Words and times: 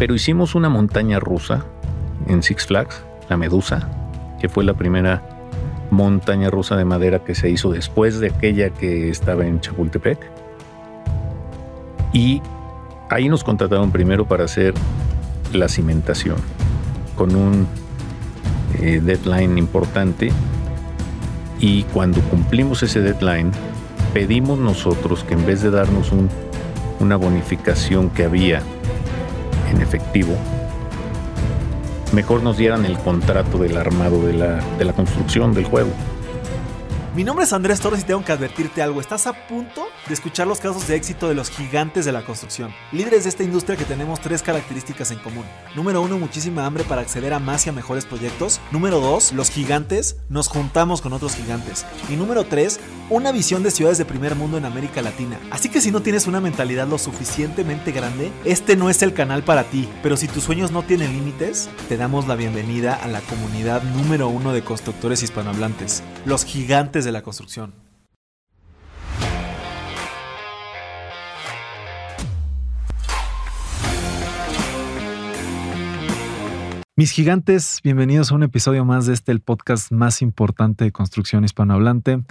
Pero 0.00 0.14
hicimos 0.14 0.54
una 0.54 0.70
montaña 0.70 1.20
rusa 1.20 1.66
en 2.26 2.42
Six 2.42 2.68
Flags, 2.68 3.04
la 3.28 3.36
Medusa, 3.36 3.86
que 4.40 4.48
fue 4.48 4.64
la 4.64 4.72
primera 4.72 5.22
montaña 5.90 6.48
rusa 6.48 6.74
de 6.74 6.86
madera 6.86 7.22
que 7.22 7.34
se 7.34 7.50
hizo 7.50 7.70
después 7.70 8.18
de 8.18 8.28
aquella 8.28 8.70
que 8.70 9.10
estaba 9.10 9.44
en 9.44 9.60
Chapultepec. 9.60 10.18
Y 12.14 12.40
ahí 13.10 13.28
nos 13.28 13.44
contrataron 13.44 13.90
primero 13.90 14.26
para 14.26 14.44
hacer 14.44 14.72
la 15.52 15.68
cimentación, 15.68 16.36
con 17.14 17.36
un 17.36 17.66
eh, 18.80 19.02
deadline 19.04 19.58
importante. 19.58 20.32
Y 21.58 21.82
cuando 21.82 22.22
cumplimos 22.22 22.82
ese 22.82 23.02
deadline, 23.02 23.52
pedimos 24.14 24.58
nosotros 24.58 25.24
que 25.24 25.34
en 25.34 25.44
vez 25.44 25.60
de 25.60 25.70
darnos 25.70 26.10
una 27.00 27.16
bonificación 27.16 28.08
que 28.08 28.24
había 28.24 28.62
en 29.70 29.80
efectivo, 29.80 30.36
mejor 32.12 32.42
nos 32.42 32.56
dieran 32.56 32.84
el 32.84 32.98
contrato 32.98 33.58
del 33.58 33.76
armado 33.76 34.26
de 34.26 34.32
la, 34.32 34.56
de 34.78 34.84
la 34.84 34.92
construcción 34.92 35.54
del 35.54 35.64
juego. 35.64 35.90
Mi 37.14 37.24
nombre 37.24 37.44
es 37.44 37.52
Andrés 37.52 37.80
Torres 37.80 38.02
y 38.02 38.04
tengo 38.04 38.24
que 38.24 38.30
advertirte 38.30 38.82
algo. 38.82 39.00
Estás 39.00 39.26
a 39.26 39.32
punto 39.32 39.88
de 40.06 40.14
escuchar 40.14 40.46
los 40.46 40.60
casos 40.60 40.86
de 40.86 40.94
éxito 40.94 41.28
de 41.28 41.34
los 41.34 41.50
gigantes 41.50 42.04
de 42.04 42.12
la 42.12 42.24
construcción. 42.24 42.72
Líderes 42.92 43.24
de 43.24 43.30
esta 43.30 43.42
industria 43.42 43.76
que 43.76 43.84
tenemos 43.84 44.20
tres 44.20 44.42
características 44.42 45.10
en 45.10 45.18
común. 45.18 45.44
Número 45.74 46.00
uno, 46.02 46.18
muchísima 46.18 46.64
hambre 46.64 46.84
para 46.84 47.00
acceder 47.00 47.34
a 47.34 47.40
más 47.40 47.66
y 47.66 47.70
a 47.70 47.72
mejores 47.72 48.06
proyectos. 48.06 48.60
Número 48.70 49.00
dos, 49.00 49.32
los 49.32 49.50
gigantes 49.50 50.18
nos 50.28 50.46
juntamos 50.46 51.00
con 51.00 51.12
otros 51.12 51.34
gigantes. 51.34 51.84
Y 52.08 52.14
número 52.14 52.44
tres, 52.44 52.78
una 53.10 53.32
visión 53.32 53.62
de 53.62 53.72
ciudades 53.72 53.98
de 53.98 54.04
primer 54.04 54.36
mundo 54.36 54.56
en 54.56 54.64
América 54.64 55.02
Latina. 55.02 55.38
Así 55.50 55.68
que 55.68 55.80
si 55.80 55.90
no 55.90 56.00
tienes 56.00 56.26
una 56.26 56.40
mentalidad 56.40 56.86
lo 56.86 56.96
suficientemente 56.96 57.92
grande, 57.92 58.30
este 58.44 58.76
no 58.76 58.88
es 58.88 59.02
el 59.02 59.12
canal 59.12 59.42
para 59.42 59.64
ti. 59.64 59.88
Pero 60.02 60.16
si 60.16 60.28
tus 60.28 60.44
sueños 60.44 60.70
no 60.70 60.84
tienen 60.84 61.12
límites, 61.12 61.68
te 61.88 61.96
damos 61.96 62.28
la 62.28 62.36
bienvenida 62.36 62.94
a 62.94 63.08
la 63.08 63.20
comunidad 63.20 63.82
número 63.82 64.28
uno 64.28 64.52
de 64.52 64.62
constructores 64.62 65.22
hispanohablantes, 65.22 66.02
los 66.24 66.44
gigantes 66.44 67.04
de 67.04 67.12
la 67.12 67.22
construcción. 67.22 67.89
Mis 77.00 77.12
gigantes, 77.12 77.80
bienvenidos 77.82 78.30
a 78.30 78.34
un 78.34 78.42
episodio 78.42 78.84
más 78.84 79.06
de 79.06 79.14
este, 79.14 79.32
el 79.32 79.40
podcast 79.40 79.90
más 79.90 80.20
importante 80.20 80.84
de 80.84 80.92
construcción 80.92 81.44
hispanohablante. 81.44 82.22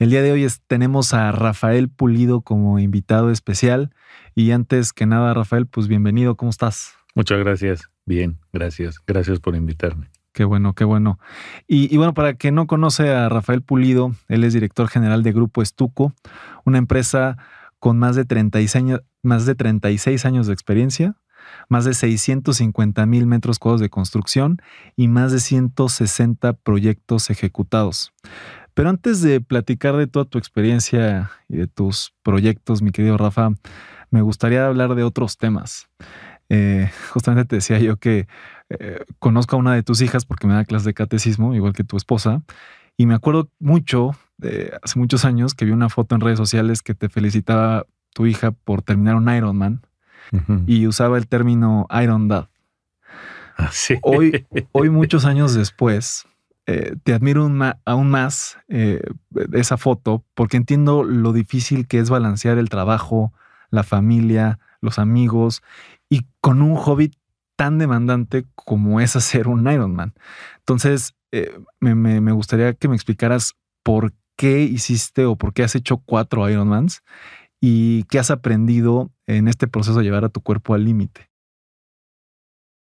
El 0.00 0.10
día 0.10 0.20
de 0.20 0.32
hoy 0.32 0.44
tenemos 0.66 1.14
a 1.14 1.30
Rafael 1.30 1.88
Pulido 1.88 2.40
como 2.40 2.80
invitado 2.80 3.30
especial. 3.30 3.94
Y 4.34 4.50
antes 4.50 4.92
que 4.92 5.06
nada, 5.06 5.32
Rafael, 5.32 5.68
pues 5.68 5.86
bienvenido, 5.86 6.36
¿cómo 6.36 6.50
estás? 6.50 6.96
Muchas 7.14 7.38
gracias. 7.38 7.88
Bien, 8.04 8.40
gracias. 8.52 8.98
Gracias 9.06 9.38
por 9.38 9.54
invitarme. 9.54 10.10
Qué 10.32 10.42
bueno, 10.42 10.74
qué 10.74 10.82
bueno. 10.82 11.20
Y, 11.68 11.96
bueno, 11.96 12.12
para 12.12 12.34
quien 12.34 12.56
no 12.56 12.66
conoce 12.66 13.10
a 13.10 13.28
Rafael 13.28 13.62
Pulido, 13.62 14.10
él 14.26 14.42
es 14.42 14.54
director 14.54 14.88
general 14.88 15.22
de 15.22 15.30
Grupo 15.30 15.62
Estuco, 15.62 16.14
una 16.64 16.78
empresa 16.78 17.36
con 17.78 17.96
más 18.00 18.16
de 18.16 18.24
36 18.24 18.74
años, 18.74 19.02
más 19.22 19.46
de 19.46 19.54
36 19.54 20.24
años 20.24 20.48
de 20.48 20.52
experiencia, 20.52 21.14
más 21.68 21.84
de 21.84 21.94
650 21.94 23.06
mil 23.06 23.26
metros 23.26 23.58
cuadrados 23.58 23.80
de 23.80 23.90
construcción 23.90 24.58
y 24.96 25.08
más 25.08 25.32
de 25.32 25.40
160 25.40 26.52
proyectos 26.54 27.30
ejecutados. 27.30 28.12
Pero 28.74 28.90
antes 28.90 29.22
de 29.22 29.40
platicar 29.40 29.96
de 29.96 30.06
toda 30.06 30.26
tu 30.26 30.38
experiencia 30.38 31.30
y 31.48 31.56
de 31.56 31.66
tus 31.66 32.14
proyectos, 32.22 32.82
mi 32.82 32.90
querido 32.90 33.16
Rafa, 33.16 33.50
me 34.10 34.22
gustaría 34.22 34.66
hablar 34.66 34.94
de 34.94 35.02
otros 35.02 35.38
temas. 35.38 35.88
Eh, 36.48 36.90
justamente 37.10 37.46
te 37.46 37.56
decía 37.56 37.78
yo 37.78 37.96
que 37.96 38.28
eh, 38.68 39.00
conozco 39.18 39.56
a 39.56 39.58
una 39.58 39.74
de 39.74 39.82
tus 39.82 40.02
hijas 40.02 40.26
porque 40.26 40.46
me 40.46 40.54
da 40.54 40.64
clases 40.64 40.84
de 40.84 40.94
catecismo, 40.94 41.54
igual 41.54 41.72
que 41.72 41.84
tu 41.84 41.96
esposa, 41.96 42.42
y 42.96 43.06
me 43.06 43.14
acuerdo 43.14 43.50
mucho, 43.58 44.12
hace 44.82 44.98
muchos 44.98 45.24
años, 45.24 45.54
que 45.54 45.64
vi 45.64 45.72
una 45.72 45.88
foto 45.88 46.14
en 46.14 46.20
redes 46.20 46.38
sociales 46.38 46.82
que 46.82 46.94
te 46.94 47.08
felicitaba 47.08 47.86
tu 48.14 48.26
hija 48.26 48.52
por 48.52 48.82
terminar 48.82 49.16
un 49.16 49.28
Ironman 49.28 49.82
y 50.66 50.86
usaba 50.86 51.18
el 51.18 51.26
término 51.26 51.86
Iron 52.02 52.28
Dad. 52.28 52.48
Ah, 53.56 53.70
hoy, 54.02 54.46
hoy, 54.72 54.90
muchos 54.90 55.24
años 55.24 55.54
después, 55.54 56.26
eh, 56.66 56.96
te 57.04 57.14
admiro 57.14 57.48
aún 57.84 58.10
más 58.10 58.58
eh, 58.68 59.00
esa 59.52 59.76
foto 59.76 60.24
porque 60.34 60.56
entiendo 60.56 61.04
lo 61.04 61.32
difícil 61.32 61.86
que 61.86 61.98
es 61.98 62.10
balancear 62.10 62.58
el 62.58 62.68
trabajo, 62.68 63.32
la 63.70 63.82
familia, 63.82 64.58
los 64.80 64.98
amigos 64.98 65.62
y 66.08 66.26
con 66.40 66.62
un 66.62 66.74
hobby 66.74 67.12
tan 67.56 67.78
demandante 67.78 68.46
como 68.54 69.00
es 69.00 69.16
hacer 69.16 69.48
un 69.48 69.70
Ironman. 69.70 70.14
Entonces, 70.58 71.14
eh, 71.32 71.58
me, 71.80 71.94
me, 71.94 72.32
gustaría 72.32 72.74
que 72.74 72.88
me 72.88 72.94
explicaras 72.94 73.54
por 73.82 74.12
qué 74.36 74.62
hiciste 74.62 75.24
o 75.24 75.36
por 75.36 75.52
qué 75.54 75.62
has 75.62 75.74
hecho 75.74 75.98
cuatro 75.98 76.48
Ironmans 76.48 77.02
y 77.60 78.04
qué 78.04 78.18
has 78.18 78.30
aprendido 78.30 79.10
en 79.26 79.48
este 79.48 79.66
proceso 79.66 80.02
llevar 80.02 80.24
a 80.24 80.28
tu 80.28 80.40
cuerpo 80.40 80.74
al 80.74 80.84
límite? 80.84 81.30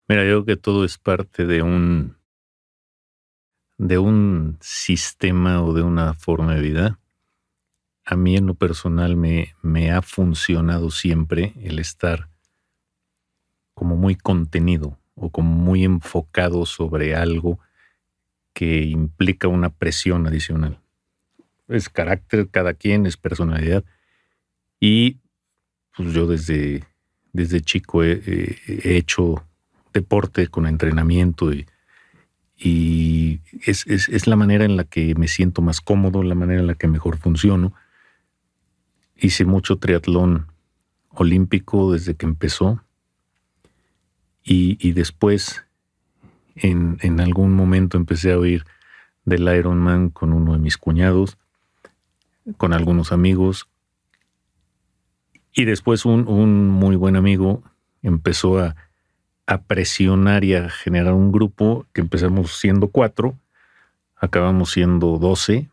Mira, 0.08 0.24
yo 0.24 0.44
creo 0.44 0.46
que 0.46 0.62
todo 0.62 0.84
es 0.84 0.98
parte 0.98 1.46
de 1.46 1.62
un 1.62 2.18
de 3.78 3.98
un 3.98 4.58
sistema 4.62 5.64
o 5.64 5.74
de 5.74 5.82
una 5.82 6.14
forma 6.14 6.56
de 6.56 6.62
vida. 6.62 7.00
A 8.06 8.16
mí 8.16 8.38
en 8.38 8.46
lo 8.46 8.54
personal 8.54 9.16
me, 9.16 9.56
me 9.62 9.92
ha 9.92 10.02
funcionado 10.02 10.92
siempre 10.92 11.54
el 11.62 11.80
estar 11.80 12.30
como 13.74 13.96
muy 13.96 14.16
contenido 14.16 15.00
o 15.16 15.30
como 15.30 15.56
muy 15.56 15.84
enfocado 15.84 16.66
sobre 16.66 17.16
algo 17.16 17.60
que 18.54 18.84
implica 18.84 19.48
una 19.48 19.70
presión 19.70 20.28
adicional. 20.28 20.80
Es 21.68 21.90
carácter 21.90 22.50
cada 22.50 22.74
quien, 22.74 23.06
es 23.06 23.18
personalidad. 23.18 23.84
Y 24.80 25.18
pues 25.96 26.14
yo 26.14 26.28
desde, 26.28 26.84
desde 27.32 27.62
chico 27.62 28.04
he, 28.04 28.58
hecho 28.68 29.46
deporte 29.94 30.48
con 30.48 30.66
entrenamiento 30.66 31.54
y, 31.54 31.68
y 32.58 33.42
es, 33.66 33.86
es, 33.88 34.28
la 34.28 34.36
manera 34.36 34.66
en 34.66 34.76
la 34.76 34.86
que 34.86 35.14
me 35.16 35.28
siento 35.28 35.62
más 35.62 35.82
cómodo, 35.82 36.24
la 36.24 36.36
manera 36.36 36.62
en 36.62 36.68
la 36.68 36.76
que 36.76 36.88
mejor 36.88 37.18
funciono. 37.18 37.74
Hice 39.16 39.46
mucho 39.46 39.78
triatlón 39.78 40.48
olímpico 41.10 41.94
desde 41.94 42.16
que 42.16 42.26
empezó 42.26 42.84
y, 44.44 44.78
y 44.86 44.94
después 44.94 45.64
en, 46.56 46.98
en, 47.02 47.20
algún 47.20 47.54
momento 47.54 47.98
empecé 47.98 48.34
a 48.34 48.40
oír 48.40 48.66
del 49.26 49.44
Ironman 49.44 50.10
con 50.10 50.34
uno 50.34 50.54
de 50.54 50.60
mis 50.60 50.78
cuñados, 50.78 51.38
con 52.58 52.74
algunos 52.74 53.12
amigos 53.12 53.70
y 55.54 55.66
después 55.66 56.06
un, 56.06 56.70
muy 56.70 56.96
buen 56.96 57.16
amigo 57.16 57.64
empezó 58.02 58.60
a, 58.60 58.76
presionar 59.68 60.44
y 60.44 60.56
a 60.56 60.70
generar 60.70 61.14
un 61.14 61.32
grupo 61.32 61.86
que 61.94 62.02
empezamos 62.02 62.58
siendo 62.60 62.88
cuatro, 62.88 63.38
acabamos 64.16 64.72
siendo 64.72 65.20
doce 65.20 65.70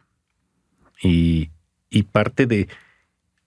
y, 1.02 1.50
parte 2.12 2.46
de, 2.46 2.68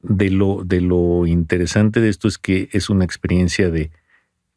de, 0.02 0.32
lo, 0.32 0.64
de 0.64 0.82
lo 0.82 1.28
interesante 1.28 2.00
de 2.00 2.10
esto 2.10 2.28
es 2.28 2.40
que 2.40 2.70
es 2.72 2.90
una 2.90 3.06
experiencia 3.06 3.70
de, 3.70 3.92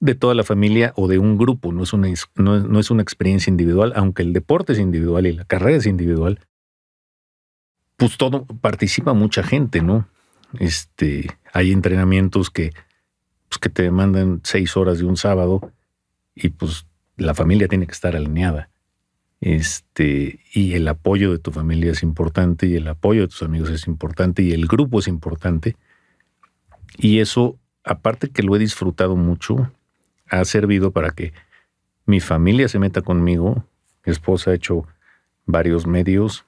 de 0.00 0.14
toda 0.14 0.34
la 0.34 0.44
familia 0.44 0.94
o 0.96 1.08
de 1.08 1.18
un 1.18 1.36
grupo, 1.36 1.72
no 1.72 1.82
es, 1.82 1.92
una, 1.92 2.08
no, 2.36 2.60
no 2.60 2.80
es 2.80 2.90
una 2.90 3.02
experiencia 3.02 3.50
individual, 3.50 3.92
aunque 3.96 4.22
el 4.22 4.32
deporte 4.32 4.72
es 4.72 4.78
individual 4.78 5.26
y 5.26 5.32
la 5.32 5.44
carrera 5.44 5.76
es 5.76 5.86
individual, 5.86 6.40
pues 7.96 8.16
todo 8.16 8.46
participa 8.46 9.12
mucha 9.12 9.42
gente, 9.42 9.82
¿no? 9.82 10.08
Este, 10.58 11.28
hay 11.52 11.72
entrenamientos 11.72 12.50
que, 12.50 12.72
pues, 13.48 13.58
que 13.58 13.68
te 13.68 13.82
demandan 13.82 14.40
seis 14.44 14.76
horas 14.76 14.98
de 14.98 15.04
un 15.04 15.16
sábado 15.16 15.72
y 16.34 16.50
pues 16.50 16.86
la 17.16 17.34
familia 17.34 17.68
tiene 17.68 17.86
que 17.86 17.92
estar 17.92 18.16
alineada. 18.16 18.70
Este, 19.40 20.40
y 20.52 20.74
el 20.74 20.88
apoyo 20.88 21.30
de 21.30 21.38
tu 21.38 21.50
familia 21.50 21.92
es 21.92 22.02
importante 22.02 22.66
y 22.66 22.76
el 22.76 22.88
apoyo 22.88 23.22
de 23.22 23.28
tus 23.28 23.42
amigos 23.42 23.70
es 23.70 23.86
importante 23.86 24.42
y 24.42 24.52
el 24.52 24.66
grupo 24.66 24.98
es 24.98 25.08
importante. 25.08 25.76
Y 26.96 27.20
eso, 27.20 27.58
aparte 27.84 28.30
que 28.30 28.42
lo 28.42 28.56
he 28.56 28.58
disfrutado 28.58 29.16
mucho, 29.16 29.70
ha 30.28 30.44
servido 30.44 30.90
para 30.90 31.10
que 31.10 31.32
mi 32.06 32.20
familia 32.20 32.68
se 32.68 32.78
meta 32.78 33.02
conmigo. 33.02 33.66
Mi 34.04 34.12
esposa 34.12 34.50
ha 34.50 34.54
hecho 34.54 34.86
varios 35.44 35.86
medios, 35.86 36.44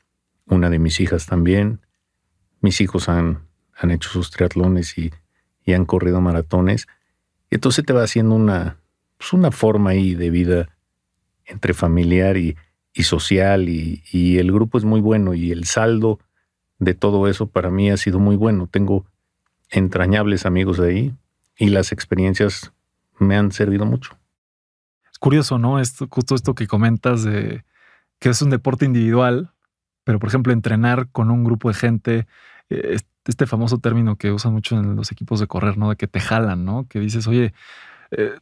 una 0.46 0.70
de 0.70 0.78
mis 0.78 1.00
hijas 1.00 1.26
también. 1.26 1.80
Mis 2.60 2.80
hijos 2.80 3.08
han 3.08 3.47
han 3.78 3.90
hecho 3.90 4.10
sus 4.10 4.30
triatlones 4.30 4.98
y, 4.98 5.12
han 5.72 5.84
corrido 5.84 6.22
maratones. 6.22 6.86
Entonces 7.50 7.84
te 7.84 7.92
va 7.92 8.02
haciendo 8.02 8.34
una, 8.34 8.78
pues 9.18 9.34
una 9.34 9.50
forma 9.50 9.90
ahí 9.90 10.14
de 10.14 10.30
vida 10.30 10.68
entre 11.44 11.74
familiar 11.74 12.38
y, 12.38 12.56
social 12.94 13.68
y, 13.68 14.02
y, 14.10 14.38
el 14.38 14.50
grupo 14.50 14.78
es 14.78 14.84
muy 14.84 15.00
bueno 15.00 15.34
y 15.34 15.52
el 15.52 15.66
saldo 15.66 16.18
de 16.78 16.94
todo 16.94 17.28
eso 17.28 17.46
para 17.46 17.70
mí 17.70 17.90
ha 17.90 17.98
sido 17.98 18.18
muy 18.18 18.34
bueno. 18.34 18.66
Tengo 18.66 19.04
entrañables 19.70 20.46
amigos 20.46 20.80
ahí 20.80 21.14
y 21.58 21.68
las 21.68 21.92
experiencias 21.92 22.72
me 23.18 23.36
han 23.36 23.52
servido 23.52 23.84
mucho. 23.84 24.16
Es 25.12 25.18
curioso, 25.18 25.58
¿no? 25.58 25.80
Esto, 25.80 26.08
justo 26.10 26.34
esto 26.34 26.54
que 26.54 26.66
comentas 26.66 27.24
de 27.24 27.64
que 28.18 28.30
es 28.30 28.42
un 28.42 28.50
deporte 28.50 28.84
individual, 28.84 29.52
pero 30.04 30.18
por 30.18 30.28
ejemplo, 30.28 30.52
entrenar 30.52 31.08
con 31.10 31.30
un 31.30 31.44
grupo 31.44 31.68
de 31.68 31.74
gente, 31.74 32.26
eh, 32.70 32.98
este 33.28 33.46
famoso 33.46 33.78
término 33.78 34.16
que 34.16 34.32
usan 34.32 34.52
mucho 34.52 34.76
en 34.76 34.96
los 34.96 35.12
equipos 35.12 35.38
de 35.38 35.46
correr, 35.46 35.78
¿no? 35.78 35.90
De 35.90 35.96
que 35.96 36.08
te 36.08 36.18
jalan, 36.18 36.64
¿no? 36.64 36.86
Que 36.88 36.98
dices, 36.98 37.28
oye, 37.28 37.52
eh, 38.10 38.32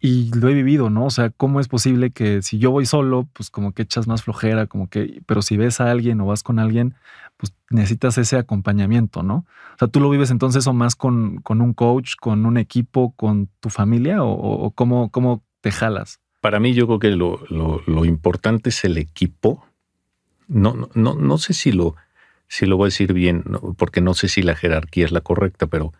y, 0.00 0.30
lo 0.34 0.48
he 0.48 0.54
vivido, 0.54 0.90
¿no? 0.90 1.06
O 1.06 1.10
sea, 1.10 1.30
¿cómo 1.30 1.58
es 1.58 1.66
posible 1.66 2.10
que 2.10 2.42
si 2.42 2.58
yo 2.58 2.70
voy 2.70 2.86
solo, 2.86 3.28
pues 3.32 3.50
como 3.50 3.72
que 3.72 3.82
echas 3.82 4.06
más 4.06 4.22
flojera, 4.22 4.66
como 4.66 4.88
que, 4.88 5.22
pero 5.26 5.42
si 5.42 5.56
ves 5.56 5.80
a 5.80 5.90
alguien 5.90 6.20
o 6.20 6.26
vas 6.26 6.42
con 6.42 6.58
alguien, 6.58 6.94
pues 7.36 7.54
necesitas 7.70 8.18
ese 8.18 8.36
acompañamiento, 8.36 9.22
¿no? 9.22 9.46
O 9.74 9.78
sea, 9.78 9.88
¿tú 9.88 9.98
lo 9.98 10.10
vives 10.10 10.30
entonces 10.30 10.66
o 10.66 10.72
más 10.72 10.94
con, 10.94 11.38
con 11.38 11.60
un 11.60 11.72
coach, 11.72 12.14
con 12.20 12.46
un 12.46 12.58
equipo, 12.58 13.14
con 13.16 13.48
tu 13.60 13.70
familia 13.70 14.22
o, 14.22 14.70
cómo, 14.72 15.10
cómo, 15.10 15.42
te 15.60 15.72
jalas? 15.72 16.20
Para 16.40 16.60
mí 16.60 16.72
yo 16.72 16.86
creo 16.86 16.98
que 16.98 17.10
lo, 17.10 17.40
lo, 17.48 18.04
importante 18.04 18.70
es 18.70 18.84
el 18.84 18.96
equipo. 18.96 19.66
No, 20.48 20.88
no, 20.94 21.14
no, 21.14 21.38
sé 21.38 21.52
si 21.52 21.70
lo, 21.72 21.96
si 22.50 22.66
lo 22.66 22.76
voy 22.76 22.86
a 22.86 22.88
decir 22.88 23.12
bien, 23.12 23.44
porque 23.78 24.00
no 24.00 24.12
sé 24.12 24.26
si 24.26 24.42
la 24.42 24.56
jerarquía 24.56 25.04
es 25.04 25.12
la 25.12 25.20
correcta, 25.20 25.68
pero 25.68 25.92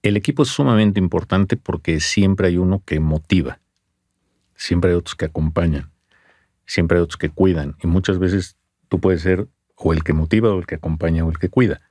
el 0.00 0.16
equipo 0.16 0.42
es 0.42 0.48
sumamente 0.48 0.98
importante 0.98 1.58
porque 1.58 2.00
siempre 2.00 2.46
hay 2.48 2.56
uno 2.56 2.82
que 2.86 2.98
motiva, 2.98 3.60
siempre 4.56 4.90
hay 4.90 4.96
otros 4.96 5.16
que 5.16 5.26
acompañan, 5.26 5.90
siempre 6.64 6.96
hay 6.96 7.04
otros 7.04 7.18
que 7.18 7.28
cuidan 7.28 7.76
y 7.82 7.88
muchas 7.88 8.18
veces 8.18 8.56
tú 8.88 9.00
puedes 9.00 9.20
ser 9.20 9.48
o 9.76 9.92
el 9.92 10.02
que 10.02 10.14
motiva 10.14 10.54
o 10.54 10.58
el 10.58 10.64
que 10.64 10.76
acompaña 10.76 11.26
o 11.26 11.30
el 11.30 11.38
que 11.38 11.50
cuida. 11.50 11.82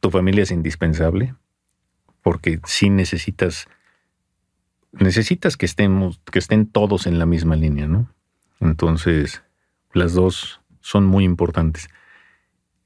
Tu 0.00 0.10
familia 0.10 0.44
es 0.44 0.50
indispensable 0.50 1.34
porque 2.22 2.60
si 2.64 2.88
necesitas 2.88 3.66
necesitas 4.90 5.58
que 5.58 5.66
estemos 5.66 6.18
que 6.32 6.38
estén 6.38 6.66
todos 6.66 7.06
en 7.06 7.18
la 7.18 7.26
misma 7.26 7.56
línea, 7.56 7.86
¿no? 7.86 8.08
Entonces, 8.58 9.42
las 9.92 10.14
dos 10.14 10.62
son 10.80 11.04
muy 11.04 11.24
importantes 11.24 11.90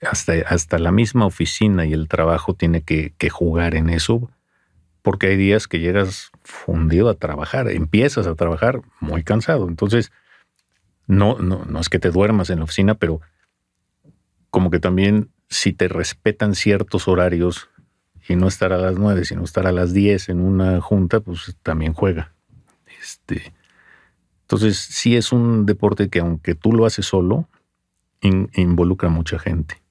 hasta, 0.00 0.32
hasta 0.46 0.78
la 0.78 0.92
misma 0.92 1.26
oficina 1.26 1.84
y 1.86 1.92
el 1.92 2.08
trabajo 2.08 2.54
tiene 2.54 2.82
que, 2.82 3.12
jugar 3.30 3.74
en 3.74 3.90
eso, 3.90 4.30
porque 5.02 5.28
hay 5.28 5.36
días 5.36 5.66
que 5.66 5.80
llegas 5.80 6.30
fundido 6.42 7.08
a 7.08 7.14
trabajar, 7.14 7.68
empiezas 7.68 8.26
a 8.26 8.34
trabajar 8.34 8.82
muy 9.00 9.22
cansado. 9.22 9.68
Entonces, 9.68 10.12
no, 11.06 11.38
no, 11.38 11.64
no 11.64 11.80
es 11.80 11.88
que 11.88 11.98
te 11.98 12.10
duermas 12.10 12.50
en 12.50 12.58
la 12.58 12.64
oficina, 12.64 12.94
pero 12.94 13.20
como 14.50 14.70
que 14.70 14.80
también 14.80 15.30
si 15.48 15.72
te 15.72 15.88
respetan 15.88 16.54
ciertos 16.54 17.08
horarios 17.08 17.70
y 18.28 18.36
no 18.36 18.46
estar 18.46 18.72
a 18.72 18.78
las 18.78 18.96
nueve, 18.96 19.24
sino 19.24 19.44
estar 19.44 19.66
a 19.66 19.72
las 19.72 19.94
diez 19.94 20.28
en 20.28 20.40
una 20.40 20.80
junta, 20.80 21.20
pues 21.20 21.56
también 21.62 21.94
juega. 21.94 22.34
Este, 23.00 23.54
entonces, 24.42 24.78
sí 24.78 25.16
es 25.16 25.32
un 25.32 25.66
deporte 25.66 26.08
que 26.08 26.20
aunque 26.20 26.54
tú 26.54 26.72
lo 26.72 26.86
haces 26.86 27.06
solo, 27.06 27.48
involucra 28.20 29.08
a 29.08 29.12
mucha 29.12 29.38
gente. 29.38 29.82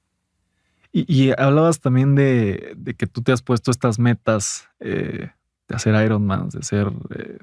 Y, 1.06 1.32
hablabas 1.38 1.80
también 1.80 2.16
de, 2.16 2.76
que 2.98 3.06
tú 3.06 3.22
te 3.22 3.32
has 3.32 3.44
puesto 3.44 3.70
estas 3.70 4.00
metas 4.00 4.68
eh, 4.80 5.30
de 5.68 5.76
hacer 5.76 5.94
Ironman, 6.04 6.50
de 6.50 6.58
hacer 6.58 6.92
eh, 7.16 7.38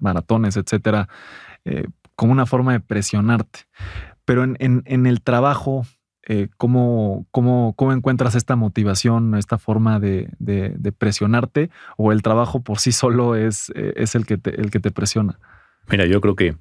maratones, 0.00 0.56
etcétera, 0.56 1.08
eh, 1.64 1.86
como 2.16 2.32
una 2.32 2.44
forma 2.44 2.72
de 2.72 2.80
presionarte. 2.80 3.60
Pero 4.24 4.42
en, 4.42 5.06
el 5.06 5.22
trabajo, 5.22 5.86
¿cómo, 6.56 7.26
cómo, 7.30 7.92
encuentras 7.92 8.34
esta 8.34 8.56
motivación, 8.56 9.36
esta 9.36 9.58
forma 9.58 10.00
de, 10.00 10.28
presionarte? 10.98 11.70
¿O 11.96 12.10
el 12.10 12.22
trabajo 12.22 12.62
por 12.62 12.80
sí 12.80 12.90
solo 12.90 13.36
es, 13.36 13.70
es 13.76 14.16
el, 14.16 14.26
que 14.26 14.38
te, 14.38 14.60
el 14.60 14.72
que 14.72 14.80
te 14.80 14.90
presiona? 14.90 15.38
Mira, 15.88 16.04
yo 16.04 16.20
creo 16.20 16.34
que 16.34 16.56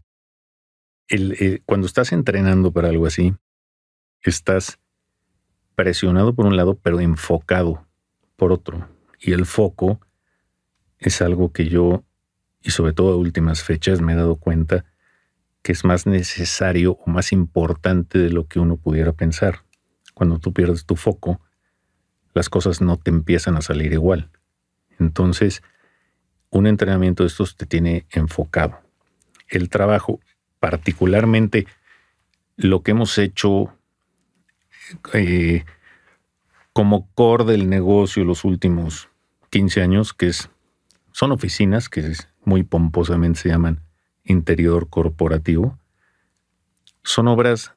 cuando 1.66 1.88
estás 1.88 2.12
entrenando 2.12 2.72
para 2.72 2.90
algo 2.90 3.08
así, 3.08 3.34
estás 4.22 4.80
presionado 5.78 6.34
por 6.34 6.48
un 6.48 6.58
lado, 6.58 6.80
pero 6.82 7.00
enfocado 7.00 7.86
por 8.36 8.52
otro. 8.52 8.90
Y 9.20 9.34
el 9.34 9.46
foco 9.46 10.02
es 10.98 11.22
algo 11.22 11.54
que 11.54 11.70
yo, 11.70 12.04
y 12.64 12.72
sobre 12.72 12.94
todo 12.94 13.14
a 13.14 13.16
últimas 13.16 13.62
fechas, 13.62 14.02
me 14.02 14.14
he 14.14 14.16
dado 14.16 14.38
cuenta 14.38 14.86
que 15.62 15.74
es 15.74 15.86
más 15.86 16.08
necesario 16.08 16.94
o 16.94 17.12
más 17.12 17.32
importante 17.32 18.18
de 18.18 18.32
lo 18.32 18.48
que 18.48 18.60
uno 18.60 18.78
pudiera 18.78 19.14
pensar. 19.14 19.66
Cuando 20.16 20.40
tú 20.40 20.52
pierdes 20.52 20.88
tu 20.88 20.96
foco, 20.96 21.42
las 22.34 22.50
cosas 22.50 22.82
no 22.82 22.98
te 22.98 23.12
empiezan 23.12 23.56
a 23.56 23.62
salir 23.62 23.94
igual. 23.94 24.32
Entonces, 24.98 25.62
un 26.50 26.66
entrenamiento 26.66 27.22
de 27.22 27.28
estos 27.28 27.56
te 27.56 27.68
tiene 27.68 28.08
enfocado. 28.10 28.80
El 29.48 29.70
trabajo, 29.70 30.22
particularmente 30.60 31.68
lo 32.56 32.82
que 32.82 32.92
hemos 32.92 33.16
hecho 33.20 33.77
eh, 35.14 35.66
como 36.74 37.10
core 37.14 37.46
del 37.46 37.70
negocio 37.70 38.24
los 38.24 38.44
últimos 38.44 39.10
15 39.50 39.82
años, 39.82 40.14
que 40.14 40.28
es, 40.28 40.50
son 41.12 41.32
oficinas 41.32 41.90
que 41.90 42.14
muy 42.44 42.64
pomposamente 42.64 43.40
se 43.40 43.50
llaman 43.50 43.82
interior 44.24 44.90
corporativo. 44.90 45.78
Son 47.04 47.28
obras 47.28 47.74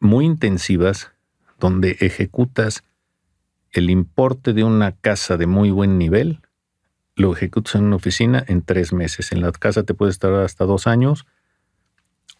muy 0.00 0.24
intensivas 0.24 1.12
donde 1.58 1.96
ejecutas 2.00 2.82
el 3.70 3.90
importe 3.90 4.52
de 4.52 4.64
una 4.64 4.92
casa 4.92 5.36
de 5.36 5.46
muy 5.46 5.70
buen 5.70 5.98
nivel, 5.98 6.40
lo 7.14 7.32
ejecutas 7.34 7.76
en 7.76 7.84
una 7.84 7.96
oficina 7.96 8.44
en 8.46 8.62
tres 8.62 8.92
meses. 8.92 9.32
En 9.32 9.40
la 9.40 9.52
casa 9.52 9.82
te 9.82 9.94
puede 9.94 10.10
estar 10.10 10.32
hasta 10.34 10.64
dos 10.64 10.86
años 10.86 11.26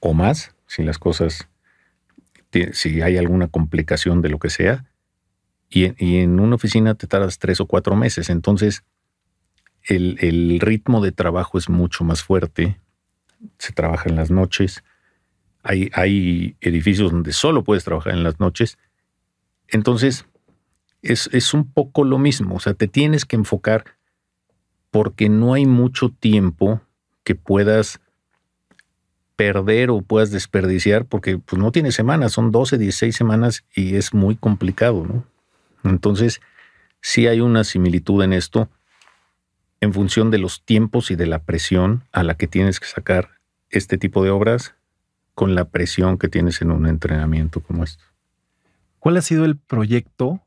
o 0.00 0.14
más, 0.14 0.54
si 0.66 0.82
las 0.82 0.98
cosas 0.98 1.48
si 2.72 3.02
hay 3.02 3.16
alguna 3.16 3.48
complicación 3.48 4.22
de 4.22 4.28
lo 4.28 4.38
que 4.38 4.50
sea, 4.50 4.84
y, 5.74 6.16
en 6.18 6.38
una 6.38 6.56
oficina 6.56 6.94
te 6.94 7.06
tardas 7.06 7.38
tres 7.38 7.60
o 7.60 7.66
cuatro 7.66 7.96
meses. 7.96 8.28
Entonces, 8.28 8.84
el, 9.84 10.60
ritmo 10.60 11.00
de 11.00 11.12
trabajo 11.12 11.56
es 11.56 11.70
mucho 11.70 12.04
más 12.04 12.22
fuerte, 12.22 12.78
se 13.58 13.72
trabaja 13.72 14.08
en 14.10 14.16
las 14.16 14.30
noches, 14.30 14.84
hay, 15.62 15.90
hay 15.94 16.56
edificios 16.60 17.10
donde 17.10 17.32
solo 17.32 17.64
puedes 17.64 17.84
trabajar 17.84 18.12
en 18.12 18.22
las 18.22 18.38
noches. 18.38 18.76
Entonces, 19.68 20.26
es, 21.00 21.30
es, 21.32 21.54
un 21.54 21.72
poco 21.72 22.04
lo 22.04 22.18
mismo, 22.18 22.56
o 22.56 22.60
sea, 22.60 22.74
te 22.74 22.86
tienes 22.86 23.24
que 23.24 23.36
enfocar 23.36 23.84
porque 24.90 25.30
no 25.30 25.54
hay 25.54 25.64
mucho 25.64 26.10
tiempo 26.10 26.82
que 27.24 27.34
puedas 27.34 28.01
perder 29.42 29.90
o 29.90 30.02
puedas 30.02 30.30
desperdiciar 30.30 31.04
porque 31.04 31.36
pues, 31.36 31.60
no 31.60 31.72
tiene 31.72 31.90
semanas, 31.90 32.30
son 32.30 32.52
12, 32.52 32.78
16 32.78 33.16
semanas 33.16 33.64
y 33.74 33.96
es 33.96 34.14
muy 34.14 34.36
complicado, 34.36 35.04
¿no? 35.04 35.24
Entonces, 35.82 36.40
sí 37.00 37.26
hay 37.26 37.40
una 37.40 37.64
similitud 37.64 38.22
en 38.22 38.34
esto 38.34 38.68
en 39.80 39.92
función 39.92 40.30
de 40.30 40.38
los 40.38 40.62
tiempos 40.62 41.10
y 41.10 41.16
de 41.16 41.26
la 41.26 41.40
presión 41.40 42.04
a 42.12 42.22
la 42.22 42.36
que 42.36 42.46
tienes 42.46 42.78
que 42.78 42.86
sacar 42.86 43.30
este 43.68 43.98
tipo 43.98 44.22
de 44.22 44.30
obras 44.30 44.76
con 45.34 45.56
la 45.56 45.64
presión 45.64 46.18
que 46.18 46.28
tienes 46.28 46.62
en 46.62 46.70
un 46.70 46.86
entrenamiento 46.86 47.60
como 47.60 47.82
este. 47.82 48.04
¿Cuál 49.00 49.16
ha 49.16 49.22
sido 49.22 49.44
el 49.44 49.56
proyecto 49.56 50.40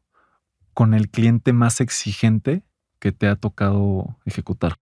con 0.74 0.94
el 0.94 1.10
cliente 1.10 1.52
más 1.52 1.82
exigente 1.82 2.64
que 3.00 3.12
te 3.12 3.28
ha 3.28 3.36
tocado 3.36 4.16
ejecutar? 4.24 4.78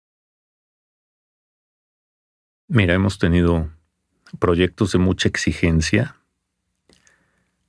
Mira, 2.67 2.93
hemos 2.93 3.17
tenido 3.17 3.71
proyectos 4.39 4.91
de 4.91 4.99
mucha 4.99 5.27
exigencia, 5.29 6.17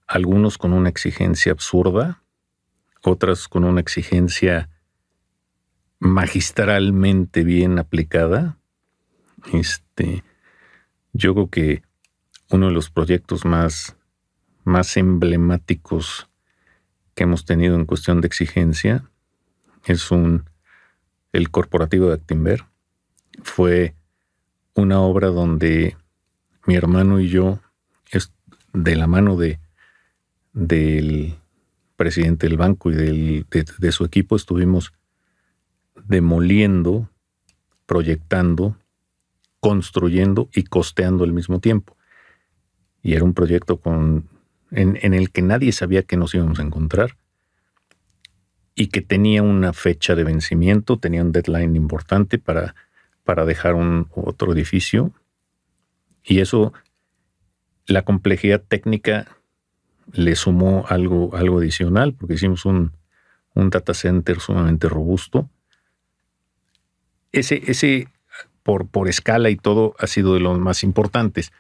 algunos 0.07 0.59
con 0.59 0.73
una 0.73 0.89
exigencia 0.89 1.53
absurda, 1.53 2.23
otras 3.03 3.49
con 3.49 3.65
una 3.65 3.81
exigencia 3.81 4.69
magistralmente 5.99 7.45
bien 7.45 7.79
aplicada. 7.79 8.59
Este, 9.53 10.25
yo 11.13 11.35
creo 11.35 11.51
que 11.51 11.83
uno 12.51 12.67
de 12.67 12.73
los 12.73 12.91
proyectos 12.91 13.45
más, 13.45 13.97
más 14.65 14.97
emblemáticos 14.97 16.29
que 17.15 17.25
hemos 17.25 17.45
tenido 17.45 17.77
en 17.77 17.87
cuestión 17.87 18.21
de 18.21 18.27
exigencia 18.27 19.09
es 19.85 20.11
un 20.11 20.49
el 21.33 21.51
corporativo 21.51 22.09
de 22.09 22.15
Actimber. 22.15 22.65
Fue 23.43 23.97
una 24.75 25.01
obra 25.01 25.29
donde 25.29 25.97
mi 26.67 26.77
hermano 26.77 27.21
y 27.21 27.29
yo, 27.29 27.61
de 28.73 28.97
la 28.97 29.07
mano 29.07 29.37
de, 29.37 29.61
del 30.53 31.37
presidente 31.97 32.49
del 32.49 32.57
banco 32.57 32.91
y 32.91 33.45
de, 33.45 33.93
su 33.93 34.05
equipo, 34.05 34.37
estuvimos 34.37 34.93
demoliendo, 36.07 37.09
proyectando, 37.87 38.77
construyendo 39.61 40.49
y 40.55 40.65
costeando 40.65 41.25
al 41.25 41.33
mismo 41.33 41.61
tiempo. 41.61 41.97
Y 43.03 43.15
era 43.15 43.25
un 43.25 43.35
proyecto 43.35 43.81
en, 44.71 45.15
el 45.15 45.31
que 45.31 45.43
nadie 45.43 45.73
sabía 45.73 46.03
que 46.03 46.17
nos 46.17 46.35
íbamos 46.35 46.59
a 46.59 46.63
encontrar 46.63 47.17
y 48.75 48.89
que 48.89 49.03
tenía 49.03 49.43
una 49.43 49.73
fecha 49.73 50.17
de 50.17 50.25
vencimiento, 50.25 50.99
tenía 50.99 51.23
un 51.23 51.31
deadline 51.31 51.77
importante 51.77 52.39
para 52.39 52.75
para 53.25 53.45
dejar 53.45 53.75
un 53.75 54.07
otro 54.15 54.53
edificio. 54.53 55.11
Y 56.25 56.41
eso, 56.41 56.73
la 57.87 58.03
complejidad 58.03 58.63
técnica 58.67 59.37
le 60.13 60.35
sumó 60.37 60.87
algo, 60.89 61.37
algo 61.37 61.59
adicional, 61.59 62.15
porque 62.15 62.35
hicimos 62.35 62.65
un, 62.65 62.93
un 63.55 63.71
data 63.71 63.95
center 63.95 64.41
sumamente 64.41 64.89
robusto. 64.89 65.49
Ese, 67.31 67.63
ese 67.67 68.09
por, 68.65 68.89
por 68.89 69.09
escala 69.09 69.51
y 69.51 69.57
todo, 69.57 69.95
ha 69.99 70.07
sido 70.09 70.35
de 70.35 70.41
los 70.41 70.59
más 70.59 70.83
importantes. 70.83 71.53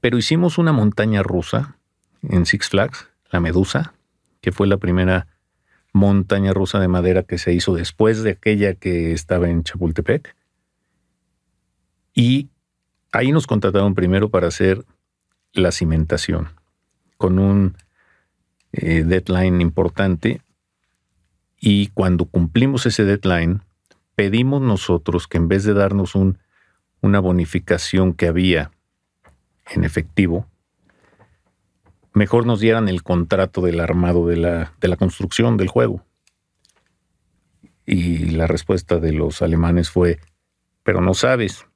Pero 0.00 0.18
hicimos 0.18 0.58
una 0.58 0.72
montaña 0.72 1.22
rusa 1.22 1.76
en 2.22 2.46
Six 2.46 2.68
Flags, 2.68 3.08
la 3.30 3.40
Medusa, 3.40 3.94
que 4.40 4.52
fue 4.52 4.66
la 4.66 4.76
primera 4.76 5.26
montaña 5.92 6.52
rusa 6.52 6.78
de 6.78 6.88
madera 6.88 7.22
que 7.22 7.38
se 7.38 7.54
hizo 7.54 7.74
después 7.74 8.22
de 8.22 8.32
aquella 8.32 8.74
que 8.74 9.12
estaba 9.12 9.48
en 9.48 9.64
Chapultepec. 9.64 10.36
Y 12.14 12.50
ahí 13.12 13.32
nos 13.32 13.46
contrataron 13.46 13.94
primero 13.94 14.28
para 14.30 14.48
hacer 14.48 14.84
la 15.52 15.72
cimentación, 15.72 16.50
con 17.16 17.38
un 17.38 17.76
eh, 18.72 19.04
deadline 19.04 19.60
importante. 19.60 20.42
Y 21.58 21.88
cuando 21.88 22.26
cumplimos 22.26 22.86
ese 22.86 23.04
deadline, 23.04 23.62
pedimos 24.14 24.60
nosotros 24.60 25.26
que 25.26 25.38
en 25.38 25.48
vez 25.48 25.64
de 25.64 25.74
darnos 25.74 26.14
un, 26.14 26.38
una 27.00 27.20
bonificación 27.20 28.12
que 28.12 28.28
había 28.28 28.70
en 29.70 29.84
efectivo, 29.84 30.46
mejor 32.12 32.46
nos 32.46 32.60
dieran 32.60 32.88
el 32.88 33.02
contrato 33.02 33.60
del 33.60 33.80
armado 33.80 34.26
de 34.26 34.36
la, 34.36 34.72
de 34.80 34.88
la 34.88 34.96
construcción 34.96 35.56
del 35.56 35.68
juego. 35.68 36.04
Y 37.84 38.30
la 38.30 38.46
respuesta 38.46 38.98
de 38.98 39.12
los 39.12 39.42
alemanes 39.42 39.90
fue, 39.90 40.18
pero 40.82 41.00
no 41.00 41.14
sabes. 41.14 41.66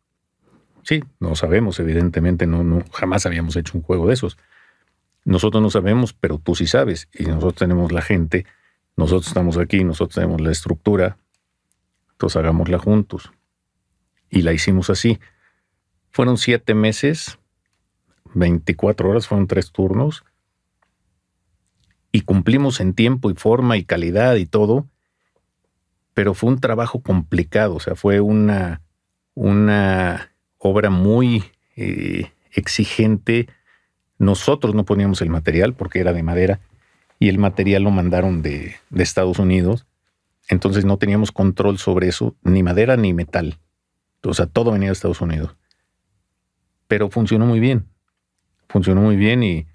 Sí, 0.82 1.04
no 1.18 1.34
sabemos, 1.34 1.78
evidentemente, 1.80 2.46
no, 2.46 2.82
jamás 2.92 3.26
habíamos 3.26 3.56
hecho 3.56 3.76
un 3.76 3.82
juego 3.82 4.06
de 4.06 4.14
esos. 4.14 4.38
Nosotros 5.24 5.62
no 5.62 5.70
sabemos, 5.70 6.12
pero 6.12 6.38
tú 6.38 6.54
sí 6.54 6.66
sabes. 6.66 7.08
Y 7.12 7.24
nosotros 7.24 7.56
tenemos 7.56 7.92
la 7.92 8.02
gente, 8.02 8.46
nosotros 8.96 9.28
estamos 9.28 9.58
aquí, 9.58 9.84
nosotros 9.84 10.14
tenemos 10.14 10.40
la 10.40 10.50
estructura, 10.50 11.18
entonces 12.12 12.36
hagámosla 12.36 12.78
juntos. 12.78 13.30
Y 14.28 14.42
la 14.42 14.52
hicimos 14.52 14.90
así. 14.90 15.18
Fueron 16.10 16.38
siete 16.38 16.74
meses, 16.74 17.38
24 18.34 19.08
horas, 19.08 19.28
fueron 19.28 19.46
tres 19.46 19.70
turnos, 19.72 20.24
y 22.12 22.22
cumplimos 22.22 22.80
en 22.80 22.94
tiempo 22.94 23.30
y 23.30 23.34
forma 23.34 23.76
y 23.76 23.84
calidad 23.84 24.36
y 24.36 24.46
todo, 24.46 24.88
pero 26.14 26.34
fue 26.34 26.50
un 26.50 26.60
trabajo 26.60 27.00
complicado, 27.02 27.76
o 27.76 27.80
sea, 27.80 27.94
fue 27.94 28.20
una, 28.20 28.82
una 29.34 30.29
obra 30.60 30.90
muy 30.90 31.42
eh, 31.76 32.30
exigente. 32.52 33.48
Nosotros 34.18 34.74
no 34.74 34.84
poníamos 34.84 35.20
el 35.22 35.30
material 35.30 35.74
porque 35.74 35.98
era 35.98 36.12
de 36.12 36.22
madera 36.22 36.60
y 37.18 37.28
el 37.28 37.38
material 37.38 37.82
lo 37.82 37.90
mandaron 37.90 38.42
de, 38.42 38.76
de 38.90 39.02
Estados 39.02 39.38
Unidos, 39.38 39.86
entonces 40.48 40.84
no 40.84 40.96
teníamos 40.96 41.32
control 41.32 41.78
sobre 41.78 42.08
eso, 42.08 42.34
ni 42.42 42.62
madera 42.62 42.96
ni 42.96 43.12
metal. 43.12 43.58
O 44.22 44.34
sea, 44.34 44.46
todo 44.46 44.72
venía 44.72 44.88
de 44.88 44.92
Estados 44.92 45.20
Unidos. 45.20 45.56
Pero 46.88 47.10
funcionó 47.10 47.46
muy 47.46 47.60
bien. 47.60 47.86
Funcionó 48.68 49.00
muy 49.00 49.16
bien 49.16 49.42
y 49.42 49.66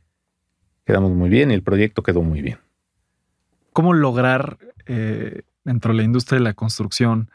quedamos 0.85 1.11
muy 1.11 1.29
bien 1.29 1.51
y 1.51 1.53
el 1.53 1.63
proyecto 1.63 2.03
quedó 2.03 2.21
muy 2.21 2.41
bien. 2.41 2.59
¿Cómo 3.73 3.93
lograr 3.93 4.57
eh, 4.85 5.41
dentro 5.63 5.91
de 5.91 5.97
la 5.97 6.03
industria 6.03 6.39
de 6.39 6.43
la 6.43 6.53
construcción 6.53 7.29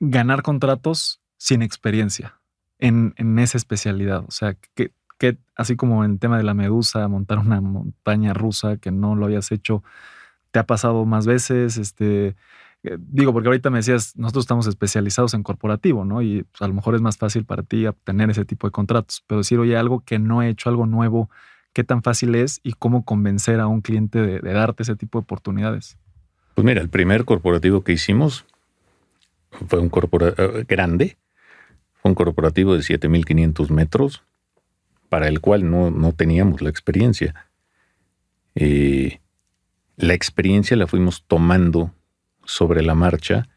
ganar 0.00 0.42
contratos 0.42 1.21
sin 1.42 1.62
experiencia 1.62 2.38
en, 2.78 3.14
esa 3.38 3.58
especialidad? 3.58 4.24
O 4.28 4.30
sea, 4.30 4.54
que, 4.74 4.92
que, 5.18 5.38
así 5.56 5.74
como 5.74 6.04
en 6.04 6.12
el 6.12 6.18
tema 6.20 6.36
de 6.38 6.44
la 6.44 6.54
medusa, 6.54 7.08
montar 7.08 7.38
una 7.38 7.60
montaña 7.60 8.32
rusa 8.32 8.76
que 8.76 8.92
no 8.92 9.16
lo 9.16 9.26
habías 9.26 9.50
hecho, 9.50 9.82
te 10.52 10.60
ha 10.60 10.66
pasado 10.66 11.04
más 11.04 11.26
veces, 11.26 11.78
este, 11.78 12.36
eh, 12.84 12.96
digo, 12.98 13.32
porque 13.32 13.48
ahorita 13.48 13.70
me 13.70 13.78
decías, 13.78 14.16
nosotros 14.16 14.44
estamos 14.44 14.68
especializados 14.68 15.34
en 15.34 15.42
corporativo, 15.42 16.04
¿no? 16.04 16.22
Y 16.22 16.44
pues, 16.44 16.62
a 16.62 16.68
lo 16.68 16.74
mejor 16.74 16.94
es 16.94 17.00
más 17.00 17.16
fácil 17.16 17.44
para 17.44 17.64
ti 17.64 17.86
obtener 17.86 18.30
ese 18.30 18.44
tipo 18.44 18.68
de 18.68 18.70
contratos, 18.70 19.24
pero 19.26 19.38
decir, 19.38 19.58
oye, 19.58 19.76
algo 19.76 20.00
que 20.04 20.20
no 20.20 20.42
he 20.42 20.48
hecho, 20.48 20.68
algo 20.68 20.86
nuevo, 20.86 21.28
qué 21.72 21.82
tan 21.82 22.02
fácil 22.04 22.36
es 22.36 22.60
y 22.62 22.74
cómo 22.74 23.04
convencer 23.04 23.58
a 23.58 23.66
un 23.66 23.80
cliente 23.80 24.20
de, 24.20 24.40
darte 24.52 24.84
ese 24.84 24.94
tipo 24.94 25.18
de 25.18 25.22
oportunidades. 25.24 25.96
Pues 26.54 26.64
mira, 26.64 26.80
el 26.80 26.88
primer 26.88 27.24
corporativo 27.24 27.82
que 27.82 27.92
hicimos 27.92 28.44
fue 29.68 29.80
un 29.80 29.88
corporativo 29.88 30.58
eh, 30.58 30.64
grande, 30.68 31.16
un 32.02 32.14
corporativo 32.14 32.74
de 32.74 32.80
7.500 32.80 33.70
metros, 33.70 34.22
para 35.08 35.28
el 35.28 35.40
cual 35.40 35.70
no, 35.70 36.12
teníamos 36.12 36.62
la 36.62 36.70
experiencia. 36.70 37.34
Eh, 38.54 39.20
la 39.96 40.14
experiencia 40.14 40.76
la 40.76 40.86
fuimos 40.86 41.24
tomando 41.26 41.92
sobre 42.44 42.82
la 42.82 42.94
marcha. 42.94 43.48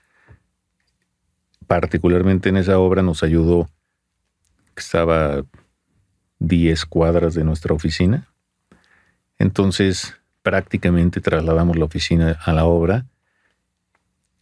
Particularmente 1.65 2.49
en 2.49 2.57
esa 2.57 2.77
obra 2.77 3.01
nos 3.01 3.23
ayudó 3.23 3.69
estaba 4.75 5.45
10 6.39 6.85
cuadras 6.85 7.33
de 7.33 7.43
nuestra 7.43 7.73
oficina. 7.73 8.27
Entonces, 9.37 10.15
prácticamente 10.41 11.21
trasladamos 11.21 11.77
la 11.77 11.85
oficina 11.85 12.39
a 12.43 12.53
la 12.53 12.65
obra. 12.65 13.05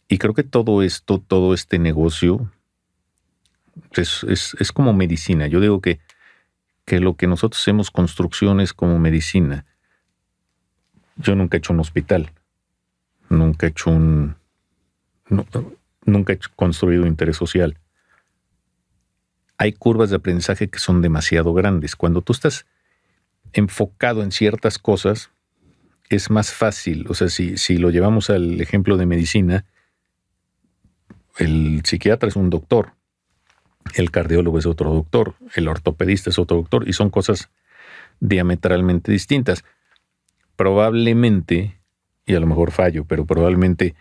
Y 0.08 0.18
creo 0.18 0.34
que 0.34 0.42
todo 0.42 0.82
esto, 0.82 1.18
todo 1.18 1.54
este 1.54 1.78
negocio, 1.78 2.50
es, 3.96 4.72
como 4.72 4.92
medicina. 4.92 5.46
Yo 5.46 5.60
digo 5.60 5.80
que, 5.80 6.00
que 6.84 7.00
lo 7.00 7.16
que 7.16 7.26
nosotros 7.26 7.62
hacemos 7.62 7.90
construcción 7.90 8.60
es 8.60 8.72
como 8.72 8.98
medicina. 8.98 9.66
Yo 11.16 11.34
nunca 11.34 11.56
he 11.56 11.58
hecho 11.58 11.72
un 11.72 11.80
hospital. 11.80 12.32
Nunca 13.28 13.66
he 13.66 13.70
hecho 13.70 13.90
un. 13.90 14.36
nunca 16.04 16.32
he 16.32 16.38
construido 16.56 17.06
interés 17.06 17.36
social 17.36 17.78
hay 19.58 19.72
curvas 19.72 20.10
de 20.10 20.16
aprendizaje 20.16 20.68
que 20.68 20.78
son 20.78 21.02
demasiado 21.02 21.54
grandes. 21.54 21.96
Cuando 21.96 22.22
tú 22.22 22.32
estás 22.32 22.66
enfocado 23.52 24.22
en 24.22 24.32
ciertas 24.32 24.78
cosas, 24.78 25.30
es 26.08 26.30
más 26.30 26.52
fácil. 26.52 27.06
O 27.08 27.14
sea, 27.14 27.28
si, 27.28 27.56
si 27.56 27.76
lo 27.76 27.90
llevamos 27.90 28.30
al 28.30 28.60
ejemplo 28.60 28.96
de 28.96 29.06
medicina, 29.06 29.64
el 31.38 31.82
psiquiatra 31.84 32.28
es 32.28 32.36
un 32.36 32.50
doctor, 32.50 32.92
el 33.94 34.10
cardiólogo 34.10 34.58
es 34.58 34.66
otro 34.66 34.92
doctor, 34.92 35.34
el 35.54 35.68
ortopedista 35.68 36.30
es 36.30 36.38
otro 36.38 36.56
doctor, 36.56 36.88
y 36.88 36.92
son 36.92 37.10
cosas 37.10 37.50
diametralmente 38.20 39.12
distintas. 39.12 39.64
Probablemente, 40.56 41.78
y 42.26 42.34
a 42.34 42.40
lo 42.40 42.46
mejor 42.46 42.70
fallo, 42.70 43.04
pero 43.04 43.26
probablemente 43.26 43.94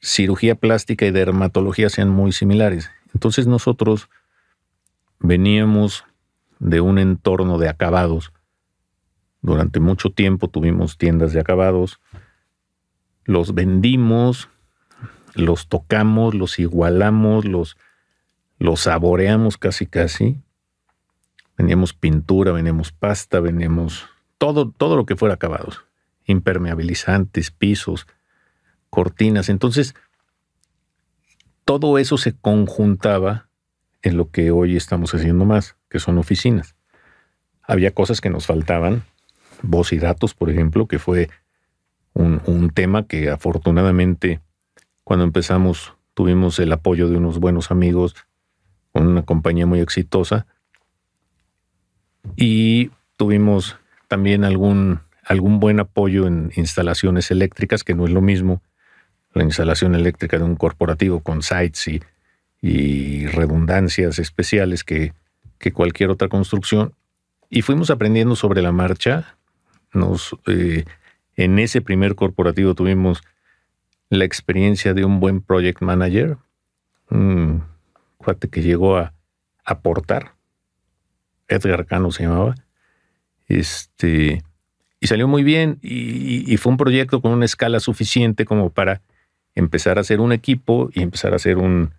cirugía 0.00 0.54
plástica 0.54 1.06
y 1.06 1.10
dermatología 1.10 1.88
sean 1.88 2.08
muy 2.08 2.32
similares. 2.32 2.90
Entonces 3.14 3.46
nosotros 3.46 4.08
veníamos 5.18 6.04
de 6.58 6.80
un 6.80 6.98
entorno 6.98 7.58
de 7.58 7.68
acabados. 7.68 8.32
Durante 9.42 9.80
mucho 9.80 10.10
tiempo 10.10 10.48
tuvimos 10.48 10.98
tiendas 10.98 11.32
de 11.32 11.40
acabados. 11.40 12.00
Los 13.24 13.54
vendimos, 13.54 14.48
los 15.34 15.68
tocamos, 15.68 16.34
los 16.34 16.58
igualamos, 16.58 17.44
los, 17.44 17.76
los 18.60 18.82
saboreamos 18.82 19.56
casi 19.56 19.86
casi. 19.86 20.38
Veníamos 21.56 21.92
pintura, 21.92 22.52
veníamos 22.52 22.92
pasta, 22.92 23.40
veníamos 23.40 24.06
todo, 24.38 24.70
todo 24.70 24.96
lo 24.96 25.06
que 25.06 25.16
fuera 25.16 25.34
acabados. 25.34 25.84
Impermeabilizantes, 26.26 27.50
pisos, 27.50 28.06
cortinas. 28.90 29.48
Entonces, 29.48 29.94
todo 31.64 31.98
eso 31.98 32.18
se 32.18 32.36
conjuntaba 32.36 33.48
en 34.02 34.16
lo 34.16 34.30
que 34.30 34.50
hoy 34.50 34.76
estamos 34.76 35.14
haciendo 35.14 35.44
más, 35.44 35.76
que 35.88 35.98
son 35.98 36.18
oficinas. 36.18 36.76
Había 37.62 37.92
cosas 37.92 38.20
que 38.20 38.30
nos 38.30 38.46
faltaban, 38.46 39.04
voz 39.62 39.92
y 39.92 39.98
datos, 39.98 40.34
por 40.34 40.50
ejemplo, 40.50 40.86
que 40.86 40.98
fue 40.98 41.30
un, 42.12 42.70
tema 42.74 43.06
que 43.06 43.30
afortunadamente 43.30 44.40
cuando 45.04 45.24
empezamos 45.24 45.94
tuvimos 46.12 46.58
el 46.58 46.72
apoyo 46.72 47.08
de 47.08 47.16
unos 47.16 47.38
buenos 47.38 47.70
amigos 47.70 48.14
una 48.92 49.22
compañía 49.22 49.66
muy 49.66 49.80
exitosa 49.80 50.46
y 52.36 52.90
tuvimos 53.16 53.76
también 54.08 54.44
algún, 54.44 55.00
algún 55.24 55.60
buen 55.60 55.80
apoyo 55.80 56.26
en 56.26 56.52
instalaciones 56.56 57.30
eléctricas, 57.30 57.84
que 57.84 57.94
no 57.94 58.04
es 58.04 58.10
lo 58.10 58.20
mismo 58.20 58.62
la 59.32 59.44
instalación 59.44 59.94
eléctrica 59.94 60.38
de 60.38 60.44
un 60.44 60.56
corporativo 60.56 61.20
con 61.20 61.42
sites 61.42 61.86
y 61.86 62.00
y 62.62 63.26
redundancias 63.26 64.18
especiales 64.18 64.84
que, 64.84 65.12
cualquier 65.72 66.10
otra 66.10 66.28
construcción. 66.28 66.94
Y 67.48 67.62
fuimos 67.62 67.90
aprendiendo 67.90 68.36
sobre 68.36 68.62
la 68.62 68.72
marcha. 68.72 69.36
Nos, 69.92 70.36
eh, 70.46 70.84
en 71.36 71.58
ese 71.58 71.80
primer 71.80 72.14
corporativo 72.14 72.74
tuvimos 72.74 73.22
la 74.08 74.24
experiencia 74.24 74.94
de 74.94 75.04
un 75.04 75.20
buen 75.20 75.40
project 75.40 75.82
manager, 75.82 76.38
cuate 78.20 78.48
que 78.48 78.62
llegó 78.62 78.96
a 78.98 79.14
aportar. 79.64 80.34
Edgar 81.48 81.86
Cano 81.86 82.12
se 82.12 82.24
llamaba. 82.24 82.54
Este, 83.48 84.42
y 85.00 85.06
salió 85.06 85.26
muy 85.26 85.42
bien 85.42 85.78
y, 85.82 86.56
fue 86.58 86.70
un 86.70 86.76
proyecto 86.76 87.20
con 87.20 87.32
una 87.32 87.46
escala 87.46 87.80
suficiente 87.80 88.44
como 88.44 88.70
para 88.70 89.00
empezar 89.54 89.98
a 89.98 90.02
hacer 90.02 90.20
un 90.20 90.32
equipo 90.32 90.90
y 90.92 91.02
empezar 91.02 91.32
a 91.32 91.36
hacer 91.36 91.56
un, 91.56 91.94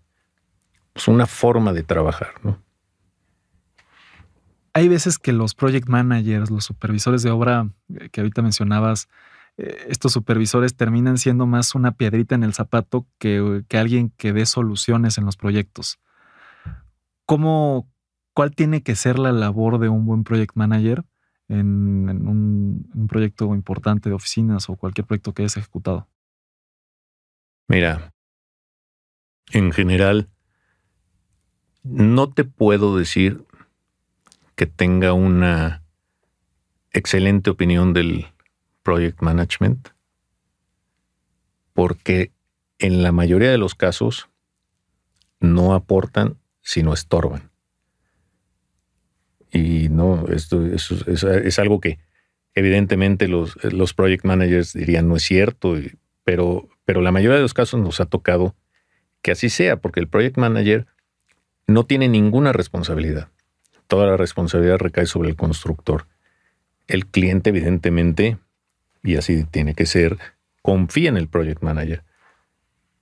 pues 0.94 1.08
una 1.08 1.26
forma 1.26 1.74
de 1.74 1.84
trabajar, 1.84 2.34
¿no? 2.44 2.62
Hay 4.74 4.88
veces 4.88 5.20
que 5.20 5.34
los 5.34 5.54
project 5.54 5.90
managers, 5.90 6.50
los 6.50 6.64
supervisores 6.64 7.24
de 7.24 7.32
obra 7.32 7.68
eh, 7.94 8.08
que 8.10 8.22
ahorita 8.22 8.42
mencionabas, 8.42 9.10
eh, 9.58 9.88
estos 9.90 10.14
supervisores 10.14 10.78
terminan 10.78 11.18
siendo 11.18 11.46
más 11.46 11.76
una 11.76 11.92
piedrita 11.92 12.36
en 12.36 12.44
el 12.44 12.54
zapato 12.54 13.06
que, 13.18 13.64
que 13.68 13.78
alguien 13.78 14.14
que 14.16 14.32
dé 14.32 14.46
soluciones 14.46 15.18
en 15.18 15.26
los 15.26 15.36
proyectos. 15.36 16.00
¿Cómo, 17.32 17.90
¿Cuál 18.34 18.54
tiene 18.54 18.84
que 18.84 18.94
ser 18.94 19.18
la 19.18 19.32
labor 19.32 19.80
de 19.80 19.88
un 19.88 20.06
buen 20.06 20.26
project 20.26 20.54
manager 20.56 21.06
en, 21.48 22.28
un, 22.28 23.08
proyecto 23.08 23.56
importante 23.56 24.10
de 24.10 24.16
oficinas 24.16 24.70
o 24.70 24.76
cualquier 24.76 25.08
proyecto 25.08 25.34
que 25.34 25.44
hayas 25.44 25.56
ejecutado? 25.56 26.10
Mira, 27.70 28.14
en 29.52 29.72
general, 29.72 30.28
no 31.84 32.34
te 32.34 32.44
puedo 32.44 32.98
decir 32.98 33.46
que 34.56 34.66
tenga 34.66 35.14
una 35.14 35.84
excelente 36.92 37.50
opinión 37.50 37.94
del 37.94 38.28
project 38.84 39.22
management, 39.22 39.88
porque 41.72 42.34
en 42.78 43.04
la 43.04 43.14
mayoría 43.14 43.52
de 43.52 43.58
los 43.58 43.74
casos 43.74 44.28
no 45.40 45.74
aportan, 45.74 46.41
sino 46.62 46.94
estorban. 46.94 47.52
Y 49.52 49.90
no, 49.90 50.28
esto, 50.30 50.66
es, 50.66 51.60
algo 51.60 51.82
que 51.82 52.00
evidentemente 52.54 53.28
los, 53.28 53.62
los 53.64 53.94
project 53.94 54.24
managers 54.24 54.74
dirían 54.74 55.10
no 55.10 55.18
es 55.18 55.24
cierto, 55.24 55.76
pero, 56.24 56.70
pero 56.86 57.02
la 57.02 57.12
mayoría 57.12 57.36
de 57.36 57.42
los 57.42 57.54
casos 57.54 57.80
nos 57.80 58.00
ha 58.00 58.06
tocado 58.06 58.56
que 59.22 59.32
así 59.32 59.50
sea, 59.50 59.78
porque 59.78 60.00
el 60.00 60.08
project 60.08 60.38
manager 60.38 60.88
no 61.68 61.86
tiene 61.86 62.08
ninguna 62.08 62.54
responsabilidad. 62.54 63.30
Toda 63.88 64.08
la 64.08 64.18
responsabilidad 64.18 64.78
recae 64.78 65.06
sobre 65.06 65.30
el 65.30 65.36
constructor. 65.36 66.08
El 66.88 67.08
cliente, 67.08 67.50
evidentemente, 67.50 68.38
y 69.04 69.18
así 69.18 69.44
tiene 69.44 69.74
que 69.76 69.86
ser, 69.86 70.18
confía 70.62 71.10
en 71.10 71.18
el 71.18 71.28
project 71.28 71.62
manager, 71.62 72.04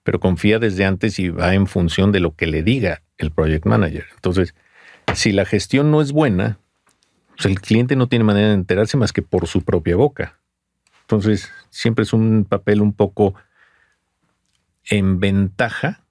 pero 0.03 0.19
confía 0.19 0.59
desde 0.59 0.85
antes 0.85 1.19
y 1.19 1.29
va 1.29 1.53
en 1.53 1.67
función 1.67 2.11
de 2.11 2.19
lo 2.19 2.35
que 2.35 2.47
le 2.47 2.63
diga 2.63 3.03
el 3.17 3.31
project 3.31 3.65
manager. 3.65 4.05
Entonces, 4.15 4.55
si 5.13 5.31
la 5.31 5.45
gestión 5.45 5.91
no 5.91 6.01
es 6.01 6.11
buena, 6.11 6.59
pues 7.35 7.45
el 7.45 7.61
cliente 7.61 7.95
no 7.95 8.07
tiene 8.07 8.25
manera 8.25 8.49
de 8.49 8.53
enterarse 8.53 8.97
más 8.97 9.13
que 9.13 9.21
por 9.21 9.47
su 9.47 9.63
propia 9.63 9.95
boca. 9.95 10.39
Entonces, 11.01 11.51
siempre 11.69 12.03
es 12.03 12.13
un 12.13 12.45
papel 12.47 12.81
un 12.81 12.93
poco 12.93 13.35
en 14.85 15.19
ventaja 15.19 16.03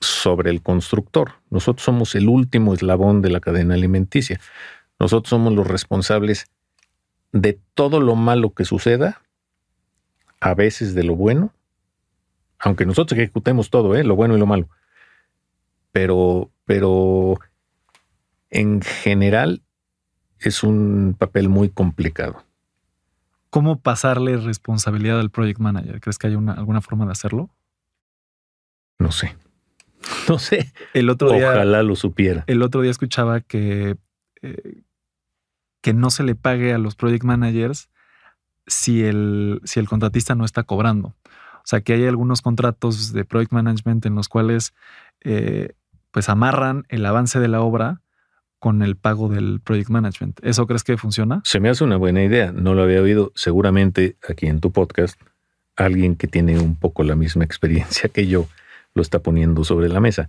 sobre 0.00 0.50
el 0.50 0.62
constructor. 0.62 1.32
Nosotros 1.50 1.84
somos 1.84 2.14
el 2.14 2.28
último 2.28 2.74
eslabón 2.74 3.22
de 3.22 3.30
la 3.30 3.40
cadena 3.40 3.74
alimenticia. 3.74 4.40
Nosotros 4.98 5.30
somos 5.30 5.52
los 5.52 5.66
responsables 5.66 6.46
de 7.32 7.58
todo 7.74 8.00
lo 8.00 8.16
malo 8.16 8.50
que 8.50 8.64
suceda, 8.64 9.22
a 10.40 10.54
veces 10.54 10.94
de 10.94 11.04
lo 11.04 11.16
bueno, 11.16 11.52
aunque 12.60 12.86
nosotros 12.86 13.18
ejecutemos 13.18 13.70
todo, 13.70 13.96
¿eh? 13.96 14.04
lo 14.04 14.14
bueno 14.14 14.36
y 14.36 14.38
lo 14.38 14.46
malo. 14.46 14.68
Pero, 15.92 16.50
pero 16.66 17.40
en 18.50 18.82
general 18.82 19.62
es 20.38 20.62
un 20.62 21.16
papel 21.18 21.48
muy 21.48 21.70
complicado. 21.70 22.44
¿Cómo 23.48 23.80
pasarle 23.80 24.36
responsabilidad 24.36 25.18
al 25.18 25.30
project 25.30 25.58
manager? 25.58 26.00
¿Crees 26.00 26.18
que 26.18 26.28
hay 26.28 26.34
alguna 26.34 26.80
forma 26.80 27.06
de 27.06 27.12
hacerlo? 27.12 27.50
No 28.98 29.10
sé. 29.10 29.36
No 30.28 30.38
sé. 30.38 30.72
El 30.94 31.10
otro 31.10 31.32
día, 31.32 31.50
Ojalá 31.50 31.82
lo 31.82 31.96
supiera. 31.96 32.44
El 32.46 32.62
otro 32.62 32.82
día 32.82 32.90
escuchaba 32.90 33.40
que, 33.40 33.96
eh, 34.42 34.82
que 35.80 35.94
no 35.94 36.10
se 36.10 36.22
le 36.22 36.34
pague 36.34 36.72
a 36.72 36.78
los 36.78 36.94
project 36.94 37.24
managers 37.24 37.88
si 38.66 39.02
el, 39.02 39.60
si 39.64 39.80
el 39.80 39.88
contratista 39.88 40.34
no 40.34 40.44
está 40.44 40.62
cobrando. 40.62 41.14
O 41.60 41.66
sea, 41.66 41.80
que 41.80 41.94
hay 41.94 42.06
algunos 42.06 42.42
contratos 42.42 43.12
de 43.12 43.24
project 43.24 43.52
management 43.52 44.06
en 44.06 44.14
los 44.14 44.28
cuales 44.28 44.74
eh, 45.22 45.74
pues 46.10 46.28
amarran 46.28 46.84
el 46.88 47.06
avance 47.06 47.38
de 47.38 47.48
la 47.48 47.60
obra 47.60 48.00
con 48.58 48.82
el 48.82 48.96
pago 48.96 49.28
del 49.28 49.60
project 49.60 49.88
management. 49.88 50.38
¿Eso 50.42 50.66
crees 50.66 50.84
que 50.84 50.96
funciona? 50.96 51.40
Se 51.44 51.60
me 51.60 51.70
hace 51.70 51.82
una 51.82 51.96
buena 51.96 52.22
idea. 52.22 52.52
No 52.52 52.74
lo 52.74 52.82
había 52.82 53.00
oído. 53.00 53.32
Seguramente 53.34 54.16
aquí 54.28 54.46
en 54.46 54.60
tu 54.60 54.70
podcast, 54.70 55.18
alguien 55.76 56.14
que 56.14 56.28
tiene 56.28 56.58
un 56.58 56.76
poco 56.76 57.02
la 57.02 57.16
misma 57.16 57.44
experiencia 57.44 58.08
que 58.08 58.26
yo 58.26 58.46
lo 58.94 59.02
está 59.02 59.20
poniendo 59.20 59.64
sobre 59.64 59.88
la 59.88 60.00
mesa. 60.00 60.28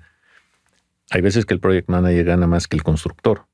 Hay 1.10 1.22
veces 1.22 1.46
que 1.46 1.54
el 1.54 1.60
project 1.60 1.90
manager 1.90 2.24
gana 2.24 2.48
más 2.48 2.68
que 2.68 2.78
el 2.78 2.84
constructor, 2.84 3.48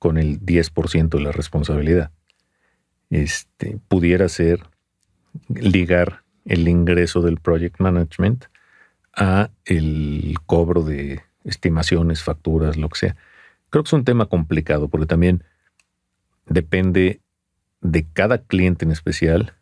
con 0.00 0.18
el 0.18 0.40
10% 0.40 1.08
de 1.08 1.20
la 1.20 1.30
responsabilidad. 1.30 2.10
Este, 3.10 3.78
pudiera 3.86 4.28
ser 4.28 4.66
ligar 5.48 6.23
el 6.44 6.68
ingreso 6.68 7.20
del 7.22 7.38
project 7.38 7.80
management 7.80 8.46
a 9.16 9.50
el 9.64 10.34
cobro 10.46 10.82
de 10.82 11.22
estimaciones, 11.44 12.22
facturas, 12.22 12.76
lo 12.76 12.88
que 12.88 12.98
sea. 12.98 13.16
Creo 13.70 13.82
que 13.84 13.88
es 13.88 13.92
un 13.92 14.04
tema 14.04 14.26
complicado 14.26 14.88
porque 14.88 15.06
también 15.06 15.44
depende 16.46 17.20
de 17.80 18.06
cada 18.12 18.38
cliente 18.38 18.84
en 18.84 18.90
especial. 18.90 19.54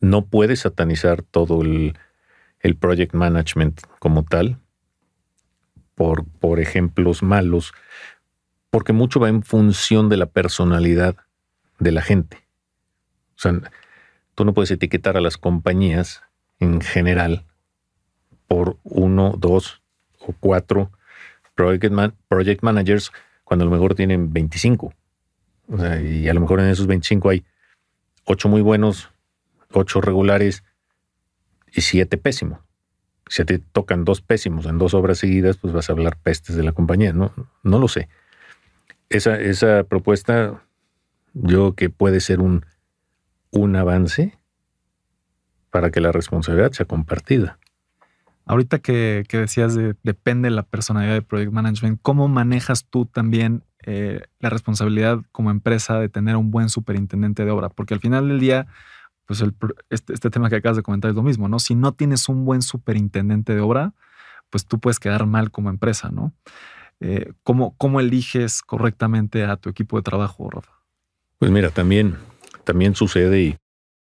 No 0.00 0.26
puedes 0.26 0.60
satanizar 0.60 1.22
todo 1.22 1.62
el, 1.62 1.96
project 2.80 3.14
management 3.14 3.82
como 3.98 4.24
tal 4.24 4.58
por, 5.94 6.24
por 6.24 6.60
ejemplos 6.60 7.22
malos, 7.22 7.74
porque 8.70 8.94
mucho 8.94 9.20
va 9.20 9.28
en 9.28 9.42
función 9.42 10.08
de 10.08 10.16
la 10.16 10.26
personalidad 10.26 11.16
de 11.78 11.92
la 11.92 12.00
gente. 12.00 12.38
O 13.36 13.38
sea, 13.38 13.60
tú 14.34 14.44
no 14.44 14.54
puedes 14.54 14.70
etiquetar 14.70 15.16
a 15.16 15.20
las 15.20 15.36
compañías 15.36 16.22
en 16.60 16.80
general 16.80 17.44
por 18.46 18.78
uno, 18.82 19.34
dos 19.38 19.82
o 20.20 20.34
cuatro 20.38 20.90
project, 21.54 22.62
managers 22.62 23.12
cuando 23.44 23.64
a 23.64 23.66
lo 23.66 23.70
mejor 23.70 23.94
tienen 23.94 24.32
25. 24.32 24.92
O 25.68 25.78
sea, 25.78 26.00
y 26.00 26.28
a 26.28 26.34
lo 26.34 26.40
mejor 26.40 26.60
en 26.60 26.66
esos 26.66 26.86
25 26.86 27.30
hay 27.30 27.44
8 28.24 28.48
muy 28.48 28.60
buenos, 28.60 29.10
8 29.72 30.00
regulares 30.00 30.64
y 31.72 31.82
7 31.82 32.16
pésimos. 32.18 32.60
Si 33.28 33.44
te 33.44 33.58
tocan 33.58 34.04
dos 34.04 34.20
pésimos 34.20 34.66
en 34.66 34.78
dos 34.78 34.92
obras 34.94 35.18
seguidas, 35.18 35.56
pues 35.56 35.72
vas 35.72 35.88
a 35.88 35.92
hablar 35.92 36.16
pestes 36.16 36.56
de 36.56 36.62
la 36.62 36.72
compañía. 36.72 37.12
No, 37.12 37.32
no 37.62 37.78
lo 37.78 37.88
sé. 37.88 38.08
Esa, 39.08 39.40
esa 39.40 39.84
propuesta, 39.84 40.62
yo 41.32 41.74
que 41.74 41.88
puede 41.88 42.20
ser 42.20 42.40
un, 42.40 42.66
un 43.54 43.76
avance 43.76 44.38
para 45.70 45.90
que 45.90 46.00
la 46.00 46.12
responsabilidad 46.12 46.72
sea 46.72 46.86
compartida. 46.86 47.58
Ahorita 48.46 48.78
que, 48.78 49.24
decías 49.30 49.74
de 49.74 49.96
depende 50.02 50.48
de 50.48 50.54
la 50.54 50.64
personalidad 50.64 51.14
de 51.14 51.22
Project 51.22 51.52
Management, 51.52 51.98
¿cómo 52.02 52.28
manejas 52.28 52.84
tú 52.84 53.06
también 53.06 53.64
eh, 53.86 54.22
la 54.38 54.50
responsabilidad 54.50 55.20
como 55.32 55.50
empresa 55.50 55.98
de 55.98 56.08
tener 56.08 56.36
un 56.36 56.50
buen 56.50 56.68
superintendente 56.68 57.44
de 57.44 57.50
obra? 57.50 57.70
Porque 57.70 57.94
al 57.94 58.00
final 58.00 58.28
del 58.28 58.38
día, 58.38 58.66
pues 59.24 59.42
este, 59.88 60.12
este, 60.12 60.30
tema 60.30 60.50
que 60.50 60.56
acabas 60.56 60.76
de 60.76 60.82
comentar 60.82 61.10
es 61.10 61.16
lo 61.16 61.22
mismo, 61.22 61.48
¿no? 61.48 61.58
Si 61.58 61.74
no 61.74 61.92
tienes 61.92 62.28
un 62.28 62.44
buen 62.44 62.60
superintendente 62.60 63.54
de 63.54 63.60
obra, 63.60 63.94
pues 64.50 64.66
tú 64.66 64.78
puedes 64.78 65.00
quedar 65.00 65.24
mal 65.26 65.50
como 65.50 65.70
empresa, 65.70 66.10
¿no? 66.10 66.34
Eh, 67.00 67.32
¿cómo, 67.42 67.74
¿Cómo 67.78 67.98
eliges 67.98 68.62
correctamente 68.62 69.44
a 69.44 69.56
tu 69.56 69.70
equipo 69.70 69.96
de 69.96 70.02
trabajo, 70.02 70.50
Rafa? 70.50 70.72
Pues 71.38 71.50
mira, 71.50 71.70
también, 71.70 72.16
también 72.64 72.94
sucede 72.94 73.42
y, 73.42 73.58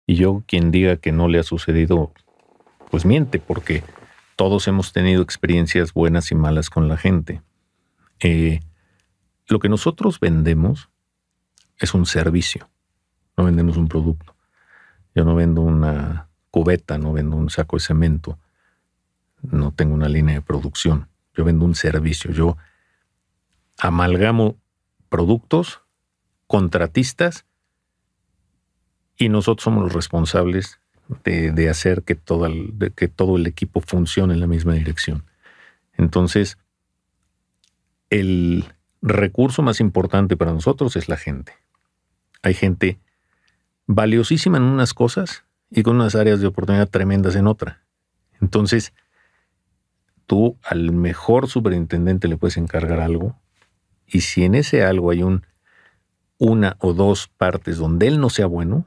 y 0.07 0.17
yo 0.17 0.43
quien 0.47 0.71
diga 0.71 0.97
que 0.97 1.13
no 1.13 1.29
le 1.29 1.39
ha 1.39 1.43
sucedido, 1.43 2.13
pues 2.91 3.05
miente, 3.05 3.39
porque 3.39 3.83
todos 4.37 4.69
hemos 4.69 4.93
tenido 4.93 5.23
experiencias 5.23 5.93
buenas 5.93 6.31
y 6.31 6.35
malas 6.35 6.71
con 6.71 6.89
la 6.89 6.97
gente. 6.97 7.43
Eh, 8.21 8.61
lo 9.49 9.59
que 9.59 9.69
nosotros 9.69 10.21
vendemos 10.21 10.91
es 11.79 11.95
un 11.95 12.07
servicio, 12.07 12.69
no 13.37 13.45
vendemos 13.45 13.77
un 13.77 13.89
producto. 13.89 14.37
Yo 15.15 15.25
no 15.25 15.35
vendo 15.35 15.61
una 15.61 16.29
cubeta, 16.51 16.99
no 16.99 17.13
vendo 17.13 17.37
un 17.37 17.51
saco 17.51 17.77
de 17.77 17.81
cemento, 17.81 18.39
no 19.43 19.73
tengo 19.73 19.95
una 19.95 20.09
línea 20.09 20.37
de 20.37 20.43
producción. 20.43 21.09
Yo 21.35 21.45
vendo 21.45 21.65
un 21.65 21.75
servicio. 21.75 22.31
Yo 22.31 22.57
amalgamo 23.79 24.57
productos, 25.09 25.83
contratistas, 26.47 27.47
y 29.23 29.29
nosotros 29.29 29.63
somos 29.63 29.85
los 29.85 29.93
responsables 29.93 30.81
de, 31.23 31.69
hacer 31.69 32.03
que 32.03 32.17
todo, 32.17 32.47
el, 32.47 32.93
que 32.97 33.07
todo 33.07 33.37
el 33.37 33.47
equipo 33.47 33.81
funcione 33.81 34.35
en 34.35 34.41
la 34.41 34.49
misma 34.49 34.73
dirección. 34.73 35.25
Entonces, 35.97 36.59
el 38.11 38.65
recurso 39.01 39.63
más 39.63 39.79
importante 39.79 40.37
para 40.37 40.53
nosotros 40.53 40.97
es 40.97 41.09
la 41.09 41.17
gente. 41.17 41.53
Hay 42.43 42.55
gente 42.55 42.99
valiosísima 43.87 44.57
en 44.57 44.65
unas 44.65 44.93
cosas 44.93 45.45
y 45.71 45.85
con 45.85 45.97
unas 45.97 46.17
áreas 46.17 46.41
de 46.41 46.49
oportunidad 46.49 46.89
tremendas 46.89 47.37
en 47.37 47.47
otra. 47.47 47.85
Entonces, 48.41 48.93
tú 50.27 50.57
al 50.65 50.91
mejor 50.91 51.47
superintendente 51.47 52.27
le 52.27 52.37
puedes 52.37 52.57
encargar 52.57 52.99
algo 52.99 53.39
y 54.05 54.23
si 54.23 54.43
en 54.43 54.57
ese 54.57 54.83
algo 54.83 55.13
hay 55.13 55.23
un, 55.23 55.47
una 56.39 56.77
o 56.81 56.93
dos 56.93 57.29
partes 57.29 57.79
donde 57.79 58.09
él 58.09 58.19
no 58.19 58.29
sea 58.29 58.47
bueno, 58.47 58.87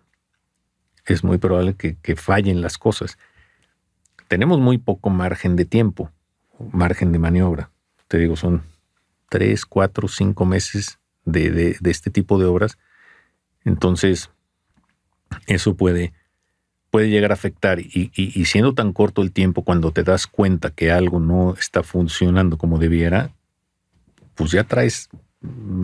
es 1.14 1.24
muy 1.24 1.38
probable 1.38 1.76
que, 1.76 1.96
que 2.02 2.16
fallen 2.16 2.62
las 2.62 2.78
cosas. 2.78 3.18
Tenemos 4.28 4.60
muy 4.60 4.78
poco 4.78 5.10
margen 5.10 5.56
de 5.56 5.66
tiempo, 5.66 6.12
margen 6.72 7.12
de 7.12 7.20
maniobra. 7.20 7.70
Te 8.08 8.18
digo, 8.18 8.36
son 8.36 8.64
tres, 9.30 9.66
cuatro, 9.66 10.08
cinco 10.08 10.46
meses 10.46 11.00
de, 11.26 11.52
de, 11.52 11.92
este 11.92 12.10
tipo 12.10 12.40
de 12.40 12.46
obras. 12.46 12.78
Entonces, 13.64 14.30
eso 15.48 15.76
puede, 15.76 16.14
puede 16.90 17.10
llegar 17.10 17.32
a 17.32 17.36
afectar. 17.36 17.80
Y, 17.80 18.12
y, 18.16 18.46
siendo 18.46 18.74
tan 18.74 18.94
corto 18.94 19.22
el 19.22 19.32
tiempo, 19.32 19.64
cuando 19.64 19.92
te 19.92 20.04
das 20.04 20.28
cuenta 20.28 20.70
que 20.72 20.92
algo 20.92 21.20
no 21.20 21.54
está 21.54 21.84
funcionando 21.84 22.58
como 22.58 22.80
debiera, 22.80 23.32
pues 24.36 24.52
ya 24.52 24.64
traes 24.64 25.10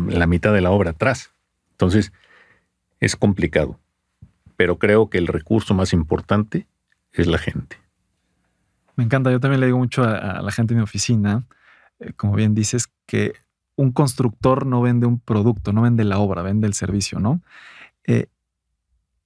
la 0.07 0.27
mitad 0.27 0.53
de 0.53 0.61
la 0.61 0.71
obra 0.71 0.91
atrás. 0.91 1.31
Entonces, 1.71 2.11
es 2.99 3.15
complicado. 3.15 3.80
Pero 4.61 4.77
creo 4.77 5.09
que 5.09 5.17
el 5.17 5.25
recurso 5.25 5.73
más 5.73 5.91
importante 5.91 6.67
es 7.13 7.25
la 7.25 7.39
gente. 7.39 7.77
Me 8.95 9.03
encanta. 9.03 9.31
Yo 9.31 9.39
también 9.39 9.59
le 9.59 9.65
digo 9.65 9.79
mucho 9.79 10.03
a, 10.03 10.39
la 10.39 10.51
gente 10.51 10.75
en 10.75 10.77
mi 10.77 10.83
oficina, 10.83 11.47
eh, 11.97 12.13
como 12.13 12.35
bien 12.35 12.53
dices, 12.53 12.87
que 13.07 13.33
un 13.75 13.91
constructor 13.91 14.67
no 14.67 14.79
vende 14.79 15.07
un 15.07 15.19
producto, 15.19 15.73
no 15.73 15.81
vende 15.81 16.03
la 16.03 16.19
obra, 16.19 16.43
vende 16.43 16.67
el 16.67 16.75
servicio, 16.75 17.19
¿no? 17.19 17.41
Eh, 18.05 18.27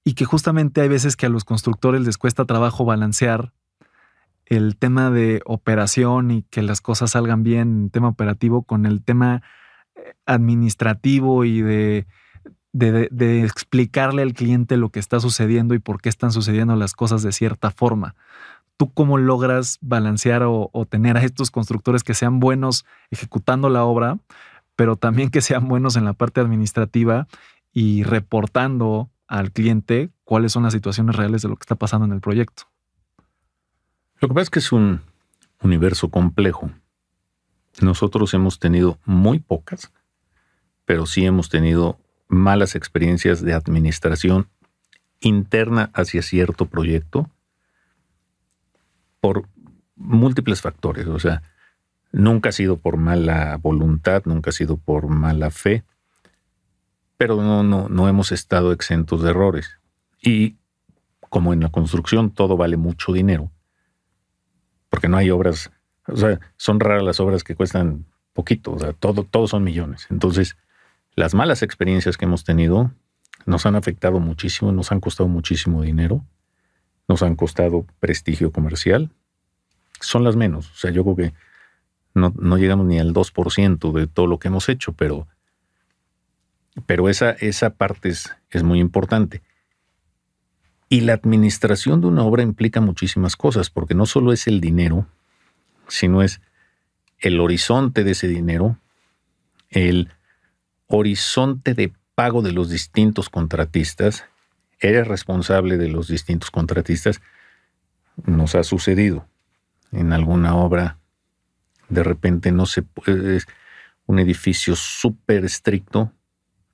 y 0.04 0.14
que 0.14 0.24
justamente 0.24 0.80
hay 0.80 0.88
veces 0.88 1.16
que 1.16 1.26
a 1.26 1.28
los 1.28 1.44
constructores 1.44 2.00
les 2.00 2.16
cuesta 2.16 2.46
trabajo 2.46 2.86
balancear 2.86 3.52
el 4.46 4.78
tema 4.78 5.10
de 5.10 5.42
operación 5.44 6.30
y 6.30 6.44
que 6.44 6.62
las 6.62 6.80
cosas 6.80 7.10
salgan 7.10 7.42
bien, 7.42 7.82
el 7.84 7.90
tema 7.90 8.08
operativo, 8.08 8.62
con 8.62 8.86
el 8.86 9.04
tema 9.04 9.42
eh, 9.96 10.14
administrativo 10.24 11.44
y 11.44 11.60
de, 11.60 12.06
de, 12.78 13.44
explicarle 13.44 14.22
al 14.22 14.34
cliente 14.34 14.76
lo 14.76 14.90
que 14.90 15.00
está 15.00 15.20
sucediendo 15.20 15.74
y 15.74 15.78
por 15.78 16.00
qué 16.00 16.08
están 16.08 16.32
sucediendo 16.32 16.76
las 16.76 16.92
cosas 16.92 17.22
de 17.22 17.32
cierta 17.32 17.70
forma. 17.70 18.14
¿Tú 18.76 18.92
cómo 18.92 19.16
logras 19.16 19.78
balancear 19.80 20.42
o, 20.44 20.70
tener 20.88 21.16
a 21.16 21.22
estos 21.22 21.50
constructores 21.50 22.04
que 22.04 22.12
sean 22.12 22.40
buenos 22.40 22.84
ejecutando 23.10 23.70
la 23.70 23.84
obra, 23.84 24.18
pero 24.76 24.96
también 24.96 25.30
que 25.30 25.40
sean 25.40 25.68
buenos 25.68 25.96
en 25.96 26.04
la 26.04 26.12
parte 26.12 26.40
administrativa 26.40 27.26
y 27.72 28.02
reportando 28.02 29.08
al 29.26 29.50
cliente 29.50 30.10
cuáles 30.24 30.52
son 30.52 30.64
las 30.64 30.74
situaciones 30.74 31.16
reales 31.16 31.40
de 31.42 31.48
lo 31.48 31.56
que 31.56 31.62
está 31.62 31.76
pasando 31.76 32.04
en 32.04 32.12
el 32.12 32.20
proyecto? 32.20 32.64
Lo 34.20 34.28
que 34.28 34.34
pasa 34.34 34.42
es 34.42 34.50
que 34.50 34.58
es 34.58 34.72
un 34.72 35.00
universo 35.62 36.10
complejo. 36.10 36.70
Nosotros 37.80 38.34
hemos 38.34 38.58
tenido 38.58 38.98
muy 39.06 39.38
pocas, 39.38 39.92
pero 40.84 41.06
sí 41.06 41.24
hemos 41.24 41.48
tenido 41.48 41.98
malas 42.28 42.74
experiencias 42.74 43.42
de 43.42 43.54
administración 43.54 44.48
interna 45.20 45.90
hacia 45.94 46.22
cierto 46.22 46.66
proyecto 46.66 47.30
por 49.20 49.48
múltiples 49.96 50.60
factores. 50.60 51.06
O 51.06 51.18
sea, 51.18 51.42
nunca 52.12 52.50
ha 52.50 52.52
sido 52.52 52.76
por 52.76 52.96
mala 52.96 53.56
voluntad, 53.56 54.22
nunca 54.24 54.50
ha 54.50 54.52
sido 54.52 54.76
por 54.76 55.08
mala 55.08 55.50
fe, 55.50 55.84
pero 57.16 57.36
no, 57.36 57.62
no, 57.62 57.88
no 57.88 58.08
hemos 58.08 58.32
estado 58.32 58.72
exentos 58.72 59.22
de 59.22 59.30
errores. 59.30 59.78
Y 60.20 60.56
como 61.28 61.52
en 61.52 61.60
la 61.60 61.70
construcción 61.70 62.30
todo 62.30 62.56
vale 62.56 62.76
mucho 62.76 63.12
dinero, 63.12 63.50
porque 64.88 65.08
no 65.08 65.16
hay 65.16 65.30
obras, 65.30 65.70
o 66.06 66.16
sea, 66.16 66.40
son 66.56 66.80
raras 66.80 67.02
las 67.02 67.20
obras 67.20 67.42
que 67.42 67.54
cuestan 67.54 68.06
poquito, 68.32 68.72
o 68.72 68.78
sea, 68.78 68.92
todo, 68.92 69.24
todos 69.24 69.50
son 69.50 69.64
millones. 69.64 70.06
Entonces, 70.10 70.56
las 71.16 71.34
malas 71.34 71.62
experiencias 71.62 72.16
que 72.16 72.26
hemos 72.26 72.44
tenido 72.44 72.92
nos 73.44 73.66
han 73.66 73.74
afectado 73.74 74.20
muchísimo, 74.20 74.70
nos 74.70 74.92
han 74.92 75.00
costado 75.00 75.28
muchísimo 75.28 75.82
dinero 75.82 76.24
nos 77.08 77.22
han 77.22 77.36
costado 77.36 77.86
prestigio 78.00 78.52
comercial, 78.52 79.10
son 80.00 80.24
las 80.24 80.36
menos. 80.36 80.70
O 80.70 80.74
sea, 80.74 80.90
yo 80.90 81.02
creo 81.04 81.16
que 81.16 81.34
no, 82.14 82.56
llegamos 82.56 82.86
ni 82.86 82.98
al 82.98 83.12
2% 83.12 83.92
de 83.92 84.06
todo 84.06 84.26
lo 84.26 84.38
que 84.38 84.48
hemos 84.48 84.68
hecho, 84.68 84.92
pero, 84.92 85.26
pero 86.86 87.08
esa, 87.08 87.30
esa 87.30 87.70
parte 87.70 88.08
es, 88.08 88.34
es 88.50 88.62
muy 88.62 88.80
importante. 88.80 89.42
Y 90.88 91.00
la 91.00 91.14
administración 91.14 92.00
de 92.00 92.06
una 92.06 92.22
obra 92.22 92.42
implica 92.42 92.80
muchísimas 92.80 93.36
cosas, 93.36 93.70
porque 93.70 93.94
no 93.94 94.06
solo 94.06 94.32
es 94.32 94.46
el 94.46 94.60
dinero, 94.60 95.06
sino 95.88 96.22
es 96.22 96.40
el 97.18 97.40
horizonte 97.40 98.04
de 98.04 98.12
ese 98.12 98.28
dinero, 98.28 98.78
el 99.68 100.10
horizonte 100.88 101.74
de 101.74 101.92
pago 102.14 102.42
de 102.42 102.52
los 102.52 102.70
distintos 102.70 103.28
contratistas 103.28 104.24
eres 104.80 105.06
responsable 105.06 105.76
de 105.76 105.88
los 105.88 106.08
distintos 106.08 106.50
contratistas, 106.50 107.20
nos 108.24 108.54
ha 108.54 108.62
sucedido 108.62 109.26
en 109.92 110.12
alguna 110.12 110.56
obra, 110.56 110.98
de 111.88 112.02
repente 112.02 112.52
no 112.52 112.66
se 112.66 112.82
puede, 112.82 113.36
es 113.36 113.46
un 114.06 114.18
edificio 114.18 114.76
súper 114.76 115.44
estricto 115.44 116.12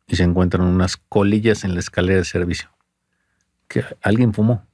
y 0.06 0.16
se 0.16 0.24
encuentran 0.24 0.66
unas 0.66 0.96
colillas 0.96 1.64
en 1.64 1.74
la 1.74 1.80
escalera 1.80 2.18
de 2.18 2.24
servicio 2.24 2.70
que 3.68 3.84
alguien 4.02 4.34
fumó. 4.34 4.66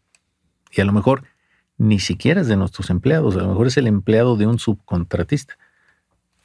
Y 0.73 0.81
a 0.81 0.85
lo 0.85 0.93
mejor 0.93 1.25
ni 1.77 2.01
siquiera 2.01 2.41
es 2.41 2.49
de 2.49 2.57
nuestros 2.57 2.91
empleados, 2.91 3.37
a 3.37 3.41
lo 3.41 3.49
mejor 3.49 3.69
es 3.69 3.77
el 3.77 3.87
empleado 3.87 4.37
de 4.37 4.47
un 4.47 4.59
subcontratista. 4.59 5.57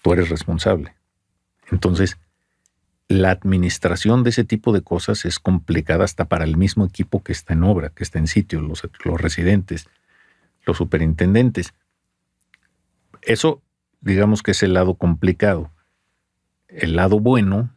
Tú 0.01 0.13
eres 0.13 0.29
responsable. 0.29 0.95
Entonces, 1.71 2.17
la 3.08 3.32
administración 3.32 4.24
de 4.24 4.30
ese 4.32 4.44
tipo 4.44 4.72
de 4.72 4.82
cosas 4.82 5.26
es 5.26 5.39
complicada 5.39 6.04
hasta 6.04 6.26
para 6.26 6.46
el 6.46 6.58
mismo 6.58 6.86
equipo 6.86 7.24
que 7.24 7.32
está 7.32 7.54
en 7.54 7.63
obra, 7.63 7.89
que 7.89 8.04
está 8.04 8.20
en 8.20 8.28
sitio, 8.28 8.62
los, 8.62 8.88
residentes, 9.18 9.88
los 10.66 10.78
superintendentes. 10.78 11.74
Eso, 13.22 13.62
digamos 14.02 14.42
que 14.42 14.52
es 14.52 14.63
el 14.63 14.74
lado 14.74 14.96
complicado. 14.96 15.72
El 16.68 16.96
lado 16.96 17.20
bueno 17.20 17.76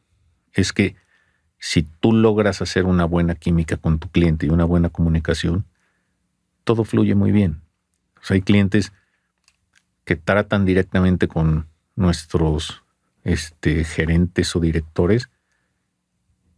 es 0.53 0.73
que 0.73 0.97
si 1.59 1.83
tú 1.83 2.12
logras 2.12 2.62
hacer 2.62 2.85
una 2.85 3.05
buena 3.05 3.35
química 3.35 3.77
con 3.77 3.99
tu 3.99 4.09
cliente 4.09 4.47
y 4.47 4.51
una 4.51 4.65
buena 4.65 4.89
comunicación, 4.89 5.65
todo 6.65 6.85
fluye 6.85 7.15
muy 7.15 7.33
bien. 7.33 7.62
hay 8.29 8.43
clientes 8.43 8.93
que 10.05 10.17
tratan 10.17 10.65
directamente 10.65 11.29
con 11.29 11.67
nuestros 11.97 12.86
este, 13.27 13.83
gerentes 13.83 14.55
o 14.55 14.61
directores 14.61 15.29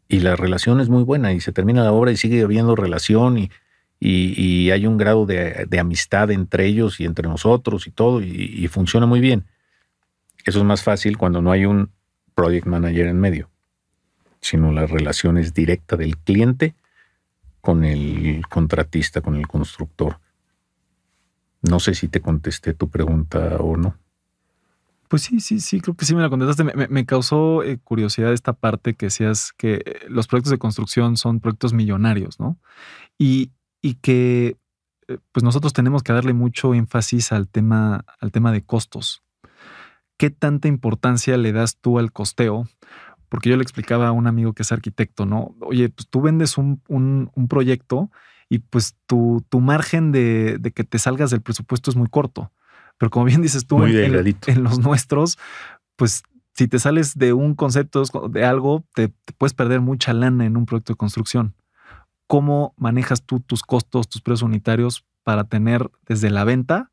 y 0.06 0.20
la 0.20 0.36
relación 0.36 0.80
es 0.80 0.90
muy 0.90 1.02
buena 1.02 1.32
y 1.32 1.40
se 1.40 1.50
termina 1.50 1.82
la 1.82 1.92
obra 1.92 2.12
y 2.12 2.16
sigue 2.18 2.42
habiendo 2.42 2.76
relación 2.76 3.38
y, 3.38 3.50
y, 4.00 4.70
hay 4.70 4.86
un 4.86 4.98
grado 4.98 5.24
de, 5.24 5.66
amistad 5.80 6.30
entre 6.30 6.66
ellos 6.66 7.00
y 7.00 7.06
entre 7.06 7.26
nosotros 7.26 7.86
y 7.86 7.90
todo 7.90 8.20
y, 8.20 8.68
funciona 8.68 9.06
muy 9.06 9.20
bien. 9.20 9.46
Eso 10.44 10.58
es 10.58 10.64
más 10.64 10.82
fácil 10.82 11.16
cuando 11.16 11.40
no 11.40 11.50
hay 11.52 11.64
un 11.64 11.90
project 12.34 12.66
manager 12.66 13.06
en 13.06 13.18
medio, 13.18 13.50
sino 14.40 14.70
la 14.70 14.86
relación 14.86 15.38
es 15.38 15.54
directa 15.54 15.96
del 15.96 16.18
cliente 16.18 16.74
con 17.62 17.84
el 17.84 18.46
contratista, 18.46 19.22
con 19.22 19.36
el 19.36 19.48
constructor. 19.48 20.20
No 21.62 21.80
sé 21.80 21.94
si 21.94 22.08
te 22.08 22.20
contesté 22.20 22.74
tu 22.74 22.88
pregunta 22.88 23.56
o 23.56 23.76
no. 23.76 23.96
Pues 25.08 25.22
sí, 25.22 25.40
sí, 25.40 25.60
sí, 25.60 25.80
creo 25.80 25.96
que 25.96 26.04
sí 26.04 26.14
me 26.14 26.20
la 26.20 26.28
contestaste. 26.28 26.64
Me, 26.88 27.06
causó 27.06 27.62
eh, 27.62 27.78
curiosidad 27.82 28.32
esta 28.32 28.52
parte 28.52 28.94
que 28.94 29.06
decías 29.06 29.52
que 29.56 29.82
eh, 29.84 30.00
los 30.08 30.26
proyectos 30.26 30.50
de 30.50 30.58
construcción 30.58 31.16
son 31.16 31.40
proyectos 31.40 31.72
millonarios, 31.72 32.38
¿no? 32.38 32.58
Y, 33.16 33.52
y 33.80 33.94
que 33.94 34.58
eh, 35.08 35.18
pues 35.32 35.42
nosotros 35.42 35.72
tenemos 35.72 36.02
que 36.02 36.12
darle 36.12 36.34
mucho 36.34 36.74
énfasis 36.74 37.32
al 37.32 37.48
tema, 37.48 38.04
al 38.20 38.32
tema 38.32 38.52
de 38.52 38.62
costos. 38.62 39.22
¿Qué 40.18 40.30
tanta 40.30 40.68
importancia 40.68 41.36
le 41.38 41.52
das 41.52 41.78
tú 41.78 41.98
al 41.98 42.12
costeo? 42.12 42.68
Porque 43.30 43.48
yo 43.48 43.56
le 43.56 43.62
explicaba 43.62 44.08
a 44.08 44.12
un 44.12 44.26
amigo 44.26 44.52
que 44.52 44.62
es 44.62 44.72
arquitecto, 44.72 45.24
¿no? 45.24 45.54
Oye, 45.60 45.88
pues 45.88 46.08
tú 46.08 46.20
vendes 46.20 46.58
un, 46.58 46.82
un, 46.88 47.48
proyecto 47.48 48.10
y 48.48 48.58
pues 48.58 48.96
tu, 49.06 49.44
tu 49.48 49.60
margen 49.60 50.12
de, 50.12 50.58
de 50.58 50.70
que 50.72 50.84
te 50.84 50.98
salgas 50.98 51.30
del 51.30 51.40
presupuesto 51.40 51.90
es 51.90 51.96
muy 51.96 52.08
corto. 52.08 52.50
Pero 52.98 53.10
como 53.10 53.24
bien 53.24 53.42
dices 53.42 53.66
tú, 53.66 53.84
en, 53.84 54.62
los 54.62 54.78
nuestros, 54.80 55.38
pues 55.96 56.22
si 56.54 56.66
te 56.66 56.78
sales 56.78 57.16
de 57.16 57.32
un 57.32 57.54
concepto 57.54 58.02
de 58.28 58.44
algo, 58.44 58.84
te, 58.94 59.12
puedes 59.38 59.54
perder 59.54 59.80
mucha 59.80 60.12
lana 60.12 60.44
en 60.44 60.56
un 60.56 60.66
proyecto 60.66 60.92
de 60.92 60.96
construcción. 60.96 61.54
¿Cómo 62.26 62.74
manejas 62.76 63.22
tú 63.22 63.40
tus 63.40 63.62
costos, 63.62 64.08
tus 64.08 64.20
precios 64.20 64.42
unitarios 64.42 65.06
para 65.22 65.44
tener 65.44 65.90
desde 66.06 66.30
la 66.30 66.44
venta, 66.44 66.90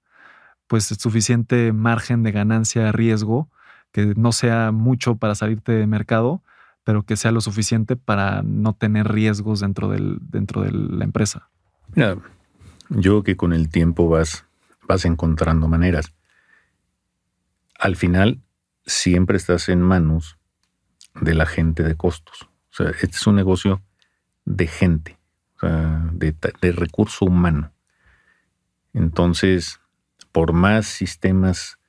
pues 0.68 0.86
suficiente 0.86 1.74
margen 1.74 2.24
de 2.24 2.32
ganancia, 2.32 2.92
riesgo, 2.92 3.50
que 3.92 4.14
no 4.16 4.32
sea 4.32 4.72
mucho 4.72 5.16
para 5.16 5.36
salirte 5.36 5.72
de 5.72 5.88
mercado, 5.88 6.44
pero 6.84 7.04
que 7.04 7.18
sea 7.18 7.32
lo 7.32 7.42
suficiente 7.42 7.96
para 7.96 8.44
no 8.44 8.74
tener 8.74 9.12
riesgos 9.12 9.62
dentro, 9.62 9.90
del, 9.90 10.20
dentro 10.22 10.62
de 10.62 10.72
la 10.72 11.04
empresa. 11.04 11.50
Mira, 11.96 12.18
yo 12.90 13.24
que 13.24 13.36
con 13.36 13.54
el 13.54 13.70
tiempo 13.70 14.08
vas, 14.08 14.46
vas 14.88 15.06
encontrando 15.06 15.68
maneras. 15.68 16.14
Al 17.78 17.96
final, 17.96 18.42
siempre 18.86 19.38
estás 19.38 19.70
en 19.70 19.82
manos 19.82 20.38
de 21.22 21.34
la 21.34 21.46
gente 21.46 21.84
de 21.84 21.96
costos. 21.96 22.44
O 22.72 22.76
sea, 22.76 22.90
este 22.90 23.18
es 23.18 23.28
un 23.28 23.36
negocio 23.36 23.82
de 24.46 24.68
gente, 24.68 25.18
o 25.58 25.60
sea, 25.62 26.10
de, 26.14 26.72
recurso 26.72 27.26
humano. 27.26 27.72
Entonces, 28.94 29.80
por 30.32 30.54
más 30.54 30.86
sistemas, 30.86 31.80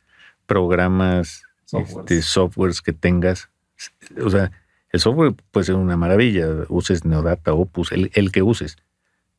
programas, 0.46 1.42
este, 1.72 2.22
softwares 2.22 2.80
que 2.80 2.92
tengas, 2.92 3.50
o 4.22 4.30
sea, 4.30 4.52
el 4.90 5.00
software 5.00 5.34
puede 5.50 5.66
ser 5.66 5.74
una 5.74 5.96
maravilla, 5.96 6.48
uses 6.68 7.04
Neodata, 7.04 7.52
Opus, 7.52 7.92
el, 7.92 8.10
el, 8.14 8.32
que 8.32 8.42
uses. 8.42 8.76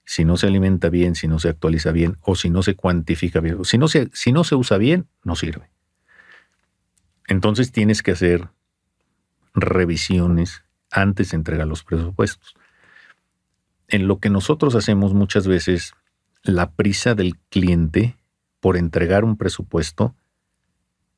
Si 0.10 0.24
no 0.24 0.38
se 0.38 0.48
alimenta 0.48 0.88
bien, 0.88 1.16
si 1.16 1.28
no 1.28 1.38
se 1.38 1.50
actualiza 1.50 1.92
bien, 1.92 2.16
o 2.22 2.36
si 2.36 2.50
no 2.50 2.64
se 2.64 2.76
cuantifica 2.76 3.42
bien, 3.42 3.66
si 3.66 3.78
no 3.78 3.90
se, 3.90 4.10
si 4.14 4.32
no 4.32 4.46
se 4.46 4.56
usa 4.56 4.78
bien, 4.78 5.10
no 5.26 5.36
sirve. 5.36 5.70
Entonces 7.28 7.74
tienes 7.74 8.02
que 8.02 8.12
hacer 8.12 8.48
revisiones 9.54 10.64
antes 10.92 11.32
de 11.32 11.36
entregar 11.36 11.68
los 11.68 11.84
presupuestos. 11.84 12.56
En 13.90 14.08
lo 14.08 14.20
que 14.20 14.30
nosotros 14.30 14.76
hacemos 14.76 15.14
muchas 15.14 15.46
veces, 15.46 15.94
la 16.42 16.72
prisa 16.72 17.14
del 17.14 17.38
cliente 17.50 18.16
por 18.62 18.78
entregar 18.78 19.26
un 19.26 19.36
presupuesto 19.36 20.16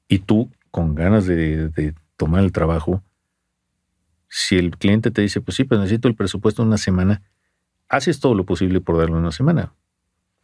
y 0.08 0.18
tú 0.18 0.50
con 0.72 0.96
ganas 0.96 1.28
de, 1.28 1.94
tomar 2.18 2.44
el 2.44 2.52
trabajo, 2.52 3.04
si 4.30 4.58
el 4.58 4.72
cliente 4.72 5.12
te 5.12 5.22
dice, 5.22 5.42
pues 5.42 5.58
sí, 5.58 5.64
pues 5.64 5.80
necesito 5.80 6.08
el 6.08 6.16
presupuesto 6.16 6.64
una 6.64 6.80
semana, 6.80 7.22
haces 7.90 8.20
todo 8.20 8.36
lo 8.36 8.46
posible 8.46 8.80
por 8.80 8.98
darlo 8.98 9.18
una 9.18 9.32
semana, 9.32 9.74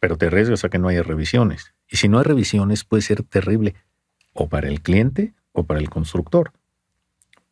pero 0.00 0.18
te 0.18 0.26
arriesgas 0.26 0.64
a 0.64 0.68
que 0.68 0.78
no 0.78 0.88
haya 0.88 1.02
revisiones. 1.02 1.74
Y 1.88 1.96
si 1.96 2.08
no 2.08 2.18
hay 2.18 2.24
revisiones, 2.24 2.84
puede 2.84 3.02
ser 3.02 3.22
terrible 3.22 3.74
o 4.32 4.48
para 4.48 4.68
el 4.68 4.82
cliente 4.82 5.34
o 5.52 5.64
para 5.64 5.80
el 5.80 5.88
constructor 5.88 6.52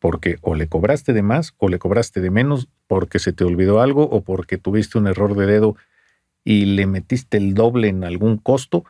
porque 0.05 0.37
o 0.41 0.53
le 0.53 0.67
cobraste 0.67 1.13
de 1.13 1.23
más 1.23 1.55
o 1.57 1.67
le 1.67 1.79
cobraste 1.79 2.21
de 2.21 2.29
menos 2.29 2.67
porque 2.85 3.17
se 3.17 3.33
te 3.33 3.43
olvidó 3.43 3.81
algo 3.81 4.03
o 4.03 4.21
porque 4.21 4.59
tuviste 4.59 4.99
un 4.99 5.07
error 5.07 5.35
de 5.35 5.47
dedo 5.47 5.77
y 6.43 6.65
le 6.65 6.85
metiste 6.85 7.37
el 7.37 7.55
doble 7.55 7.87
en 7.87 8.03
algún 8.03 8.37
costo. 8.37 8.85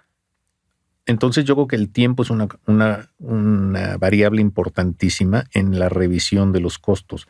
Entonces 1.06 1.46
yo 1.46 1.56
creo 1.56 1.68
que 1.68 1.78
el 1.78 1.90
tiempo 1.90 2.24
es 2.24 2.32
una, 2.32 2.50
una, 2.66 3.96
variable 3.98 4.42
importantísima 4.42 5.46
en 5.54 5.80
la 5.80 5.88
revisión 5.88 6.52
de 6.52 6.60
los 6.60 6.80
costos. 6.80 7.30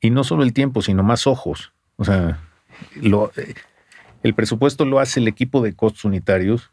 Y 0.00 0.10
no 0.10 0.22
solo 0.22 0.44
el 0.44 0.52
tiempo, 0.52 0.80
sino 0.80 1.02
más 1.02 1.26
ojos. 1.26 1.72
O 1.96 2.04
sea, 2.04 2.38
lo, 2.96 3.32
el 4.22 4.34
presupuesto 4.34 4.84
lo 4.84 5.00
hace 5.00 5.20
el 5.20 5.28
equipo 5.28 5.62
de 5.62 5.74
costos 5.74 6.04
unitarios 6.04 6.70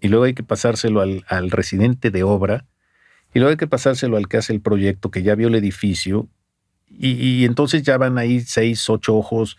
y 0.00 0.08
luego 0.08 0.24
hay 0.24 0.34
que 0.34 0.42
pasárselo 0.42 1.00
al, 1.00 1.24
al 1.28 1.50
residente 1.50 2.10
de 2.10 2.22
obra 2.22 2.64
y 3.36 3.38
luego 3.38 3.50
hay 3.50 3.58
que 3.58 3.66
pasárselo 3.66 4.16
al 4.16 4.28
que 4.28 4.38
hace 4.38 4.54
el 4.54 4.62
proyecto, 4.62 5.10
que 5.10 5.22
ya 5.22 5.34
vio 5.34 5.48
el 5.48 5.54
edificio, 5.56 6.26
y, 6.88 7.44
entonces 7.44 7.82
ya 7.82 7.98
van 7.98 8.16
ahí 8.16 8.40
seis, 8.40 8.88
ocho 8.88 9.14
ojos, 9.14 9.58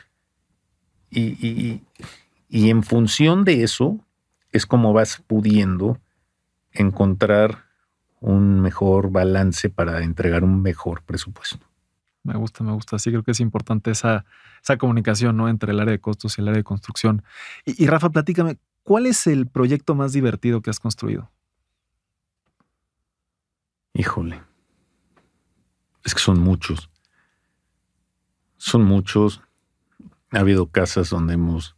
y, 1.12 1.82
y, 2.50 2.70
en 2.70 2.82
función 2.82 3.44
de 3.44 3.62
eso 3.62 4.00
es 4.52 4.66
como 4.66 4.94
vas 4.94 5.22
pudiendo 5.28 6.00
encontrar 6.72 7.66
un 8.20 8.62
mejor 8.62 9.12
balance 9.12 9.70
para 9.70 10.04
entregar 10.04 10.44
un 10.44 10.62
mejor 10.64 11.04
presupuesto. 11.04 11.60
Me 12.28 12.38
gusta, 12.38 12.62
me 12.62 12.74
gusta. 12.74 13.00
Sí, 13.00 13.10
creo 13.10 13.24
que 13.24 13.32
es 13.32 13.40
importante 13.40 13.90
esa, 13.92 14.26
esa 14.62 14.78
comunicación 14.78 15.38
¿no? 15.38 15.48
entre 15.48 15.72
el 15.72 15.80
área 15.80 15.94
de 15.94 16.02
costos 16.02 16.38
y 16.38 16.42
el 16.42 16.50
área 16.50 16.58
de 16.58 16.64
construcción. 16.66 17.24
Y, 17.66 17.82
y 17.82 17.88
Rafa, 17.88 18.10
platícame, 18.10 18.58
¿cuál 18.84 19.06
es 19.06 19.28
el 19.28 19.48
proyecto 19.48 19.96
más 19.96 20.12
divertido 20.12 20.62
que 20.62 20.70
has 20.70 20.82
construido? 20.82 21.32
Híjole. 23.94 24.44
Es 26.04 26.14
que 26.14 26.20
son 26.20 26.42
muchos. 26.42 26.90
Son 28.58 28.84
muchos. 28.84 29.42
Ha 30.32 30.40
habido 30.40 30.68
casas 30.68 31.10
donde 31.10 31.36
hemos 31.36 31.78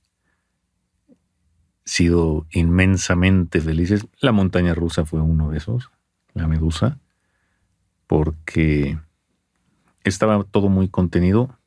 sido 1.86 2.48
inmensamente 2.50 3.62
felices. 3.62 4.08
La 4.20 4.32
montaña 4.32 4.74
rusa 4.74 5.06
fue 5.06 5.22
uno 5.22 5.52
de 5.52 5.60
esos, 5.60 5.92
la 6.34 6.48
medusa, 6.48 6.98
porque 8.08 9.00
estaba 10.04 10.44
todo 10.44 10.70
muy 10.70 10.88
contenido 10.88 11.58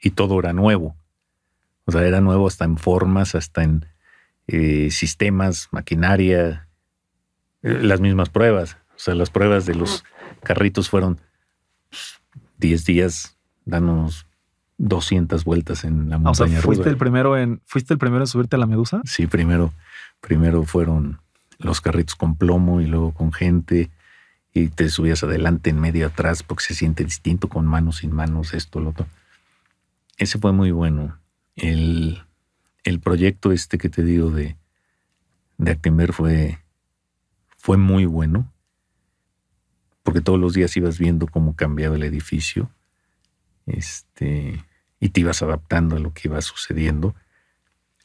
y 0.00 0.10
todo 0.10 0.38
era 0.38 0.52
nuevo. 0.52 0.96
O 1.84 1.92
sea, 1.92 2.04
era 2.04 2.20
nuevo 2.20 2.46
hasta 2.46 2.64
en 2.64 2.78
formas, 2.78 3.34
hasta 3.34 3.62
en 3.62 3.86
eh, 4.46 4.90
sistemas, 4.90 5.68
maquinaria, 5.72 6.68
eh, 7.62 7.78
las 7.82 8.00
mismas 8.00 8.28
pruebas. 8.28 8.76
O 8.94 8.98
sea, 8.98 9.14
las 9.14 9.30
pruebas 9.30 9.66
de 9.66 9.74
los 9.74 10.04
carritos 10.42 10.90
fueron 10.90 11.20
10 12.58 12.84
días, 12.84 13.38
danos 13.64 14.26
200 14.78 15.44
vueltas 15.44 15.84
en 15.84 16.10
la 16.10 16.18
montaña. 16.18 16.58
o 16.58 16.60
sea, 16.60 16.62
¿fuiste 16.62 16.88
el 16.88 16.96
primero 16.96 17.36
en 17.36 17.60
fuiste 17.66 17.92
el 17.94 17.98
primero 17.98 18.22
en 18.22 18.26
subirte 18.26 18.56
a 18.56 18.58
la 18.58 18.66
Medusa? 18.66 19.02
Sí, 19.04 19.26
primero 19.26 19.72
primero 20.20 20.64
fueron 20.64 21.20
los 21.58 21.80
carritos 21.80 22.14
con 22.14 22.36
plomo 22.36 22.80
y 22.80 22.86
luego 22.86 23.12
con 23.12 23.32
gente 23.32 23.90
y 24.52 24.68
te 24.68 24.88
subías 24.88 25.22
adelante, 25.22 25.70
en 25.70 25.80
medio, 25.80 26.06
atrás, 26.06 26.42
porque 26.42 26.64
se 26.64 26.74
siente 26.74 27.04
distinto 27.04 27.48
con 27.48 27.66
manos, 27.66 27.98
sin 27.98 28.12
manos, 28.12 28.54
esto, 28.54 28.80
lo 28.80 28.90
otro. 28.90 29.06
Ese 30.16 30.38
fue 30.38 30.52
muy 30.52 30.70
bueno. 30.70 31.18
El, 31.56 32.22
el 32.84 33.00
proyecto 33.00 33.52
este 33.52 33.78
que 33.78 33.88
te 33.88 34.02
digo 34.02 34.30
de, 34.30 34.56
de 35.58 36.12
fue, 36.12 36.58
fue 37.56 37.76
muy 37.76 38.06
bueno 38.06 38.50
porque 40.02 40.20
todos 40.20 40.40
los 40.40 40.54
días 40.54 40.76
ibas 40.76 40.98
viendo 40.98 41.26
cómo 41.26 41.54
cambiaba 41.54 41.96
el 41.96 42.02
edificio 42.02 42.70
este, 43.66 44.64
y 44.98 45.10
te 45.10 45.20
ibas 45.20 45.42
adaptando 45.42 45.96
a 45.96 46.00
lo 46.00 46.12
que 46.12 46.28
iba 46.28 46.40
sucediendo. 46.40 47.14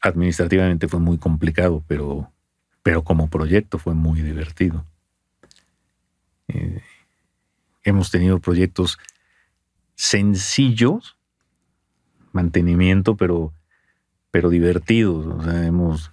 Administrativamente 0.01 0.88
fue 0.88 0.99
muy 0.99 1.17
complicado, 1.17 1.84
pero, 1.88 2.31
pero 2.84 3.03
como 3.03 3.29
proyecto 3.29 3.79
fue 3.79 3.93
muy 3.93 4.21
divertido. 4.21 4.86
Eh, 6.47 6.81
hemos 7.84 8.12
tenido 8.12 8.39
proyectos 8.39 8.97
sencillos, 9.95 11.17
mantenimiento, 12.31 13.15
pero, 13.15 13.53
pero 14.31 14.49
divertidos. 14.49 15.45
Hemos 15.47 16.12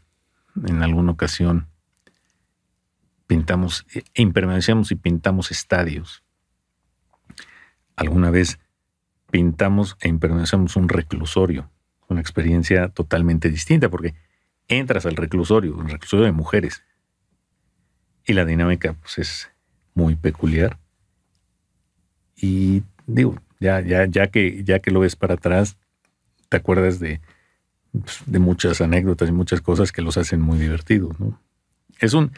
en 0.67 0.83
alguna 0.83 1.13
ocasión 1.13 1.69
pintamos, 3.27 3.87
e 3.95 4.23
impermeabilizamos 4.23 4.91
y 4.93 4.97
pintamos 4.97 5.51
estadios. 5.51 6.23
Alguna 7.97 8.31
vez 8.31 8.59
pintamos 9.31 9.97
e 10.01 10.09
impermeabilizamos 10.09 10.77
un 10.77 10.89
reclusorio, 10.89 11.71
una 12.09 12.21
experiencia 12.21 12.89
totalmente 12.89 13.49
distinta, 13.49 13.89
porque 13.89 14.15
entras 14.69 15.07
al 15.07 15.17
reclusorio, 15.17 15.75
un 15.75 15.89
reclusorio 15.89 16.27
de 16.27 16.33
mujeres, 16.33 16.85
y 18.25 18.35
la 18.35 18.45
dinámica 18.45 18.95
pues, 18.95 19.19
es 19.19 19.51
muy 19.95 20.17
peculiar. 20.17 20.79
Y 22.37 22.83
digo, 23.07 23.37
ya, 23.61 23.81
ya, 23.81 24.07
ya, 24.07 24.29
que, 24.29 24.65
ya 24.65 24.81
que 24.81 24.91
lo 24.91 25.01
ves 25.01 25.17
para 25.17 25.35
atrás, 25.35 25.77
te 26.49 26.57
acuerdas 26.57 26.99
de, 26.99 27.21
pues, 27.93 28.23
de 28.27 28.39
muchas 28.39 28.81
anécdotas 28.81 29.29
y 29.29 29.33
muchas 29.33 29.61
cosas 29.61 29.93
que 29.93 30.03
los 30.03 30.17
hacen 30.17 30.41
muy 30.41 30.59
divertidos. 30.59 31.19
¿no? 31.21 31.41
Es 31.99 32.15
un, 32.15 32.33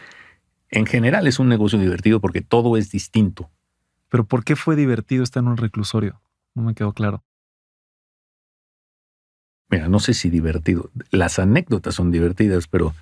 en 0.70 0.86
general 0.86 1.26
es 1.26 1.38
un 1.38 1.48
negocio 1.48 1.78
divertido 1.78 2.20
porque 2.20 2.40
todo 2.40 2.76
es 2.76 2.90
distinto. 2.90 3.50
Pero 4.08 4.24
¿por 4.24 4.44
qué 4.44 4.56
fue 4.56 4.76
divertido 4.76 5.24
estar 5.24 5.42
en 5.42 5.48
un 5.48 5.56
reclusorio? 5.56 6.20
No 6.54 6.62
me 6.62 6.74
quedó 6.74 6.92
claro. 6.92 7.24
Mira, 9.70 9.88
no 9.88 9.98
sé 9.98 10.14
si 10.14 10.30
divertido. 10.30 10.90
Las 11.10 11.38
anécdotas 11.38 11.94
son 11.94 12.10
divertidas, 12.10 12.68
pero 12.68 12.94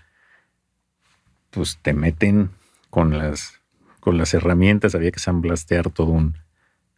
pues 1.51 1.79
te 1.83 1.93
meten 1.93 2.51
con 2.89 3.19
las, 3.19 3.62
con 4.03 4.19
las 4.19 4.35
herramientas. 4.35 4.97
Había 4.97 5.13
que 5.13 5.21
sandblastear 5.21 5.91
todo, 5.91 6.11
un, 6.11 6.37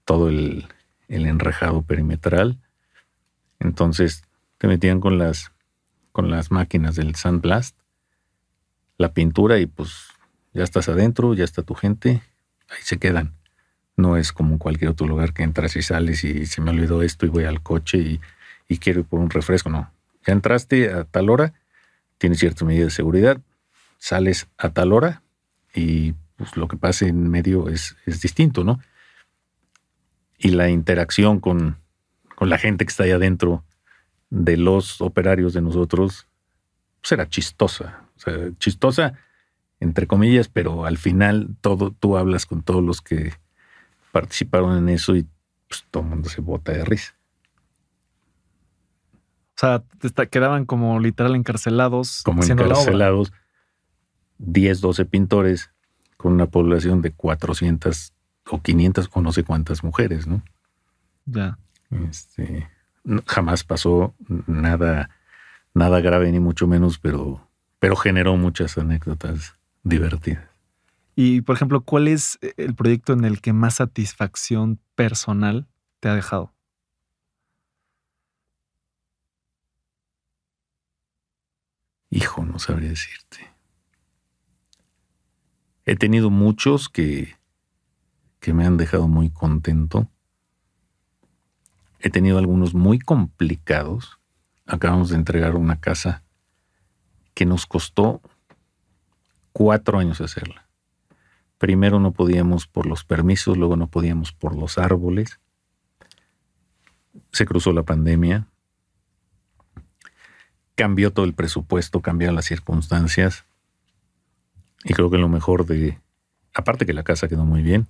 todo 0.07 0.31
el, 0.31 0.67
el 1.09 1.27
enrejado 1.27 1.83
perimetral. 1.83 2.59
Entonces 3.61 4.23
te 4.59 4.67
metían 4.67 5.01
con 5.01 5.19
las, 5.19 5.53
con 6.13 6.31
las 6.31 6.51
máquinas 6.51 6.97
del 6.97 7.15
sandblast, 7.15 7.77
la 8.97 9.13
pintura 9.13 9.59
y 9.59 9.67
pues 9.67 10.09
ya 10.55 10.65
estás 10.65 10.89
adentro, 10.89 11.35
ya 11.35 11.45
está 11.45 11.63
tu 11.63 11.75
gente, 11.75 12.23
ahí 12.71 12.81
se 12.83 12.99
quedan. 12.99 13.35
No 13.97 14.17
es 14.17 14.33
como 14.33 14.59
cualquier 14.59 14.91
otro 14.91 15.07
lugar 15.07 15.35
que 15.35 15.43
entras 15.43 15.77
y 15.77 15.83
sales 15.83 16.25
y 16.25 16.47
se 16.47 16.63
me 16.63 16.71
olvidó 16.71 17.03
esto 17.03 17.27
y 17.27 17.29
voy 17.29 17.45
al 17.45 17.63
coche 17.63 17.99
y, 17.99 18.21
quiero 18.79 19.01
ir 19.01 19.07
por 19.07 19.21
un 19.21 19.31
refresco. 19.31 19.69
No, 19.69 19.93
ya 20.27 20.33
entraste 20.33 20.91
a 20.91 21.05
tal 21.05 21.29
hora, 21.29 21.53
tienes 22.19 22.39
ciertas 22.39 22.65
medidas 22.65 22.87
de 22.87 22.91
seguridad, 22.91 23.41
sales 23.99 24.49
a 24.57 24.71
tal 24.71 24.93
hora 24.93 25.23
y 25.75 26.15
pues 26.37 26.57
lo 26.57 26.69
que 26.69 26.77
pasa 26.77 27.07
en 27.07 27.31
medio 27.31 27.69
es, 27.69 27.97
es 28.07 28.21
distinto, 28.21 28.65
¿no? 28.65 28.81
Y 30.39 30.49
la 30.49 30.69
interacción 30.69 31.41
con, 31.41 31.79
con 32.35 32.51
la 32.51 32.59
gente 32.59 32.85
que 32.85 32.91
está 32.91 33.05
ahí 33.05 33.13
adentro 33.13 33.65
de 34.31 34.57
los 34.57 35.01
operarios 35.01 35.53
de 35.53 35.63
nosotros, 35.63 36.27
pues 37.01 37.13
era 37.13 37.29
chistosa. 37.29 38.09
O 38.17 38.21
sea, 38.21 38.35
chistosa, 38.59 39.15
entre 39.81 40.07
comillas, 40.07 40.49
pero 40.49 40.87
al 40.87 40.99
final 40.99 41.57
todo, 41.61 41.93
tú 41.93 42.17
hablas 42.17 42.47
con 42.47 42.63
todos 42.63 42.83
los 42.83 43.01
que 43.01 43.33
participaron 44.13 44.77
en 44.77 44.89
eso 44.89 45.15
y 45.15 45.27
pues, 45.69 45.85
todo 45.91 46.03
el 46.03 46.09
mundo 46.09 46.29
se 46.29 46.41
bota 46.41 46.73
de 46.73 46.85
risa. 46.85 47.15
O 49.57 49.61
sea, 49.61 49.85
quedaban 50.31 50.65
como 50.67 50.99
literal 50.99 51.37
encarcelados. 51.37 52.23
Como 52.25 52.43
encarcelados, 52.43 53.33
10, 54.39 54.81
12 54.81 55.05
pintores 55.05 55.74
con 56.25 56.33
una 56.33 56.47
población 56.47 57.03
de 57.03 57.13
400 57.13 58.15
o 58.47 58.63
500 58.63 59.11
o 59.13 59.21
no 59.21 59.31
sé 59.31 59.45
cuántas 59.45 59.85
mujeres, 59.85 60.27
¿no? 60.27 60.43
Ya. 61.27 61.59
Este, 61.91 62.67
jamás 63.27 63.63
pasó 63.63 64.15
nada, 64.47 65.11
nada 65.75 66.01
grave 66.01 66.33
ni 66.33 66.41
mucho 66.41 66.67
menos, 66.67 66.99
pero, 66.99 67.47
pero 67.79 67.95
generó 67.95 68.39
muchas 68.39 68.79
anécdotas 68.79 69.59
divertidas. 69.83 70.49
Y, 71.15 71.43
por 71.43 71.57
ejemplo, 71.57 71.83
¿cuál 71.83 72.09
es 72.09 72.39
el 72.57 72.75
proyecto 72.75 73.13
en 73.13 73.27
el 73.27 73.43
que 73.43 73.53
más 73.53 73.75
satisfacción 73.75 74.81
personal 74.95 75.67
te 76.01 76.09
ha 76.09 76.15
dejado? 76.15 76.55
Hijo, 82.09 82.47
no 82.47 82.59
sabría 82.59 82.89
decirte. 82.89 83.54
He 85.87 85.97
tenido 85.97 86.31
muchos 86.31 86.89
que, 86.89 87.37
que 88.41 88.55
me 88.55 88.67
han 88.67 88.77
dejado 88.77 89.07
muy 89.07 89.31
contento. 89.31 90.09
He 92.01 92.11
tenido 92.11 92.39
algunos 92.39 92.75
muy 92.75 92.99
complicados. 92.99 94.19
Acabamos 94.67 95.11
de 95.11 95.17
entregar 95.17 95.57
una 95.57 95.81
casa 95.81 96.23
que 97.35 97.45
nos 97.45 97.67
costó 97.67 98.23
cuatro 99.53 99.99
años 99.99 100.21
hacerla. 100.21 100.67
Primero 101.59 102.01
no 102.01 102.13
podíamos 102.13 102.67
por 102.67 102.87
los 102.87 103.05
permisos, 103.05 103.57
luego 103.57 103.77
no 103.77 103.87
podíamos 103.89 104.33
por 104.33 104.57
los 104.57 104.79
árboles. 104.79 105.41
Se 107.33 107.47
cruzó 107.47 107.73
la 107.73 107.83
pandemia. 107.83 108.47
Cambió 110.75 111.13
todo 111.13 111.25
el 111.25 111.35
presupuesto, 111.35 112.01
cambiaron 112.01 112.37
las 112.37 112.47
circunstancias. 112.47 113.45
Y 114.85 114.93
creo 114.93 115.11
que 115.11 115.19
lo 115.19 115.29
mejor 115.29 115.67
de, 115.67 115.99
aparte 116.53 116.85
que 116.87 116.93
la 116.93 117.03
casa 117.03 117.27
quedó 117.27 117.45
muy 117.45 117.63
bien, 117.63 117.89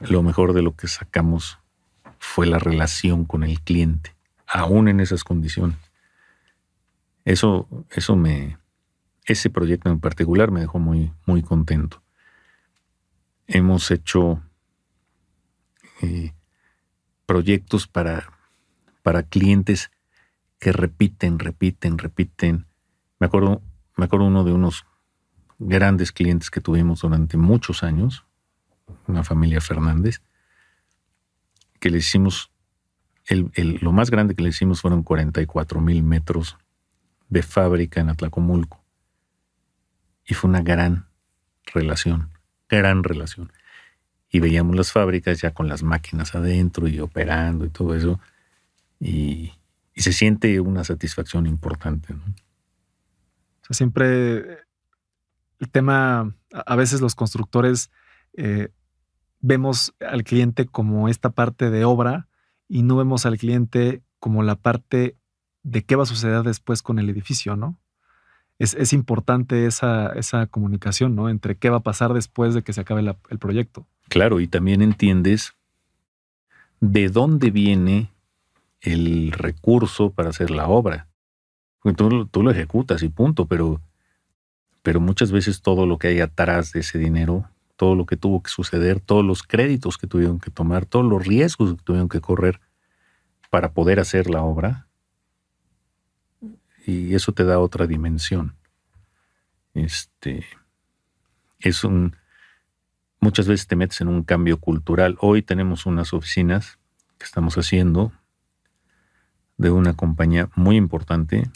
lo 0.00 0.22
mejor 0.22 0.52
de 0.52 0.62
lo 0.62 0.76
que 0.76 0.86
sacamos 0.86 1.58
fue 2.18 2.46
la 2.46 2.58
relación 2.58 3.24
con 3.24 3.42
el 3.42 3.60
cliente, 3.60 4.14
aún 4.46 4.88
en 4.88 5.00
esas 5.00 5.24
condiciones. 5.24 5.78
Eso, 7.24 7.66
eso 7.90 8.16
me, 8.16 8.58
ese 9.24 9.48
proyecto 9.48 9.90
en 9.90 10.00
particular 10.00 10.50
me 10.50 10.60
dejó 10.60 10.78
muy, 10.78 11.12
muy 11.24 11.42
contento. 11.42 12.02
Hemos 13.46 13.90
hecho 13.90 14.42
eh, 16.02 16.32
proyectos 17.24 17.86
para, 17.86 18.30
para 19.02 19.22
clientes 19.22 19.90
que 20.58 20.72
repiten, 20.72 21.38
repiten, 21.38 21.98
repiten. 21.98 22.66
Me 23.18 23.26
acuerdo, 23.26 23.62
me 23.96 24.04
acuerdo 24.04 24.26
uno 24.26 24.44
de 24.44 24.52
unos 24.52 24.86
grandes 25.58 26.12
clientes 26.12 26.50
que 26.50 26.60
tuvimos 26.60 27.00
durante 27.00 27.36
muchos 27.36 27.82
años, 27.82 28.24
una 29.06 29.24
familia 29.24 29.60
Fernández, 29.60 30.20
que 31.80 31.90
le 31.90 31.98
hicimos, 31.98 32.50
lo 33.28 33.92
más 33.92 34.10
grande 34.10 34.34
que 34.34 34.42
le 34.42 34.50
hicimos 34.50 34.80
fueron 34.80 35.02
44 35.02 35.80
mil 35.80 36.02
metros 36.02 36.56
de 37.28 37.42
fábrica 37.42 38.00
en 38.00 38.10
Atlacomulco. 38.10 38.82
Y 40.26 40.34
fue 40.34 40.48
una 40.48 40.62
gran 40.62 41.08
relación, 41.72 42.30
gran 42.68 43.04
relación. 43.04 43.52
Y 44.30 44.40
veíamos 44.40 44.74
las 44.76 44.92
fábricas 44.92 45.40
ya 45.40 45.52
con 45.52 45.68
las 45.68 45.82
máquinas 45.82 46.34
adentro 46.34 46.88
y 46.88 47.00
operando 47.00 47.64
y 47.64 47.70
todo 47.70 47.94
eso. 47.94 48.20
Y, 48.98 49.52
se 49.96 50.12
siente 50.12 50.58
una 50.58 50.82
satisfacción 50.82 51.46
importante. 51.46 52.14
O 52.14 52.16
sea, 53.66 53.74
siempre 53.74 54.64
el 55.64 55.70
tema, 55.70 56.34
a 56.52 56.76
veces 56.76 57.00
los 57.00 57.14
constructores 57.14 57.90
eh, 58.34 58.68
vemos 59.40 59.94
al 60.00 60.22
cliente 60.22 60.66
como 60.66 61.08
esta 61.08 61.30
parte 61.30 61.70
de 61.70 61.84
obra 61.84 62.28
y 62.68 62.82
no 62.82 62.96
vemos 62.96 63.24
al 63.24 63.38
cliente 63.38 64.02
como 64.18 64.42
la 64.42 64.56
parte 64.56 65.16
de 65.62 65.82
qué 65.82 65.96
va 65.96 66.02
a 66.02 66.06
suceder 66.06 66.42
después 66.42 66.82
con 66.82 66.98
el 66.98 67.08
edificio, 67.08 67.56
¿no? 67.56 67.78
Es, 68.58 68.92
importante 68.92 69.66
esa, 69.66 70.12
esa, 70.12 70.46
comunicación, 70.46 71.16
¿no? 71.16 71.28
Entre 71.28 71.56
qué 71.56 71.70
va 71.70 71.78
a 71.78 71.82
pasar 71.82 72.14
después 72.14 72.54
de 72.54 72.62
que 72.62 72.72
se 72.72 72.82
acabe 72.82 73.02
el 73.28 73.38
proyecto. 73.38 73.84
Claro, 74.08 74.38
y 74.38 74.46
también 74.46 74.80
entiendes 74.80 75.54
de 76.80 77.08
dónde 77.08 77.50
viene 77.50 78.12
el 78.80 79.32
recurso 79.32 80.10
para 80.10 80.30
hacer 80.30 80.50
la 80.50 80.68
obra. 80.68 81.08
Tú, 81.96 82.26
tú 82.26 82.42
lo 82.42 82.50
ejecutas 82.52 83.02
y 83.02 83.08
punto, 83.08 83.46
pero, 83.46 83.80
pero 84.84 85.00
muchas 85.00 85.32
veces 85.32 85.62
todo 85.62 85.84
lo 85.84 85.98
que 85.98 86.06
hay 86.06 86.20
atrás 86.20 86.70
de 86.70 86.80
ese 86.80 86.98
dinero 87.00 87.48
todo 87.76 87.94
lo 87.94 88.06
que 88.06 88.16
tuvo 88.16 88.42
que 88.42 88.50
suceder, 88.50 89.00
todos 89.00 89.24
los 89.24 89.42
créditos 89.42 89.98
que 89.98 90.06
tuvieron 90.06 90.38
que 90.38 90.50
tomar, 90.50 90.86
todos 90.86 91.04
los 91.04 91.26
riesgos 91.26 91.74
que 91.74 91.82
tuvieron 91.82 92.08
que 92.08 92.20
correr 92.20 92.60
para 93.50 93.72
poder 93.72 94.00
hacer 94.00 94.30
la 94.30 94.42
obra. 94.42 94.86
Y 96.86 97.14
eso 97.14 97.32
te 97.32 97.44
da 97.44 97.58
otra 97.58 97.86
dimensión. 97.86 98.56
Este 99.72 100.44
es 101.58 101.82
un 101.82 102.16
muchas 103.20 103.48
veces 103.48 103.66
te 103.66 103.74
metes 103.74 104.00
en 104.00 104.08
un 104.08 104.22
cambio 104.22 104.58
cultural. 104.60 105.16
Hoy 105.20 105.42
tenemos 105.42 105.86
unas 105.86 106.12
oficinas 106.12 106.78
que 107.18 107.24
estamos 107.24 107.56
haciendo 107.56 108.12
de 109.56 109.70
una 109.70 109.94
compañía 109.94 110.50
muy 110.54 110.76
importante 110.76 111.50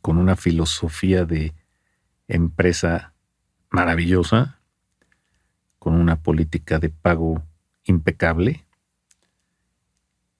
con 0.00 0.18
una 0.18 0.36
filosofía 0.36 1.24
de 1.24 1.52
empresa 2.34 3.14
maravillosa 3.70 4.60
con 5.78 5.94
una 5.94 6.16
política 6.22 6.78
de 6.78 6.90
pago 6.90 7.42
impecable. 7.84 8.64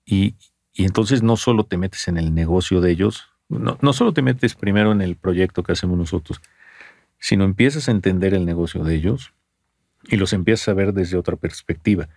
Y, 0.05 0.37
entonces 0.75 1.23
no 1.23 1.37
solo 1.37 1.65
te 1.65 1.77
metes 1.77 2.09
en 2.09 2.17
el 2.17 2.35
negocio 2.35 2.81
de 2.81 2.91
ellos, 2.91 3.29
no, 3.49 3.79
no 3.83 3.93
solo 3.93 4.13
te 4.15 4.23
metes 4.23 4.55
primero 4.55 4.93
en 4.93 5.03
el 5.03 5.17
proyecto 5.17 5.63
que 5.63 5.73
hacemos 5.73 5.99
nosotros, 5.99 6.41
sino 7.19 7.45
empiezas 7.45 7.89
a 7.89 7.93
entender 7.93 8.35
el 8.35 8.47
negocio 8.47 8.83
de 8.83 8.95
ellos 8.95 9.35
y 10.05 10.17
los 10.17 10.33
empiezas 10.33 10.69
a 10.69 10.75
ver 10.75 10.93
desde 10.93 11.19
otra 11.19 11.37
perspectiva. 11.37 12.09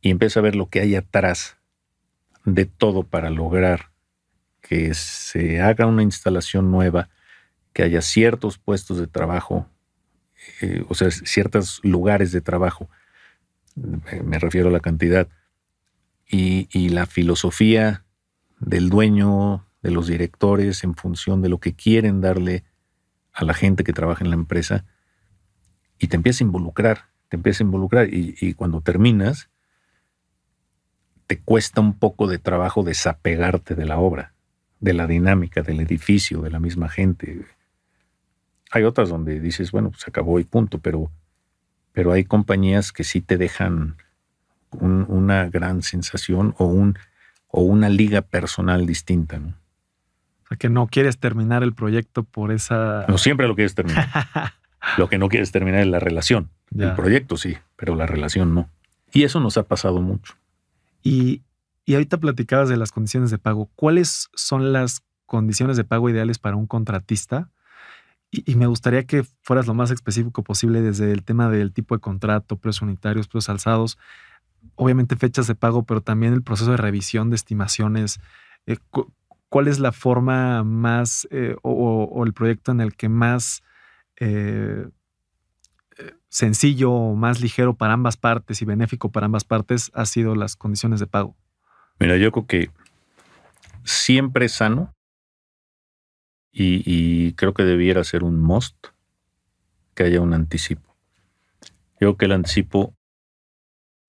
Y 0.00 0.10
empiezas 0.10 0.38
a 0.38 0.40
ver 0.40 0.56
lo 0.56 0.68
que 0.68 0.80
hay 0.80 0.96
atrás 0.96 1.58
de 2.44 2.64
todo 2.66 3.04
para 3.04 3.30
lograr 3.30 3.92
que 4.60 4.94
se 4.94 5.60
haga 5.60 5.86
una 5.86 6.02
instalación 6.02 6.70
nueva, 6.70 7.10
que 7.72 7.82
haya 7.82 8.02
ciertos 8.02 8.58
puestos 8.58 8.98
de 8.98 9.06
trabajo 9.06 9.66
eh, 10.60 10.84
o 10.88 10.94
sea, 10.94 11.10
ciertos 11.10 11.80
lugares 11.82 12.32
de 12.32 12.40
trabajo, 12.40 12.88
me 13.74 14.38
refiero 14.38 14.68
a 14.68 14.72
la 14.72 14.80
cantidad, 14.80 15.28
y, 16.28 16.88
la 16.88 17.04
filosofía 17.04 18.04
del 18.58 18.88
dueño, 18.88 19.66
de 19.82 19.90
los 19.90 20.06
directores, 20.06 20.82
en 20.82 20.94
función 20.94 21.42
de 21.42 21.50
lo 21.50 21.58
que 21.58 21.74
quieren 21.74 22.20
darle 22.22 22.64
a 23.32 23.44
la 23.44 23.52
gente 23.52 23.84
que 23.84 23.92
trabaja 23.92 24.24
en 24.24 24.30
la 24.30 24.36
empresa, 24.36 24.86
y 25.98 26.08
te 26.08 26.16
empieza 26.16 26.42
a 26.42 26.46
involucrar, 26.46 27.10
te 27.28 27.36
empieza 27.36 27.62
a 27.62 27.66
involucrar, 27.66 28.12
y, 28.12 28.34
y 28.40 28.54
cuando 28.54 28.80
terminas, 28.80 29.50
te 31.26 31.38
cuesta 31.38 31.80
un 31.80 31.98
poco 31.98 32.26
de 32.26 32.38
trabajo 32.38 32.82
desapegarte 32.82 33.74
de 33.74 33.84
la 33.84 33.98
obra, 33.98 34.34
de 34.80 34.94
la 34.94 35.06
dinámica, 35.06 35.62
del 35.62 35.80
edificio, 35.80 36.40
de 36.40 36.50
la 36.50 36.60
misma 36.60 36.88
gente 36.88 37.44
hay 38.72 38.84
otras 38.84 39.10
donde 39.10 39.38
dices, 39.38 39.70
bueno, 39.70 39.90
pues 39.90 40.08
acabó 40.08 40.40
y 40.40 40.44
punto, 40.44 40.78
pero, 40.78 41.12
pero 41.92 42.12
hay 42.12 42.24
compañías 42.24 42.90
que 42.90 43.04
sí 43.04 43.20
te 43.20 43.36
dejan 43.36 43.96
una 44.70 45.50
gran 45.50 45.82
sensación 45.82 46.54
o, 46.56 46.64
un, 46.64 46.98
o 47.48 47.60
una 47.60 47.90
liga 47.90 48.22
personal 48.22 48.86
distinta, 48.86 49.38
¿no? 49.38 49.48
O 49.48 50.48
sea, 50.48 50.56
que 50.56 50.70
no 50.70 50.86
quieres 50.86 51.18
terminar 51.18 51.62
el 51.62 51.74
proyecto 51.74 52.22
por 52.24 52.50
esa... 52.50 53.04
No, 53.08 53.18
siempre 53.18 53.46
lo 53.46 53.54
quieres 53.54 53.74
terminar. 53.74 54.08
lo 54.96 55.10
que 55.10 55.18
no 55.18 55.28
quieres 55.28 55.52
terminar 55.52 55.82
es 55.82 55.88
la 55.88 56.00
relación. 56.00 56.48
El 56.74 56.94
proyecto 56.94 57.36
sí, 57.36 57.58
pero 57.76 57.94
la 57.94 58.06
relación 58.06 58.54
no. 58.54 58.70
Y 59.12 59.24
eso 59.24 59.38
nos 59.40 59.58
ha 59.58 59.64
pasado 59.64 60.00
mucho. 60.00 60.32
Y, 61.02 61.42
y 61.84 61.92
ahorita 61.92 62.16
platicabas 62.16 62.70
de 62.70 62.78
las 62.78 62.90
condiciones 62.90 63.30
de 63.30 63.36
pago. 63.36 63.68
¿Cuáles 63.76 64.30
son 64.34 64.72
las 64.72 65.02
condiciones 65.26 65.76
de 65.76 65.84
pago 65.84 66.08
ideales 66.08 66.38
para 66.38 66.56
un 66.56 66.66
contratista 66.66 67.50
Y, 68.34 68.54
me 68.54 68.66
gustaría 68.66 69.04
que 69.04 69.24
fueras 69.42 69.66
lo 69.66 69.74
más 69.74 69.90
específico 69.90 70.42
posible 70.42 70.80
desde 70.80 71.12
el 71.12 71.22
tema 71.22 71.50
del 71.50 71.70
tipo 71.74 71.94
de 71.94 72.00
contrato, 72.00 72.56
precios 72.56 72.80
unitarios, 72.80 73.28
precios 73.28 73.50
alzados, 73.50 73.98
obviamente 74.74 75.16
fechas 75.16 75.46
de 75.46 75.54
pago, 75.54 75.82
pero 75.82 76.00
también 76.00 76.32
el 76.32 76.42
proceso 76.42 76.70
de 76.70 76.78
revisión 76.78 77.28
de 77.28 77.36
estimaciones. 77.36 78.20
Eh, 78.66 78.78
¿Cuál 79.50 79.68
es 79.68 79.80
la 79.80 79.92
forma 79.92 80.64
más 80.64 81.28
eh, 81.30 81.56
o, 81.62 82.24
el 82.24 82.32
proyecto 82.32 82.72
en 82.72 82.80
el 82.80 82.96
que 82.96 83.10
más 83.10 83.62
eh, 84.16 84.88
sencillo 86.30 86.90
o 86.90 87.14
más 87.14 87.42
ligero 87.42 87.74
para 87.74 87.92
ambas 87.92 88.16
partes 88.16 88.62
y 88.62 88.64
benéfico 88.64 89.12
para 89.12 89.26
ambas 89.26 89.44
partes 89.44 89.90
ha 89.92 90.06
sido 90.06 90.34
las 90.34 90.56
condiciones 90.56 91.00
de 91.00 91.06
pago? 91.06 91.36
Mira, 92.00 92.16
yo 92.16 92.32
creo 92.32 92.46
que 92.46 92.70
siempre 93.84 94.46
es 94.46 94.52
sano 94.52 94.94
y, 96.52 97.32
creo 97.32 97.54
que 97.54 97.64
debiera 97.64 98.04
ser 98.04 98.24
un 98.24 98.40
must 98.40 98.76
que 99.94 100.04
haya 100.04 100.20
un 100.20 100.34
anticipo. 100.34 100.94
Yo 101.92 101.98
creo 101.98 102.16
que 102.16 102.24
el 102.26 102.32
anticipo, 102.32 102.94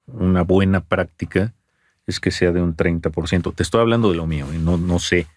una 0.07 0.43
buena 0.43 0.81
práctica, 0.81 1.53
es 2.05 2.19
que 2.19 2.31
sea 2.31 2.51
de 2.51 2.61
un 2.61 2.75
30%. 2.75 3.55
Te 3.55 3.63
estoy 3.63 3.81
hablando 3.81 4.11
de 4.11 4.17
lo 4.17 4.27
mío, 4.27 4.53
y 4.53 4.57
no, 4.57 4.77
no 4.77 4.99
sé 4.99 5.27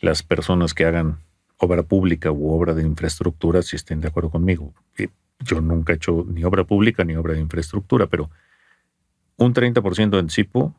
las 0.00 0.22
personas 0.22 0.74
que 0.74 0.84
hagan 0.84 1.18
obra 1.56 1.84
pública 1.84 2.30
u 2.32 2.50
obra 2.50 2.74
de 2.74 2.82
infraestructura 2.82 3.62
si 3.62 3.76
estén 3.76 4.00
de 4.00 4.08
acuerdo 4.08 4.30
conmigo. 4.30 4.74
Yo 5.38 5.60
nunca 5.60 5.92
he 5.92 5.96
hecho 5.96 6.24
ni 6.28 6.44
obra 6.44 6.64
pública 6.64 7.04
ni 7.04 7.16
obra 7.16 7.34
de 7.34 7.40
infraestructura, 7.40 8.06
pero 8.06 8.30
un 9.36 9.54
30% 9.54 10.10
de 10.10 10.18
anticipo 10.18 10.74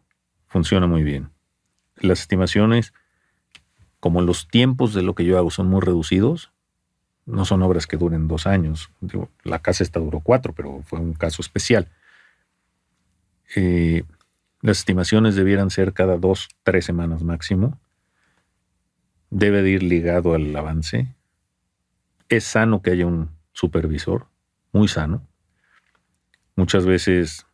funciona 0.47 0.87
muy 0.87 1.03
bien. 1.03 1.29
Las 1.97 2.21
estimaciones 2.21 2.93
como 4.03 4.21
los 4.21 4.49
tiempos 4.49 4.93
de 4.93 5.01
lo 5.01 5.15
que 5.15 5.23
yo 5.23 5.37
hago 5.37 5.49
son 5.49 5.67
muy 5.67 5.79
reducidos, 5.79 6.51
no 7.25 7.45
son 7.45 7.61
obras 7.61 7.87
que 7.87 7.95
duren 7.95 8.27
dos 8.27 8.47
años. 8.47 8.91
la 9.45 9.59
casa 9.59 9.81
esta 9.81 10.01
duró 10.01 10.19
cuatro, 10.19 10.51
pero 10.51 10.81
fue 10.83 10.99
un 10.99 11.13
caso 11.13 11.41
especial. 11.41 11.87
Eh, 13.55 14.03
las 14.59 14.79
estimaciones 14.79 15.35
debieran 15.35 15.69
ser 15.69 15.93
cada 15.93 16.17
dos, 16.17 16.49
tres 16.63 16.83
semanas 16.83 17.23
máximo. 17.23 17.79
Debe 19.29 19.61
de 19.61 19.69
ir 19.69 19.83
ligado 19.83 20.33
al 20.33 20.53
avance. 20.53 21.15
Es 22.27 22.43
sano 22.43 22.81
que 22.81 22.91
haya 22.91 23.05
un 23.05 23.29
supervisor, 23.53 24.27
muy 24.73 24.89
sano. 24.89 25.25
Muchas 26.57 26.85
veces 26.85 27.45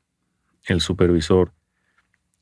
el 0.66 0.82
supervisor 0.82 1.54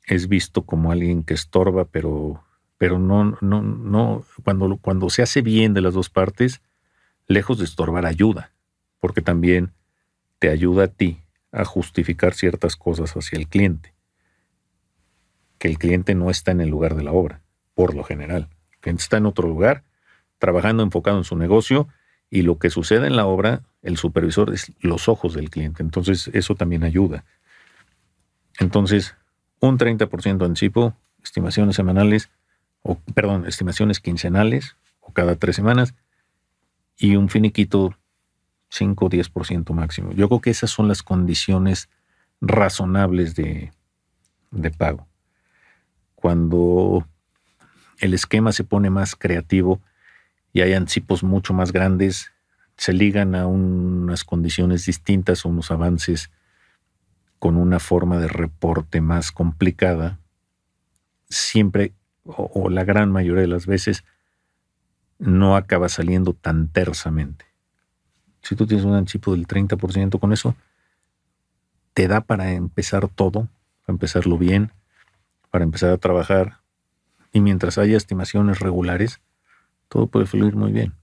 es 0.05 0.29
visto 0.29 0.61
como 0.61 0.93
alguien 0.93 1.23
que 1.23 1.33
estorba, 1.33 1.83
pero 1.83 2.46
pero 2.77 2.99
no, 2.99 3.37
no, 3.41 3.61
no, 3.61 4.23
cuando, 4.43 4.77
cuando 4.77 5.09
se 5.09 5.21
hace 5.21 5.41
bien 5.41 5.73
de 5.73 5.81
las 5.81 5.93
dos 5.93 6.09
partes, 6.09 6.61
lejos 7.27 7.57
de 7.57 7.65
estorbar 7.65 8.05
ayuda, 8.05 8.51
porque 8.99 9.21
también 9.21 9.73
te 10.39 10.49
ayuda 10.49 10.85
a 10.85 10.87
ti 10.87 11.21
a 11.51 11.65
justificar 11.65 12.33
ciertas 12.33 12.75
cosas 12.75 13.13
hacia 13.15 13.39
el 13.39 13.47
cliente. 13.47 13.93
Que 15.57 15.67
el 15.67 15.79
cliente 15.79 16.13
no 16.13 16.29
está 16.29 16.51
en 16.51 16.61
el 16.61 16.69
lugar 16.69 16.95
de 16.95 17.03
la 17.03 17.11
obra, 17.11 17.41
por 17.73 17.95
lo 17.95 18.03
general. 18.03 18.49
El 18.71 18.77
cliente 18.79 19.01
está 19.01 19.17
en 19.17 19.25
otro 19.25 19.47
lugar, 19.47 19.83
trabajando 20.37 20.83
enfocado 20.83 21.17
en 21.17 21.23
su 21.23 21.35
negocio, 21.35 21.87
y 22.29 22.41
lo 22.41 22.59
que 22.59 22.69
sucede 22.69 23.07
en 23.07 23.15
la 23.15 23.25
obra, 23.25 23.63
el 23.81 23.97
supervisor 23.97 24.53
es 24.53 24.73
los 24.81 25.07
ojos 25.07 25.33
del 25.33 25.49
cliente. 25.49 25.81
Entonces, 25.81 26.29
eso 26.33 26.55
también 26.55 26.83
ayuda. 26.83 27.23
Entonces, 28.59 29.15
un 29.59 29.77
30% 29.77 30.45
anticipo, 30.45 30.93
estimaciones 31.23 31.75
semanales, 31.75 32.29
o 32.81 32.95
perdón, 33.13 33.45
estimaciones 33.45 33.99
quincenales 33.99 34.75
o 35.01 35.11
cada 35.11 35.35
tres 35.35 35.55
semanas 35.55 35.93
y 36.97 37.15
un 37.15 37.29
finiquito 37.29 37.95
5 38.69 39.05
o 39.05 39.09
10% 39.09 39.73
máximo. 39.73 40.11
Yo 40.13 40.27
creo 40.27 40.41
que 40.41 40.49
esas 40.49 40.71
son 40.71 40.87
las 40.87 41.03
condiciones 41.03 41.89
razonables 42.41 43.35
de, 43.35 43.71
de 44.51 44.71
pago. 44.71 45.07
Cuando 46.15 47.07
el 47.99 48.13
esquema 48.13 48.51
se 48.51 48.63
pone 48.63 48.89
más 48.89 49.15
creativo 49.15 49.81
y 50.53 50.61
hay 50.61 50.73
anticipos 50.73 51.23
mucho 51.23 51.53
más 51.53 51.71
grandes, 51.71 52.31
se 52.77 52.93
ligan 52.93 53.35
a 53.35 53.47
unas 53.47 54.23
condiciones 54.23 54.85
distintas 54.85 55.45
o 55.45 55.49
unos 55.49 55.71
avances 55.71 56.31
con 57.39 57.55
una 57.57 57.79
forma 57.79 58.17
de 58.17 58.27
reporte 58.27 59.01
más 59.01 59.31
complicada, 59.31 60.19
siempre 61.29 61.93
o, 62.27 62.69
la 62.69 62.83
gran 62.83 63.11
mayoría 63.11 63.41
de 63.41 63.47
las 63.47 63.65
veces, 63.65 64.03
no 65.19 65.55
acaba 65.55 65.89
saliendo 65.89 66.33
tan 66.33 66.67
tersamente. 66.67 67.45
Si 68.41 68.55
tú 68.55 68.67
tienes 68.67 68.85
un 68.85 68.93
anticipo 68.93 69.31
del 69.31 69.47
30% 69.47 70.19
con 70.19 70.31
eso, 70.33 70.55
te 71.93 72.07
da 72.07 72.21
para 72.21 72.51
empezar 72.51 73.07
todo, 73.07 73.47
para 73.85 73.95
empezarlo 73.95 74.37
bien, 74.37 74.71
para 75.49 75.63
empezar 75.63 75.91
a 75.91 75.97
trabajar. 75.97 76.59
Y 77.33 77.41
mientras 77.41 77.77
haya 77.77 77.97
estimaciones 77.97 78.59
regulares, 78.59 79.19
todo 79.89 80.07
puede 80.07 80.25
fluir 80.25 80.55
muy 80.55 80.71
bien. 80.71 80.93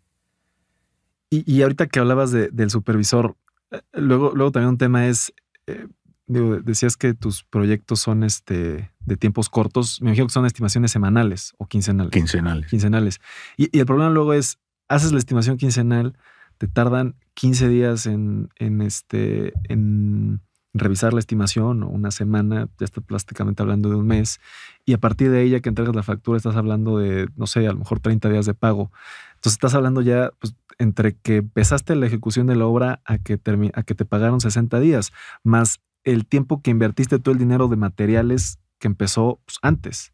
Y, 1.31 1.63
ahorita 1.63 1.89
que 1.89 1.99
hablabas 1.99 2.31
del 2.31 2.71
supervisor, 2.71 3.35
eh, 3.73 3.81
luego, 3.95 4.33
luego 4.37 4.53
también 4.53 4.69
un 4.69 4.79
tema 4.79 5.09
es, 5.09 5.35
eh, 5.67 5.89
decías 6.27 6.97
que 6.97 7.15
tus 7.15 7.45
proyectos 7.45 8.01
son 8.01 8.25
este, 8.25 8.91
de 9.01 9.17
tiempos 9.17 9.49
cortos. 9.49 10.01
Me 10.01 10.11
imagino 10.11 10.27
que 10.27 10.33
son 10.33 10.47
estimaciones 10.47 10.91
semanales 10.91 11.55
o 11.59 11.67
quincenales. 11.67 12.13
Quincenales. 12.13 12.71
Quincenales. 12.71 13.21
Y, 13.57 13.77
el 13.79 13.87
problema 13.87 14.11
luego 14.11 14.33
es, 14.33 14.59
haces 14.89 15.13
la 15.13 15.19
estimación 15.19 15.57
quincenal, 15.57 16.17
te 16.59 16.69
tardan 16.69 17.17
15 17.35 17.69
días 17.69 18.07
en, 18.07 18.49
en, 18.57 18.81
este, 18.81 19.53
en 19.65 20.41
revisar 20.73 21.13
la 21.13 21.21
estimación 21.21 21.83
o 21.83 21.89
una 21.89 22.11
semana, 22.11 22.69
ya 22.79 22.85
estás 22.85 23.05
plásticamente 23.05 23.63
hablando 23.63 23.89
de 23.89 23.97
un 23.97 24.07
mes. 24.07 24.41
Y 24.85 24.93
a 24.93 24.99
partir 24.99 25.31
de 25.31 25.43
ella 25.43 25.61
que 25.61 25.69
entregas 25.69 25.95
la 25.95 26.03
factura, 26.03 26.37
estás 26.37 26.57
hablando 26.57 26.99
de, 26.99 27.29
no 27.37 27.47
sé, 27.47 27.67
a 27.67 27.73
lo 27.73 27.79
mejor 27.79 28.01
30 28.01 28.29
días 28.29 28.47
de 28.47 28.55
pago. 28.55 28.91
Entonces 29.35 29.53
estás 29.53 29.75
hablando 29.75 30.01
ya, 30.01 30.33
pues, 30.41 30.55
entre 30.79 31.17
que 31.17 31.37
empezaste 31.37 31.95
la 31.95 32.07
ejecución 32.07 32.47
de 32.47 32.57
la 32.57 32.67
obra 32.67 33.01
a 33.05 33.19
que, 33.19 33.41
a 33.75 33.83
que 33.83 33.95
te 33.95 34.05
pagaron 34.05 34.41
60 34.41 34.81
días, 34.81 35.13
más 35.45 35.81
el 36.05 36.27
tiempo 36.27 36.63
que 36.63 36.71
invertiste 36.71 37.19
todo 37.19 37.33
el 37.33 37.39
dinero 37.39 37.69
de 37.69 37.77
materiales 37.77 38.59
que 38.79 38.87
empezó 38.87 39.41
pues, 39.45 39.59
antes. 39.63 40.13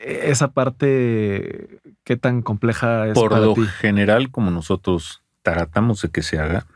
E, 0.00 0.30
esa 0.30 0.52
parte, 0.52 1.80
¿qué 2.04 2.16
tan 2.16 2.42
compleja 2.42 3.06
es? 3.06 3.14
Por 3.14 3.38
lo 3.38 3.54
general, 3.54 4.30
como 4.30 4.50
nosotros 4.50 5.22
tratamos 5.42 6.02
de 6.02 6.10
que 6.10 6.22
se 6.22 6.38
haga, 6.38 6.66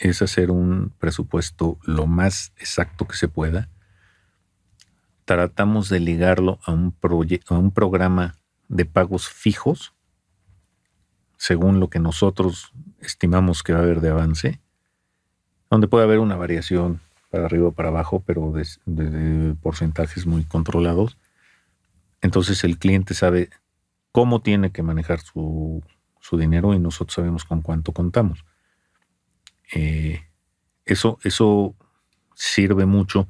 es 0.00 0.22
hacer 0.22 0.50
un 0.50 0.92
presupuesto 0.98 1.78
lo 1.82 2.06
más 2.06 2.52
exacto 2.56 3.06
que 3.06 3.16
se 3.16 3.28
pueda. 3.28 3.68
Tratamos 5.24 5.88
de 5.88 6.00
ligarlo 6.00 6.58
a 6.64 6.72
un, 6.72 6.94
a 7.48 7.54
un 7.54 7.70
programa 7.72 8.36
de 8.68 8.84
pagos 8.84 9.28
fijos, 9.28 9.92
según 11.36 11.80
lo 11.80 11.90
que 11.90 11.98
nosotros 11.98 12.72
estimamos 13.00 13.62
que 13.62 13.72
va 13.72 13.80
a 13.80 13.82
haber 13.82 14.00
de 14.00 14.10
avance, 14.10 14.60
donde 15.70 15.88
puede 15.88 16.04
haber 16.04 16.20
una 16.20 16.36
variación 16.36 17.00
para 17.30 17.44
arriba 17.44 17.68
o 17.68 17.72
para 17.72 17.88
abajo, 17.88 18.22
pero 18.24 18.52
de, 18.52 19.54
porcentajes 19.62 20.26
muy 20.26 20.44
controlados. 20.44 21.18
Entonces 22.20 22.64
el 22.64 22.78
cliente 22.78 23.14
sabe 23.14 23.50
cómo 24.12 24.40
tiene 24.40 24.72
que 24.72 24.82
manejar 24.82 25.20
su, 25.20 25.82
dinero 26.32 26.74
y 26.74 26.78
nosotros 26.78 27.14
sabemos 27.14 27.44
con 27.44 27.62
cuánto 27.62 27.92
contamos. 27.92 28.44
Eh, 29.74 30.20
eso, 30.84 31.18
eso 31.22 31.74
sirve 32.34 32.84
mucho. 32.84 33.28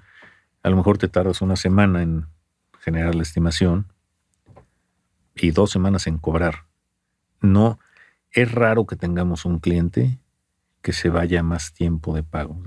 A 0.62 0.70
lo 0.70 0.76
mejor 0.76 0.98
te 0.98 1.08
tardas 1.08 1.40
una 1.42 1.56
semana 1.56 2.02
en 2.02 2.26
generar 2.80 3.14
la 3.14 3.22
estimación 3.22 3.92
y 5.34 5.52
dos 5.52 5.70
semanas 5.70 6.06
en 6.06 6.18
cobrar. 6.18 6.66
No, 7.40 7.78
es 8.32 8.50
raro 8.50 8.86
que 8.86 8.96
tengamos 8.96 9.44
un 9.44 9.60
cliente 9.60 10.18
que 10.82 10.92
se 10.92 11.08
vaya 11.08 11.42
más 11.42 11.72
tiempo 11.72 12.14
de 12.14 12.22
pago. 12.22 12.60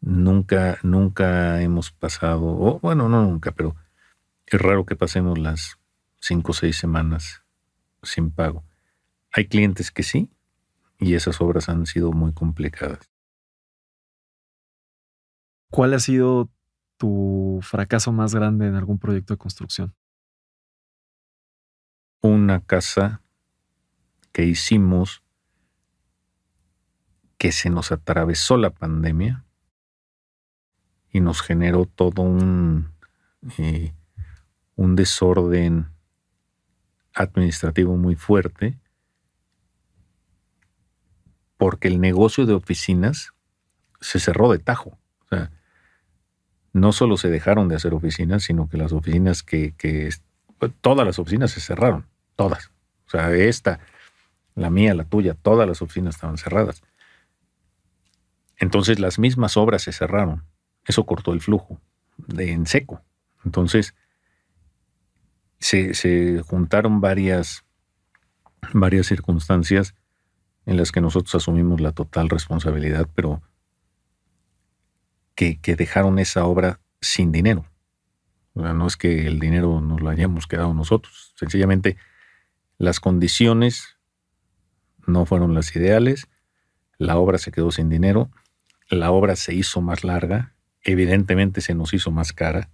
Nunca, 0.00 0.78
nunca 0.82 1.60
hemos 1.62 1.90
pasado, 1.90 2.44
o 2.44 2.78
bueno, 2.80 3.08
no 3.08 3.22
nunca, 3.22 3.52
pero 3.52 3.74
es 4.46 4.60
raro 4.60 4.86
que 4.86 4.96
pasemos 4.96 5.38
las 5.38 5.78
cinco 6.20 6.52
o 6.52 6.54
seis 6.54 6.76
semanas 6.76 7.42
sin 8.02 8.30
pago. 8.30 8.64
Hay 9.32 9.48
clientes 9.48 9.90
que 9.90 10.02
sí, 10.02 10.30
y 10.98 11.14
esas 11.14 11.40
obras 11.40 11.68
han 11.68 11.86
sido 11.86 12.12
muy 12.12 12.32
complicadas. 12.32 13.10
¿Cuál 15.70 15.94
ha 15.94 15.98
sido 15.98 16.50
tu 16.96 17.58
fracaso 17.62 18.12
más 18.12 18.34
grande 18.34 18.66
en 18.66 18.76
algún 18.76 18.98
proyecto 18.98 19.34
de 19.34 19.38
construcción? 19.38 19.94
Una 22.20 22.60
casa 22.60 23.22
que 24.32 24.44
hicimos 24.44 25.22
que 27.38 27.52
se 27.52 27.68
nos 27.68 27.92
atravesó 27.92 28.56
la 28.56 28.70
pandemia 28.70 29.45
y 31.12 31.20
nos 31.20 31.42
generó 31.42 31.86
todo 31.86 32.22
un, 32.22 32.92
eh, 33.58 33.94
un 34.74 34.96
desorden 34.96 35.88
administrativo 37.14 37.96
muy 37.96 38.14
fuerte 38.14 38.78
porque 41.56 41.88
el 41.88 42.00
negocio 42.00 42.46
de 42.46 42.54
oficinas 42.54 43.32
se 44.00 44.20
cerró 44.20 44.52
de 44.52 44.58
tajo. 44.58 44.98
O 45.20 45.28
sea, 45.28 45.50
no 46.72 46.92
solo 46.92 47.16
se 47.16 47.30
dejaron 47.30 47.68
de 47.68 47.76
hacer 47.76 47.94
oficinas, 47.94 48.42
sino 48.42 48.68
que 48.68 48.76
las 48.76 48.92
oficinas 48.92 49.42
que, 49.42 49.74
que 49.76 50.10
todas 50.80 51.06
las 51.06 51.18
oficinas 51.18 51.50
se 51.50 51.60
cerraron, 51.60 52.06
todas. 52.36 52.70
O 53.06 53.10
sea, 53.10 53.32
esta, 53.32 53.80
la 54.54 54.70
mía, 54.70 54.94
la 54.94 55.04
tuya, 55.04 55.34
todas 55.34 55.66
las 55.66 55.80
oficinas 55.80 56.16
estaban 56.16 56.36
cerradas. 56.36 56.82
Entonces 58.58 58.98
las 58.98 59.18
mismas 59.18 59.56
obras 59.56 59.82
se 59.82 59.92
cerraron. 59.92 60.44
Eso 60.86 61.04
cortó 61.04 61.32
el 61.32 61.40
flujo 61.40 61.80
de 62.16 62.52
en 62.52 62.66
seco. 62.66 63.02
Entonces 63.44 63.94
se, 65.58 66.42
juntaron 66.42 67.00
varias, 67.00 67.64
varias 68.72 69.06
circunstancias 69.06 69.94
en 70.64 70.76
las 70.76 70.92
que 70.92 71.00
nosotros 71.00 71.34
asumimos 71.34 71.80
la 71.80 71.92
total 71.92 72.28
responsabilidad, 72.28 73.08
pero 73.14 73.42
que, 75.34 75.60
que 75.60 75.76
dejaron 75.76 76.18
esa 76.18 76.44
obra 76.44 76.80
sin 77.00 77.30
dinero. 77.30 77.66
O 78.54 78.62
sea, 78.62 78.72
no 78.72 78.86
es 78.86 78.96
que 78.96 79.26
el 79.26 79.38
dinero 79.38 79.80
nos 79.80 80.00
lo 80.00 80.08
hayamos 80.08 80.46
quedado 80.46 80.72
nosotros, 80.72 81.34
sencillamente 81.36 81.96
las 82.78 83.00
condiciones 83.00 83.96
no 85.06 85.24
fueron 85.24 85.54
las 85.54 85.74
ideales, 85.76 86.28
la 86.98 87.16
obra 87.16 87.38
se 87.38 87.52
quedó 87.52 87.70
sin 87.70 87.88
dinero, 87.88 88.30
la 88.88 89.10
obra 89.10 89.36
se 89.36 89.54
hizo 89.54 89.80
más 89.80 90.04
larga, 90.04 90.55
evidentemente 90.92 91.60
se 91.60 91.74
nos 91.74 91.92
hizo 91.94 92.10
más 92.10 92.32
cara, 92.32 92.70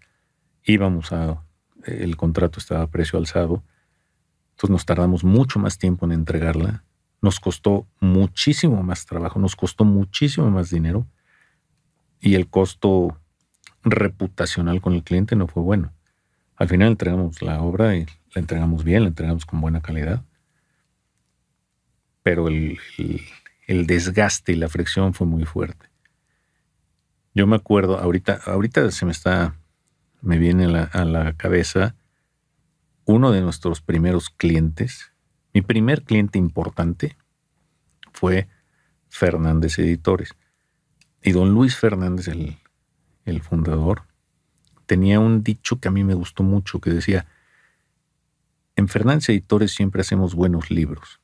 íbamos 0.65 1.13
a, 1.13 1.43
el 1.85 2.17
contrato 2.17 2.59
estaba 2.59 2.83
a 2.83 2.91
precio 2.91 3.19
alzado, 3.19 3.63
entonces 4.51 4.71
nos 4.71 4.87
tardamos 4.87 5.25
mucho 5.25 5.59
más 5.59 5.79
tiempo 5.79 6.07
en 6.07 6.13
entregarla, 6.13 6.85
nos 7.21 7.41
costó 7.41 7.87
muchísimo 8.01 8.83
más 8.83 9.07
trabajo, 9.07 9.39
nos 9.39 9.57
costó 9.57 9.85
muchísimo 9.85 10.51
más 10.51 10.71
dinero 10.71 11.07
y 12.21 12.35
el 12.35 12.49
costo 12.49 13.19
reputacional 13.83 14.81
con 14.81 14.95
el 14.95 15.03
cliente 15.03 15.37
no 15.37 15.47
fue 15.47 15.63
bueno. 15.63 15.93
Al 16.57 16.69
final 16.69 16.89
entregamos 16.89 17.43
la 17.43 17.61
obra 17.61 17.97
y 17.97 18.07
la 18.35 18.41
entregamos 18.41 18.85
bien, 18.85 19.03
la 19.03 19.09
entregamos 19.09 19.45
con 19.45 19.61
buena 19.61 19.81
calidad, 19.81 20.23
pero 22.23 22.49
el, 22.49 22.79
desgaste 23.67 24.53
y 24.53 24.57
la 24.57 24.69
fricción 24.69 25.15
fue 25.15 25.27
muy 25.27 25.45
fuerte. 25.45 25.87
Yo 27.35 27.47
me 27.47 27.57
acuerdo, 27.57 27.99
ahorita, 27.99 28.41
ahorita 28.45 28.91
se 28.91 29.07
me 29.07 29.13
está, 29.13 29.57
me 30.21 30.39
viene 30.39 30.65
a 30.65 31.05
la, 31.05 31.33
cabeza 31.35 31.95
uno 33.07 33.33
de 33.33 33.41
nuestros 33.41 33.81
primeros 33.81 34.29
clientes. 34.29 35.13
Mi 35.55 35.63
primer 35.63 36.03
cliente 36.03 36.39
importante 36.39 37.17
fue 38.13 38.49
Fernández 39.09 39.79
Editores. 39.79 40.35
Y 41.23 41.33
don 41.33 41.55
Luis 41.55 41.77
Fernández, 41.77 42.29
el, 42.29 42.59
el 43.25 43.41
fundador, 43.41 44.03
tenía 44.87 45.19
un 45.19 45.43
dicho 45.43 45.81
que 45.81 45.89
a 45.89 45.91
mí 45.91 46.05
me 46.05 46.15
gustó 46.15 46.43
mucho, 46.43 46.81
que 46.81 46.91
decía, 46.91 47.27
en 48.77 48.89
Fernández 48.89 49.31
Editores 49.31 49.73
siempre 49.73 50.03
hacemos 50.03 50.35
buenos 50.35 50.71
libros. 50.71 51.21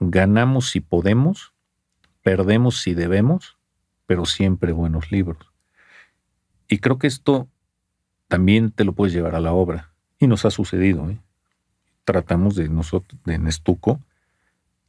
Ganamos 0.00 0.70
si 0.70 0.80
podemos, 0.80 1.52
perdemos 2.22 2.80
si 2.80 2.94
debemos, 2.94 3.58
pero 4.06 4.26
siempre 4.26 4.72
buenos 4.72 5.10
libros. 5.10 5.52
Y 6.68 6.78
creo 6.78 6.98
que 6.98 7.06
esto 7.06 7.48
también 8.28 8.72
te 8.72 8.84
lo 8.84 8.92
puedes 8.92 9.14
llevar 9.14 9.34
a 9.34 9.40
la 9.40 9.52
obra. 9.52 9.92
Y 10.18 10.26
nos 10.26 10.44
ha 10.44 10.50
sucedido. 10.50 11.10
¿eh? 11.10 11.20
Tratamos 12.04 12.54
de 12.54 12.68
nosotros, 12.68 13.20
en 13.26 13.46
Estuco, 13.46 14.00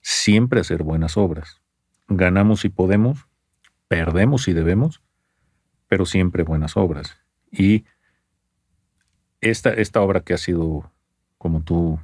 siempre 0.02 0.62
hacer 0.62 0.84
buenas 0.84 1.18
obras. 1.18 1.62
Ganamos 2.08 2.62
si 2.62 2.70
podemos, 2.70 3.28
perdemos 3.88 4.44
si 4.44 4.54
debemos, 4.54 5.02
pero 5.88 6.06
siempre 6.06 6.44
buenas 6.44 6.78
obras. 6.78 7.18
Y 7.52 7.86
esta, 9.42 9.74
esta 9.74 10.02
obra 10.02 10.22
que 10.22 10.34
ha 10.34 10.38
sido, 10.38 10.92
como 11.38 11.62
tú 11.62 12.00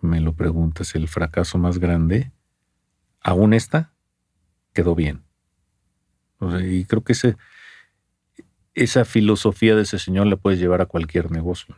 me 0.00 0.20
lo 0.20 0.34
preguntas, 0.34 0.94
el 0.94 1.08
fracaso 1.08 1.58
más 1.58 1.78
grande, 1.78 2.32
aún 3.20 3.54
esta 3.54 3.92
quedó 4.72 4.94
bien. 4.94 5.24
Y 6.40 6.84
creo 6.84 7.02
que 7.02 7.12
ese, 7.12 7.36
esa 8.74 9.04
filosofía 9.04 9.74
de 9.74 9.82
ese 9.82 9.98
señor 9.98 10.26
la 10.26 10.36
puedes 10.36 10.58
llevar 10.58 10.80
a 10.80 10.86
cualquier 10.86 11.30
negocio. 11.30 11.76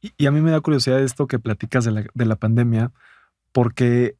Y, 0.00 0.26
a 0.26 0.30
mí 0.30 0.40
me 0.40 0.50
da 0.50 0.60
curiosidad 0.60 1.00
esto 1.00 1.26
que 1.26 1.38
platicas 1.38 1.84
de 1.84 1.90
la, 1.90 2.04
de 2.14 2.26
la 2.26 2.36
pandemia, 2.36 2.92
porque 3.52 4.16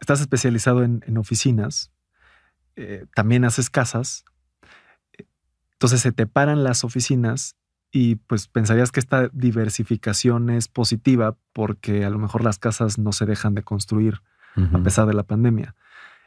estás 0.00 0.20
especializado 0.20 0.82
en, 0.82 1.02
en 1.06 1.16
oficinas, 1.16 1.90
eh, 2.76 3.06
también 3.14 3.44
haces 3.44 3.70
casas, 3.70 4.24
entonces 5.72 6.02
se 6.02 6.12
te 6.12 6.26
paran 6.26 6.62
las 6.62 6.84
oficinas 6.84 7.56
y 7.90 8.16
pues 8.16 8.48
pensarías 8.48 8.92
que 8.92 9.00
esta 9.00 9.28
diversificación 9.32 10.50
es 10.50 10.68
positiva 10.68 11.36
porque 11.52 12.04
a 12.04 12.10
lo 12.10 12.18
mejor 12.18 12.44
las 12.44 12.58
casas 12.58 12.98
no 12.98 13.12
se 13.12 13.26
dejan 13.26 13.54
de 13.54 13.62
construir 13.62 14.20
a 14.56 14.82
pesar 14.82 15.06
de 15.06 15.14
la 15.14 15.22
pandemia. 15.22 15.74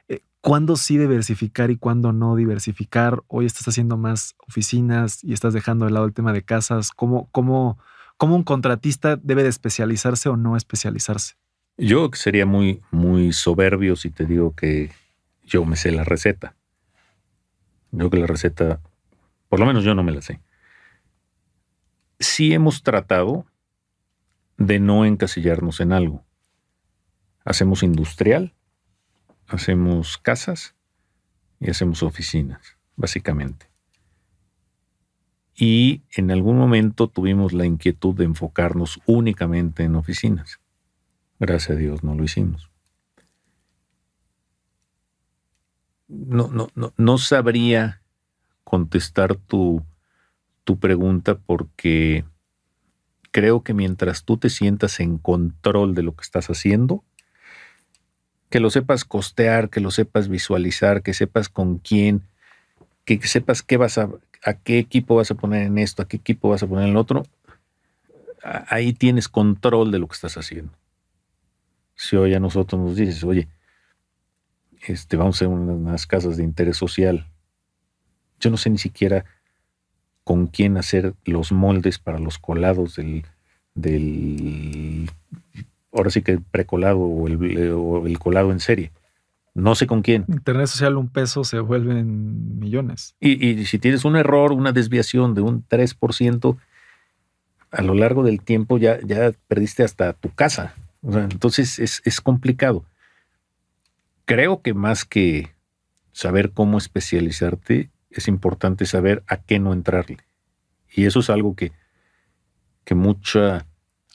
Eh, 0.07 0.21
¿Cuándo 0.41 0.75
sí 0.75 0.97
diversificar 0.97 1.71
y 1.71 1.77
cuándo 1.77 2.13
no 2.13 2.35
diversificar? 2.35 3.23
Hoy 3.27 3.45
estás 3.45 3.67
haciendo 3.67 3.97
más 3.97 4.35
oficinas 4.47 5.23
y 5.23 5.33
estás 5.33 5.53
dejando 5.53 5.85
de 5.85 5.91
lado 5.91 6.05
el 6.05 6.13
tema 6.13 6.33
de 6.33 6.43
casas. 6.43 6.91
¿Cómo, 6.91 7.29
cómo, 7.31 7.77
cómo 8.17 8.35
un 8.35 8.43
contratista 8.43 9.15
debe 9.15 9.43
de 9.43 9.49
especializarse 9.49 10.29
o 10.29 10.37
no 10.37 10.57
especializarse? 10.57 11.35
Yo 11.77 12.09
sería 12.13 12.45
muy, 12.45 12.81
muy 12.91 13.33
soberbio 13.33 13.95
si 13.95 14.09
te 14.09 14.25
digo 14.25 14.53
que 14.55 14.91
yo 15.43 15.65
me 15.65 15.75
sé 15.75 15.91
la 15.91 16.03
receta. 16.03 16.55
Yo 17.91 18.09
que 18.09 18.17
la 18.17 18.27
receta 18.27 18.79
por 19.53 19.59
lo 19.59 19.67
menos 19.67 19.83
yo 19.83 19.93
no 19.93 20.01
me 20.01 20.11
la 20.11 20.23
sé. 20.23 20.39
Sí 22.19 22.55
hemos 22.55 22.81
tratado 22.81 23.45
de 24.57 24.79
no 24.79 25.05
encasillarnos 25.05 25.79
en 25.79 25.93
algo. 25.93 26.25
Hacemos 27.45 27.83
industrial, 27.83 28.55
hacemos 29.47 30.17
casas 30.17 30.75
y 31.59 31.69
hacemos 31.69 32.03
oficinas, 32.03 32.77
básicamente. 32.95 33.67
Y 35.55 36.01
en 36.15 36.31
algún 36.31 36.57
momento 36.57 37.07
tuvimos 37.07 37.53
la 37.53 37.65
inquietud 37.65 38.15
de 38.15 38.25
enfocarnos 38.25 38.99
únicamente 39.05 39.83
en 39.83 39.95
oficinas. 39.95 40.59
Gracias 41.39 41.77
a 41.77 41.79
Dios 41.79 42.03
no 42.03 42.15
lo 42.15 42.23
hicimos. 42.23 42.71
No, 46.07 46.47
no, 46.47 46.69
no, 46.75 46.93
no 46.97 47.17
sabría 47.17 48.01
contestar 48.63 49.35
tu, 49.35 49.83
tu 50.63 50.79
pregunta 50.79 51.37
porque 51.37 52.25
creo 53.31 53.63
que 53.63 53.73
mientras 53.73 54.25
tú 54.25 54.37
te 54.37 54.49
sientas 54.49 54.99
en 54.99 55.17
control 55.17 55.95
de 55.95 56.03
lo 56.03 56.15
que 56.15 56.21
estás 56.21 56.47
haciendo, 56.49 57.03
que 58.53 58.59
lo 58.59 58.69
sepas 58.69 59.03
costear, 59.03 59.71
que 59.71 59.79
lo 59.79 59.89
sepas 59.89 60.27
visualizar, 60.27 61.01
que 61.01 61.15
sepas 61.15 61.49
con 61.49 61.79
quién, 61.79 62.21
que 63.03 63.19
sepas 63.27 63.63
qué 63.63 63.77
vas 63.77 63.97
a, 63.97 64.11
a 64.43 64.53
qué 64.53 64.77
equipo 64.77 65.15
vas 65.15 65.31
a 65.31 65.33
poner 65.33 65.63
en 65.63 65.79
esto, 65.79 66.03
a 66.03 66.07
qué 66.07 66.17
equipo 66.17 66.49
vas 66.49 66.61
a 66.61 66.67
poner 66.67 66.83
en 66.83 66.91
el 66.91 66.97
otro, 66.97 67.23
ahí 68.43 68.93
tienes 68.93 69.27
control 69.27 69.89
de 69.89 69.97
lo 69.97 70.07
que 70.07 70.13
estás 70.13 70.37
haciendo. 70.37 70.71
Si 71.95 72.15
hoy 72.15 72.35
a 72.35 72.39
nosotros 72.39 72.79
nos 72.79 72.95
dices, 72.95 73.23
oye, 73.23 73.47
este, 74.85 75.17
vamos 75.17 75.37
a 75.37 75.37
hacer 75.37 75.47
unas 75.47 76.05
casas 76.05 76.37
de 76.37 76.43
interés 76.43 76.77
social, 76.77 77.25
yo 78.39 78.51
no 78.51 78.57
sé 78.57 78.69
ni 78.69 78.77
siquiera 78.77 79.25
con 80.23 80.45
quién 80.45 80.77
hacer 80.77 81.15
los 81.25 81.51
moldes 81.51 81.97
para 81.97 82.19
los 82.19 82.37
colados 82.37 82.97
del, 82.97 83.25
del 83.73 85.09
ahora 85.93 86.09
sí 86.09 86.21
que 86.21 86.31
el 86.33 86.41
precolado 86.41 86.99
o 86.99 87.27
el, 87.27 87.71
o 87.71 88.05
el 88.05 88.19
colado 88.19 88.51
en 88.51 88.59
serie. 88.59 88.91
No 89.53 89.75
sé 89.75 89.85
con 89.85 90.01
quién. 90.01 90.25
Internet 90.27 90.67
social, 90.67 90.97
un 90.97 91.09
peso 91.09 91.43
se 91.43 91.59
vuelven 91.59 92.59
millones. 92.59 93.15
Y, 93.19 93.47
y, 93.47 93.65
si 93.65 93.77
tienes 93.77 94.03
un 94.03 94.15
error, 94.15 94.51
una 94.51 94.71
desviación 94.71 95.35
de 95.35 95.41
un 95.41 95.67
3%, 95.67 96.57
a 97.71 97.81
lo 97.81 97.93
largo 97.93 98.23
del 98.23 98.41
tiempo 98.41 98.77
ya, 98.77 98.99
ya 99.01 99.31
perdiste 99.47 99.83
hasta 99.83 100.13
tu 100.13 100.29
casa. 100.29 100.73
entonces 101.03 101.77
es, 101.77 102.01
es 102.05 102.21
complicado. 102.21 102.85
Creo 104.25 104.61
que 104.61 104.73
más 104.73 105.05
que 105.05 105.53
saber 106.13 106.51
cómo 106.51 106.77
especializarte, 106.77 107.89
es 108.09 108.27
importante 108.27 108.85
saber 108.85 109.23
a 109.27 109.37
qué 109.37 109.59
no 109.59 109.73
entrarle. 109.73 110.17
Y 110.95 111.05
eso 111.05 111.19
es 111.19 111.29
algo 111.29 111.55
que, 111.55 111.71
que 112.85 112.95
mucha, 112.95 113.65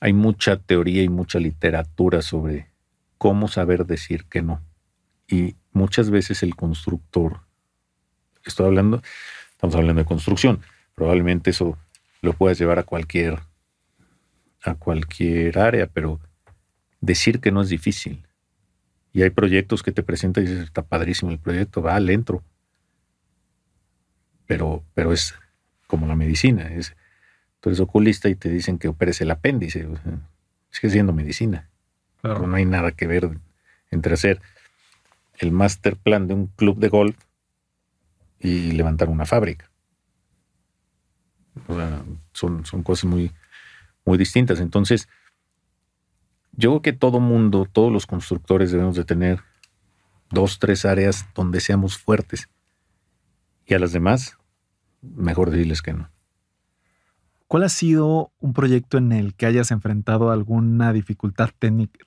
hay 0.00 0.12
mucha 0.12 0.56
teoría 0.58 1.02
y 1.02 1.08
mucha 1.08 1.38
literatura 1.38 2.22
sobre 2.22 2.70
cómo 3.18 3.48
saber 3.48 3.86
decir 3.86 4.24
que 4.26 4.42
no. 4.42 4.62
Y 5.26 5.56
muchas 5.72 6.10
veces 6.10 6.42
el 6.42 6.54
constructor, 6.54 7.40
estoy 8.44 8.66
hablando, 8.66 9.02
estamos 9.50 9.74
hablando 9.74 10.02
de 10.02 10.06
construcción, 10.06 10.60
probablemente 10.94 11.50
eso 11.50 11.76
lo 12.22 12.32
puedas 12.32 12.58
llevar 12.58 12.78
a 12.78 12.84
cualquier, 12.84 13.40
a 14.62 14.74
cualquier 14.74 15.58
área, 15.58 15.86
pero 15.86 16.20
decir 17.00 17.40
que 17.40 17.52
no 17.52 17.62
es 17.62 17.68
difícil. 17.68 18.26
Y 19.12 19.22
hay 19.22 19.30
proyectos 19.30 19.82
que 19.82 19.92
te 19.92 20.02
presentan 20.02 20.44
y 20.44 20.46
dices, 20.46 20.64
está 20.64 20.82
padrísimo 20.82 21.30
el 21.30 21.38
proyecto, 21.38 21.82
va, 21.82 21.98
le 21.98 22.12
entro. 22.12 22.44
Pero, 24.46 24.84
pero 24.94 25.12
es 25.12 25.34
como 25.86 26.06
la 26.06 26.14
medicina. 26.14 26.68
Es, 26.68 26.94
tú 27.60 27.68
eres 27.68 27.80
oculista 27.80 28.28
y 28.28 28.34
te 28.34 28.48
dicen 28.48 28.78
que 28.78 28.88
operes 28.88 29.20
el 29.20 29.30
apéndice. 29.30 29.88
sigue 30.70 30.90
siendo 30.90 31.12
medicina. 31.12 31.68
no 32.22 32.54
hay 32.54 32.64
nada 32.64 32.92
que 32.92 33.06
ver 33.06 33.38
entre 33.90 34.14
hacer 34.14 34.40
el 35.38 35.52
master 35.52 35.96
plan 35.96 36.26
de 36.26 36.34
un 36.34 36.46
club 36.48 36.78
de 36.78 36.88
golf 36.88 37.16
y 38.40 38.72
levantar 38.72 39.08
una 39.08 39.26
fábrica. 39.26 39.70
son, 42.32 42.64
son 42.64 42.82
cosas 42.82 43.04
muy, 43.04 43.32
muy 44.04 44.18
distintas. 44.18 44.60
Entonces, 44.60 45.08
yo 46.52 46.70
creo 46.70 46.82
que 46.82 46.92
todo 46.92 47.20
mundo, 47.20 47.68
todos 47.70 47.92
los 47.92 48.06
constructores 48.06 48.72
debemos 48.72 48.96
de 48.96 49.04
tener 49.04 49.42
dos, 50.30 50.58
tres 50.58 50.84
áreas 50.84 51.26
donde 51.34 51.60
seamos 51.60 51.98
fuertes. 51.98 52.48
Y 53.66 53.74
a 53.74 53.78
las 53.78 53.92
demás, 53.92 54.36
mejor 55.02 55.50
decirles 55.50 55.82
que 55.82 55.92
no. 55.92 56.10
¿Cuál 57.48 57.62
ha 57.62 57.70
sido 57.70 58.30
un 58.40 58.52
proyecto 58.52 58.98
en 58.98 59.10
el 59.10 59.34
que 59.34 59.46
hayas 59.46 59.70
enfrentado 59.70 60.30
alguna 60.30 60.92
dificultad 60.92 61.48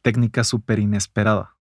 técnica 0.03 0.43
súper 0.43 0.77
inesperada? 0.77 1.55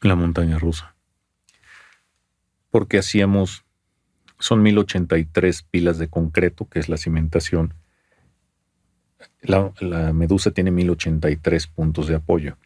La 0.00 0.14
montaña 0.14 0.60
rusa. 0.60 0.94
Porque 2.70 2.98
hacíamos, 2.98 3.64
son 4.38 4.62
1083 4.62 5.62
pilas 5.64 5.98
de 5.98 6.08
concreto, 6.08 6.68
que 6.68 6.78
es 6.78 6.88
la 6.88 6.96
cimentación. 6.96 7.74
La, 9.40 9.72
medusa 10.12 10.52
tiene 10.52 10.70
1083 10.70 11.66
puntos 11.66 12.06
de 12.06 12.14
apoyo, 12.14 12.58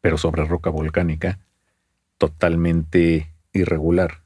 pero 0.00 0.18
sobre 0.18 0.44
roca 0.44 0.70
volcánica 0.70 1.38
totalmente 2.18 3.32
irregular. 3.52 4.22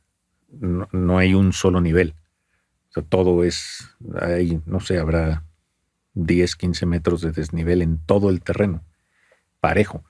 No, 0.48 1.18
hay 1.18 1.34
un 1.34 1.52
solo 1.52 1.82
nivel. 1.82 2.14
O 2.90 2.92
sea, 2.92 3.02
todo 3.04 3.44
es, 3.44 3.88
hay, 4.20 4.60
no 4.66 4.80
sé, 4.80 4.98
habrá 4.98 5.44
10, 6.14 6.56
15 6.56 6.86
metros 6.86 7.20
de 7.20 7.30
desnivel 7.30 7.82
en 7.82 7.98
todo 7.98 8.30
el 8.30 8.42
terreno, 8.42 8.84
parejo. 9.60 10.04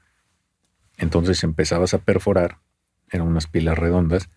Entonces 0.96 1.44
empezabas 1.44 1.92
a 1.92 1.98
perforar, 1.98 2.58
eran 3.10 3.26
unas 3.26 3.46
pilas 3.46 3.78
redondas, 3.78 4.30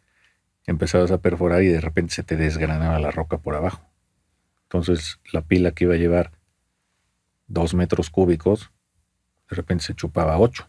empezabas 0.66 1.12
a 1.12 1.20
perforar 1.20 1.64
y 1.64 1.68
de 1.68 1.80
repente 1.80 2.14
se 2.14 2.24
te 2.24 2.36
desgranaba 2.36 3.00
la 3.00 3.12
roca 3.12 3.38
por 3.38 3.56
abajo. 3.56 3.89
Entonces 4.64 5.20
la 5.32 5.41
pila 5.41 5.72
que 5.72 5.86
iba 5.86 5.94
a 5.94 5.98
llevar 5.98 6.32
dos 7.48 7.74
metros 7.74 8.10
cúbicos, 8.10 8.72
de 9.50 9.56
repente 9.56 9.86
se 9.86 9.96
chupaba 9.96 10.38
ocho. 10.38 10.68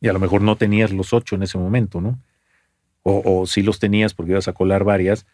Y 0.00 0.08
a 0.08 0.12
lo 0.14 0.18
mejor 0.18 0.40
no 0.40 0.56
tenías 0.56 0.92
los 0.92 1.12
ocho 1.12 1.34
en 1.34 1.42
ese 1.42 1.58
momento, 1.58 2.00
¿no? 2.00 2.22
O, 3.02 3.40
o 3.42 3.46
sí 3.46 3.62
los 3.62 3.78
tenías 3.78 4.14
porque 4.14 4.32
ibas 4.32 4.48
a 4.48 4.52
colar 4.52 4.84
varias, 4.84 5.26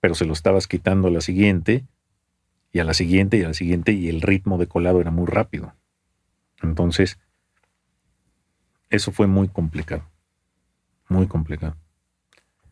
pero 0.00 0.14
se 0.14 0.24
lo 0.24 0.32
estabas 0.32 0.66
quitando 0.66 1.08
a 1.08 1.10
la 1.10 1.20
siguiente, 1.20 1.84
y 2.72 2.80
a 2.80 2.84
la 2.84 2.94
siguiente, 2.94 3.38
y 3.38 3.42
a 3.42 3.48
la 3.48 3.54
siguiente, 3.54 3.92
y 3.92 4.08
el 4.08 4.20
ritmo 4.20 4.58
de 4.58 4.66
colado 4.66 5.00
era 5.00 5.10
muy 5.10 5.26
rápido. 5.26 5.74
Entonces, 6.62 7.18
eso 8.90 9.12
fue 9.12 9.26
muy 9.26 9.48
complicado. 9.48 10.04
Muy 11.08 11.26
complicado. 11.26 11.76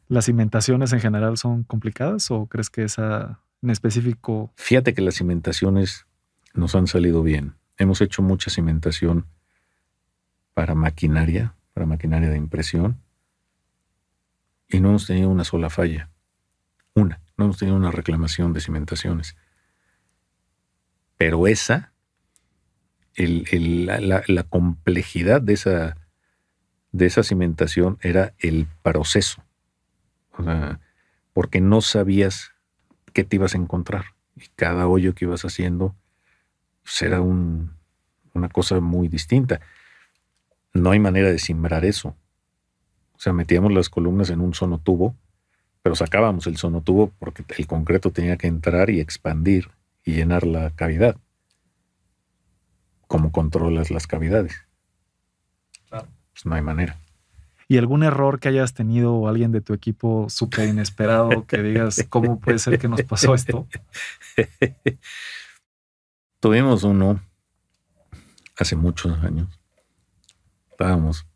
¿Las 0.09 0.27
cimentaciones 0.27 0.93
en 0.93 1.01
general 1.01 1.37
son 1.37 1.65
complicadas 1.65 2.31
o 2.31 2.47
crees 2.47 2.71
que 2.71 2.85
esa 2.85 3.41
en 3.63 3.71
específico? 3.71 4.53
Fíjate 4.57 4.95
que 4.95 5.03
las 5.03 5.17
cimentaciones 5.17 6.07
nos 6.55 6.75
han 6.75 6.87
salido 6.87 7.23
bien. 7.23 7.55
Hemos 7.77 8.01
hecho 8.01 8.23
mucha 8.23 8.51
cimentación 8.51 9.27
para 10.55 10.75
maquinaria, 10.75 11.55
para 11.75 11.87
maquinaria 11.87 12.31
de 12.31 12.37
impresión, 12.37 12.99
y 14.69 14.81
no 14.81 14.91
hemos 14.91 15.07
tenido 15.07 15.29
una 15.29 15.45
sola 15.45 15.71
falla. 15.71 16.11
Una, 16.97 17.21
no 17.37 17.45
hemos 17.45 17.59
tenido 17.59 17.77
una 17.77 17.93
reclamación 17.93 18.53
de 18.53 18.61
cimentaciones. 18.61 19.37
Pero 21.17 21.47
esa, 21.47 21.93
la 23.17 24.43
complejidad 24.49 25.41
de 25.41 25.53
esa 25.53 25.97
de 26.97 27.07
esa 27.07 27.23
cimentación 27.23 27.99
era 28.01 28.35
el 28.39 28.67
proceso. 28.83 29.43
porque 31.33 31.61
no 31.61 31.83
sabías 31.83 32.53
qué 33.13 33.25
te 33.25 33.37
ibas 33.37 33.55
a 33.55 33.59
encontrar. 33.59 34.07
Y 34.35 34.49
cada 34.57 34.87
hoyo 34.87 35.15
que 35.15 35.27
ibas 35.27 35.45
haciendo 35.45 35.95
pues, 36.83 37.03
era 37.03 37.21
una 37.21 38.49
cosa 38.51 38.81
muy 38.81 39.09
distinta. 39.09 39.61
No 40.73 40.91
hay 40.91 40.99
manera 40.99 41.31
de 41.31 41.39
simbrar 41.39 41.85
eso. 41.85 42.17
O 43.13 43.19
sea, 43.19 43.33
metíamos 43.33 43.73
las 43.73 43.89
columnas 43.89 44.31
en 44.31 44.41
un 44.41 44.55
sonotubo, 44.55 45.15
pero 45.87 45.95
sacábamos 45.95 46.49
el 46.49 46.57
sonotubo 46.57 47.13
porque 47.17 47.45
el 47.57 47.69
concreto 47.69 48.11
tenía 48.11 48.37
que 48.37 48.49
entrar 48.49 48.91
y 48.91 48.99
expandir 48.99 49.71
y 50.05 50.15
llenar 50.15 50.45
la 50.45 50.73
cavidad. 50.73 51.17
¿Cómo 53.07 53.31
controlas 53.31 53.93
las 53.93 54.09
cavidades? 54.09 54.67
pues 55.89 56.45
no 56.45 56.57
hay 56.57 56.63
manera. 56.63 56.99
¿Y 57.69 57.79
algún 57.79 58.03
error 58.03 58.41
que 58.41 58.49
hayas 58.49 58.75
tenido 58.75 59.15
o 59.15 59.29
alguien 59.29 59.53
de 59.53 59.61
tu 59.61 59.75
equipo 59.75 60.29
súper 60.29 60.69
inesperado 60.69 61.47
que 61.47 61.63
digas, 61.63 62.05
¿cómo 62.09 62.41
puede 62.41 62.59
ser 62.59 62.81
que 62.81 62.89
nos 62.89 63.03
pasó 63.03 63.37
esto? 63.37 63.69
Tuvimos 66.41 66.83
uno 66.83 67.21
hace 68.59 68.75
muchos 68.75 69.17
años. 69.23 69.57
Estábamos 70.73 71.29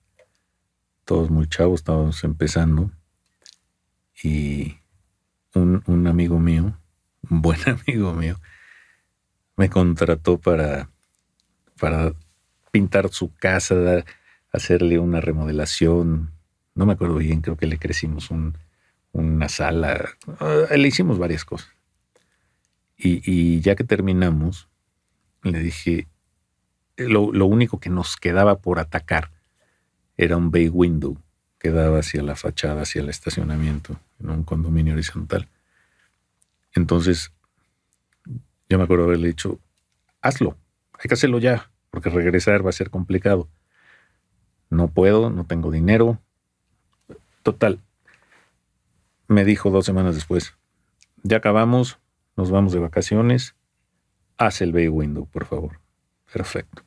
todos 1.05 1.30
muy 1.30 1.46
chavos, 1.48 1.82
estábamos 1.82 2.24
empezando. 2.24 2.90
Y 4.22 4.78
un, 5.54 5.82
un 5.86 6.06
amigo 6.06 6.38
mío, 6.38 6.78
un 7.28 7.42
buen 7.42 7.60
amigo 7.66 8.12
mío, 8.12 8.40
me 9.56 9.68
contrató 9.68 10.38
para, 10.38 10.90
para 11.78 12.14
pintar 12.70 13.10
su 13.10 13.34
casa, 13.34 14.04
hacerle 14.52 14.98
una 14.98 15.20
remodelación. 15.20 16.32
No 16.74 16.86
me 16.86 16.94
acuerdo 16.94 17.16
bien, 17.16 17.40
creo 17.40 17.56
que 17.56 17.66
le 17.66 17.78
crecimos 17.78 18.30
una 19.12 19.48
sala. 19.48 20.10
Ah, 20.38 20.64
le 20.74 20.88
hicimos 20.88 21.18
varias 21.18 21.44
cosas. 21.44 21.70
Y, 22.96 23.60
ya 23.60 23.76
que 23.76 23.84
terminamos, 23.84 24.68
le 25.42 25.60
dije, 25.60 26.06
lo, 26.96 27.32
lo, 27.32 27.46
único 27.46 27.80
que 27.80 27.88
nos 27.88 28.16
quedaba 28.16 28.58
por 28.60 28.78
atacar 28.78 29.30
era 30.18 30.36
un 30.36 30.50
bay 30.50 30.68
window 30.68 31.18
que 31.61 31.70
daba 31.70 32.00
hacia 32.00 32.22
la 32.22 32.34
fachada, 32.34 32.82
hacia 32.82 33.02
el 33.02 33.08
estacionamiento, 33.08 33.96
en 34.18 34.30
un 34.30 34.42
condominio 34.42 34.94
horizontal. 34.94 35.48
Entonces, 36.74 37.32
yo 38.68 38.78
me 38.78 38.82
acuerdo 38.84 39.04
haberle 39.04 39.28
dicho, 39.28 39.61
hazlo, 40.20 40.56
hay 40.94 41.06
que 41.06 41.14
hacerlo 41.14 41.38
ya, 41.38 41.70
porque 41.90 42.11
regresar 42.11 42.66
va 42.66 42.70
a 42.70 42.72
ser 42.72 42.90
complicado 42.90 43.48
no 44.70 44.88
puedo, 44.88 45.30
no 45.30 45.44
tengo 45.44 45.70
dinero. 45.70 46.18
Total. 47.42 47.80
Me 49.28 49.44
dijo 49.44 49.70
dos 49.70 49.84
semanas 49.84 50.14
después, 50.14 50.54
ya 51.22 51.36
acabamos, 51.38 51.98
nos 52.36 52.50
vamos 52.50 52.72
de 52.72 52.78
vacaciones, 52.78 53.54
haz 54.38 54.61
el 54.61 54.72
bay 54.72 54.88
window, 54.88 55.26
por 55.26 55.44
favor. 55.44 55.80
Perfecto. 56.32 56.82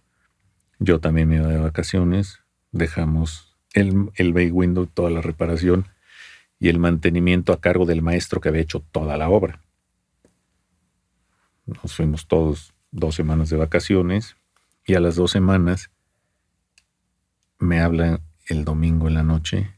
Yo 0.79 0.99
también 0.99 1.29
me 1.29 1.37
iba 1.37 1.47
de 1.47 1.57
vacaciones, 1.57 2.39
dejamos 2.71 3.52
el, 3.73 4.11
el 4.15 4.33
bay 4.33 4.51
window, 4.51 4.85
toda 4.85 5.09
la 5.09 5.21
reparación 5.21 5.87
y 6.59 6.69
el 6.69 6.79
mantenimiento 6.79 7.51
a 7.51 7.59
cargo 7.59 7.85
del 7.85 8.01
maestro 8.01 8.39
que 8.39 8.49
había 8.49 8.61
hecho 8.61 8.79
toda 8.91 9.17
la 9.17 9.29
obra. 9.29 9.59
Nos 11.65 11.95
fuimos 11.95 12.27
todos 12.27 12.73
dos 12.91 13.15
semanas 13.15 13.49
de 13.49 13.57
vacaciones 13.57 14.35
y 14.85 14.95
a 14.95 14.99
las 14.99 15.15
dos 15.15 15.31
semanas 15.31 15.89
me 17.59 17.79
habla 17.79 18.21
el 18.47 18.65
domingo 18.65 19.07
en 19.07 19.13
la 19.15 19.23
noche 19.23 19.73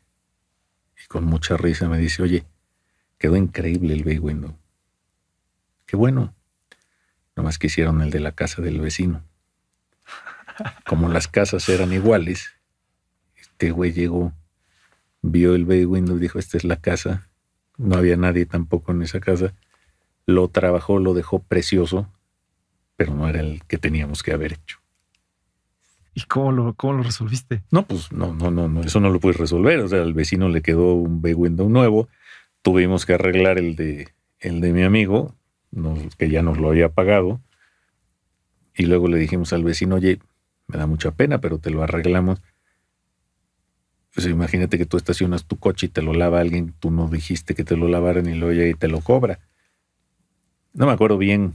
y 1.04 1.08
con 1.08 1.26
mucha 1.26 1.58
risa 1.58 1.88
me 1.88 1.98
dice, 1.98 2.24
oye, 2.24 2.46
quedó 3.18 3.36
increíble 3.36 3.94
el 3.94 4.04
bay 4.04 4.20
window. 4.20 4.58
Qué 5.86 5.96
bueno. 5.96 6.34
Nomás 7.36 7.60
que 7.60 7.68
hicieron 7.68 8.02
el 8.02 8.12
de 8.12 8.20
la 8.20 8.32
casa 8.32 8.62
del 8.62 8.80
vecino. 8.80 9.24
Como 10.86 11.10
las 11.10 11.28
casas 11.28 11.68
eran 11.70 11.92
iguales, 11.92 12.55
este 13.56 13.72
güey 13.72 13.94
llegó, 13.94 14.34
vio 15.22 15.56
el 15.56 15.64
bay 15.64 15.86
window, 15.86 16.18
dijo, 16.18 16.40
esta 16.40 16.58
es 16.58 16.66
la 16.66 16.76
casa. 16.76 17.30
No 17.78 17.96
había 17.96 18.18
nadie 18.18 18.46
tampoco 18.46 18.92
en 18.92 19.02
esa 19.02 19.22
casa. 19.22 19.54
Lo 20.26 20.50
trabajó, 20.50 21.00
lo 21.00 21.14
dejó 21.14 21.40
precioso, 21.40 22.12
pero 22.98 23.14
no 23.16 23.30
era 23.30 23.40
el 23.40 23.64
que 23.64 23.78
teníamos 23.78 24.24
que 24.24 24.34
haber 24.34 24.54
hecho. 24.54 24.80
¿Y 26.14 26.24
cómo 26.24 26.52
lo, 26.52 26.74
cómo 26.74 26.96
lo 26.96 27.04
resolviste? 27.04 27.64
No, 27.72 27.88
pues 27.88 28.12
no, 28.12 28.34
no, 28.34 28.52
no, 28.52 28.68
no, 28.68 28.82
eso 28.82 29.00
no 29.00 29.10
lo 29.10 29.22
puedes 29.22 29.40
resolver. 29.40 29.80
O 29.80 29.88
sea, 29.88 30.02
al 30.02 30.14
vecino 30.14 30.50
le 30.50 30.62
quedó 30.62 30.94
un 30.94 31.22
bay 31.22 31.34
window 31.34 31.70
nuevo. 31.70 32.10
Tuvimos 32.62 33.06
que 33.06 33.14
arreglar 33.14 33.58
el 33.58 33.78
de, 33.78 34.10
el 34.40 34.60
de 34.60 34.74
mi 34.74 34.84
amigo, 34.84 35.34
que 36.18 36.30
ya 36.30 36.42
nos 36.42 36.58
lo 36.58 36.70
había 36.70 36.90
pagado. 36.90 37.40
Y 38.76 38.86
luego 38.86 39.08
le 39.08 39.18
dijimos 39.18 39.54
al 39.54 39.64
vecino, 39.64 39.96
oye, 39.96 40.20
me 40.68 40.78
da 40.78 40.88
mucha 40.88 41.12
pena, 41.12 41.40
pero 41.40 41.58
te 41.58 41.70
lo 41.70 41.84
arreglamos. 41.84 42.42
Pues 44.16 44.28
imagínate 44.28 44.78
que 44.78 44.86
tú 44.86 44.98
estacionas 44.98 45.46
tu 45.46 45.58
coche 45.58 45.88
y 45.88 45.90
te 45.90 46.02
lo 46.02 46.14
lava 46.14 46.40
alguien, 46.40 46.74
tú 46.80 46.90
no 46.90 47.08
dijiste 47.10 47.54
que 47.54 47.64
te 47.64 47.76
lo 47.76 47.88
lavaran 47.88 48.28
y 48.28 48.34
lo 48.34 48.48
oye 48.48 48.70
y 48.70 48.74
te 48.74 48.88
lo 48.88 49.02
cobra. 49.02 49.40
No 50.74 50.86
me 50.86 50.94
acuerdo 50.94 51.18
bien 51.18 51.54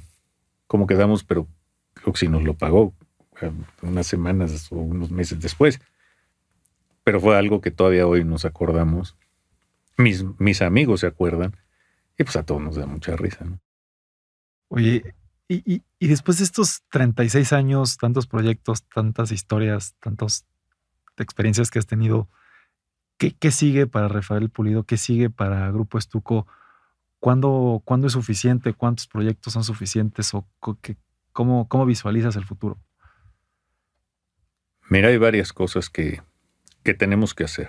cómo 0.67 0.87
quedamos, 0.87 1.25
pero 1.25 1.49
creo 1.95 2.13
que 2.13 2.19
sí 2.21 2.29
nos 2.29 2.45
lo 2.45 2.55
pagó 2.55 2.95
eh, 3.41 3.51
unas 3.83 4.07
semanas 4.07 4.71
o 4.71 4.77
unos 4.77 5.11
meses 5.11 5.41
después. 5.41 5.81
Pero 7.03 7.19
fue 7.19 7.37
algo 7.37 7.61
que 7.61 7.71
todavía 7.71 8.07
hoy 8.07 8.25
nos 8.25 8.45
acordamos. 8.45 9.17
Mis, 9.97 10.25
mis 10.39 10.63
amigos 10.63 11.01
se 11.01 11.07
acuerdan. 11.07 11.57
Y 12.19 12.25
pues 12.25 12.37
a 12.37 12.45
todos 12.45 12.61
nos 12.61 12.77
da 12.77 12.87
mucha 12.87 13.17
risa. 13.17 13.47
Oye, 14.69 15.15
y, 15.53 15.83
después 15.99 16.39
de 16.39 16.45
estos 16.45 16.85
36 16.91 17.53
años, 17.53 17.97
tantos 17.97 18.29
proyectos, 18.29 18.85
tantas 18.85 19.33
historias, 19.33 19.97
tantas 19.99 20.47
experiencias 21.17 21.73
que 21.73 21.81
has 21.81 21.87
tenido, 21.87 22.29
¿qué, 23.29 23.51
sigue 23.51 23.87
para 23.87 24.09
Rafael 24.09 24.49
Pulido? 24.49 24.85
¿Qué 24.85 24.97
sigue 24.97 25.29
para 25.29 25.71
Grupo 25.71 25.99
Estuco? 25.99 26.47
¿Cuándo, 27.19 27.83
¿Cuándo, 27.85 28.07
es 28.07 28.15
suficiente? 28.15 28.73
¿Cuántos 28.73 29.07
proyectos 29.07 29.53
son 29.53 29.63
suficientes? 29.63 30.33
¿O 30.33 30.49
cómo, 31.33 31.69
cómo 31.69 31.85
visualizas 31.85 32.37
el 32.37 32.47
futuro? 32.47 32.79
Mira, 34.89 35.09
hay 35.09 35.19
varias 35.19 35.53
cosas 35.53 35.91
que, 35.91 36.23
que 36.83 36.95
tenemos 36.95 37.35
que 37.35 37.45
hacer. 37.45 37.69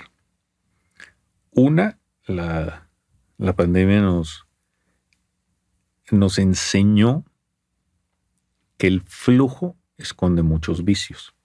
Una, 1.52 2.00
la, 2.26 2.88
la 3.38 3.54
pandemia 3.54 4.02
nos, 4.02 4.48
nos 6.12 6.40
enseñó 6.40 7.26
que 8.78 8.88
el 8.88 9.02
flujo 9.02 9.76
esconde 9.98 10.44
muchos 10.44 10.86
vicios. 10.86 11.36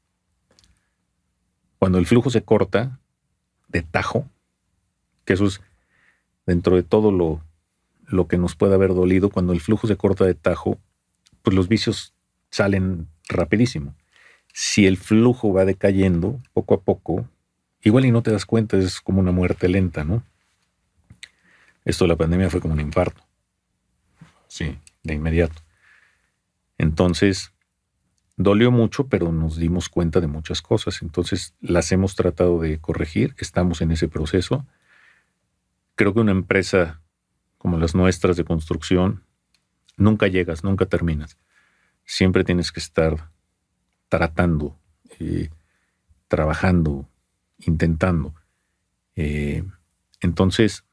Cuando 1.79 1.99
el 1.99 2.07
flujo 2.07 2.31
se 2.31 2.45
corta 2.45 3.01
de 3.69 3.83
tajo, 3.83 4.29
que 5.25 5.35
eso 5.35 5.47
es 5.47 5.61
dentro 6.47 6.77
de 6.77 6.83
todo 6.83 7.11
lo, 7.11 7.43
lo 8.07 8.29
que 8.29 8.39
nos 8.39 8.55
puede 8.55 8.75
haber 8.75 8.95
dolido, 8.95 9.31
cuando 9.31 9.53
el 9.53 9.61
flujo 9.61 9.87
se 9.87 9.97
corta 9.97 10.25
de 10.25 10.35
tajo, 10.35 10.79
pues 11.43 11.55
los 11.55 11.69
vicios 11.69 12.15
salen 12.51 13.09
rapidísimo. 13.29 13.95
Si 14.53 14.87
el 14.87 14.97
flujo 14.97 15.53
va 15.53 15.65
decayendo 15.65 16.41
poco 16.53 16.75
a 16.75 16.81
poco, 16.81 17.29
igual 17.83 18.07
y 18.07 18.11
no 18.11 18.23
te 18.23 18.31
das 18.33 18.47
cuenta, 18.47 18.77
es 18.79 19.01
como 19.01 19.21
una 19.21 19.33
muerte 19.33 19.69
lenta, 19.69 20.05
¿no? 20.05 20.23
Esto 21.85 22.05
de 22.05 22.09
la 22.09 22.17
pandemia 22.17 22.51
fue 22.51 22.61
como 22.61 22.75
un 22.75 22.81
infarto. 22.81 23.23
Sí, 24.49 24.79
de 25.03 25.15
inmediato. 25.15 25.63
Entonces, 26.79 27.53
dolió 28.37 28.71
mucho, 28.71 29.09
pero 29.09 29.33
nos 29.33 29.57
dimos 29.57 29.89
cuenta 29.89 30.21
de 30.21 30.27
muchas 30.27 30.63
cosas. 30.63 31.03
Entonces, 31.03 31.55
las 31.61 31.91
hemos 31.93 32.15
tratado 32.15 32.61
de 32.61 32.79
corregir, 32.79 33.35
estamos 33.39 33.81
en 33.81 33.91
ese 33.91 34.09
proceso. 34.09 34.67
Creo 35.95 36.13
que 36.13 36.21
una 36.21 36.33
empresa 36.33 37.01
como 37.59 37.79
las 37.79 37.95
nuestras 37.95 38.37
de 38.37 38.45
construcción, 38.45 39.25
nunca 39.97 40.29
llegas, 40.29 40.63
nunca 40.63 40.87
terminas. 40.87 41.39
Siempre 42.05 42.45
tienes 42.45 42.71
que 42.71 42.81
estar 42.81 43.31
tratando, 44.09 44.79
eh, 45.19 45.51
trabajando, 46.29 47.09
intentando. 47.59 48.35
Eh, 49.17 49.65
entonces, 50.21 50.85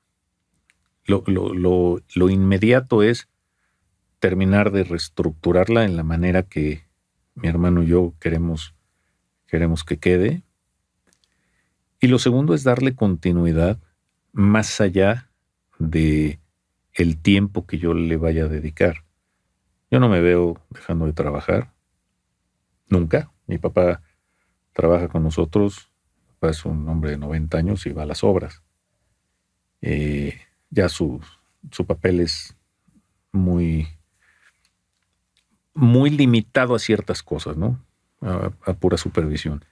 lo, 1.05 1.23
lo 1.27 2.29
inmediato 2.29 3.03
es 3.03 3.27
terminar 4.19 4.71
de 4.71 4.85
reestructurarla 4.85 5.83
en 5.83 5.97
la 5.97 6.03
manera 6.03 6.43
que 6.43 6.82
mi 7.35 7.47
hermano 7.47 7.83
y 7.83 7.87
yo 7.87 8.13
queremos, 8.19 8.75
queremos 9.47 9.83
que 9.83 9.97
quede. 9.97 10.43
Y 11.99 12.07
lo 12.07 12.19
segundo 12.19 12.53
es 12.53 12.63
darle 12.63 12.95
continuidad 12.95 13.79
más 14.31 14.81
allá 14.81 15.31
de 15.79 16.39
el 16.93 17.21
tiempo 17.21 17.65
que 17.65 17.77
yo 17.77 17.93
le 17.93 18.17
vaya 18.17 18.45
a 18.45 18.49
dedicar. 18.49 19.05
Yo 19.89 19.99
no 19.99 20.09
me 20.09 20.21
veo 20.21 20.59
dejando 20.69 21.05
de 21.05 21.13
trabajar. 21.13 21.73
Nunca. 22.89 23.31
Mi 23.47 23.57
papá 23.57 24.01
trabaja 24.73 25.07
con 25.07 25.23
nosotros. 25.23 25.91
es 26.41 26.65
un 26.65 26.87
hombre 26.89 27.11
de 27.11 27.17
90 27.17 27.57
años 27.57 27.85
y 27.85 27.93
va 27.93 28.03
a 28.03 28.07
las 28.07 28.23
obras. 28.23 28.63
Eh, 29.81 30.39
ya 30.69 30.89
su, 30.89 31.21
su 31.71 31.85
papel 31.85 32.19
es 32.19 32.57
muy 33.31 33.87
muy 35.73 36.09
limitado 36.09 36.75
a 36.75 36.79
ciertas 36.79 37.23
cosas, 37.23 37.57
¿no? 37.57 37.79
A, 38.21 38.73
pura 38.73 38.97
supervisión. 38.97 39.65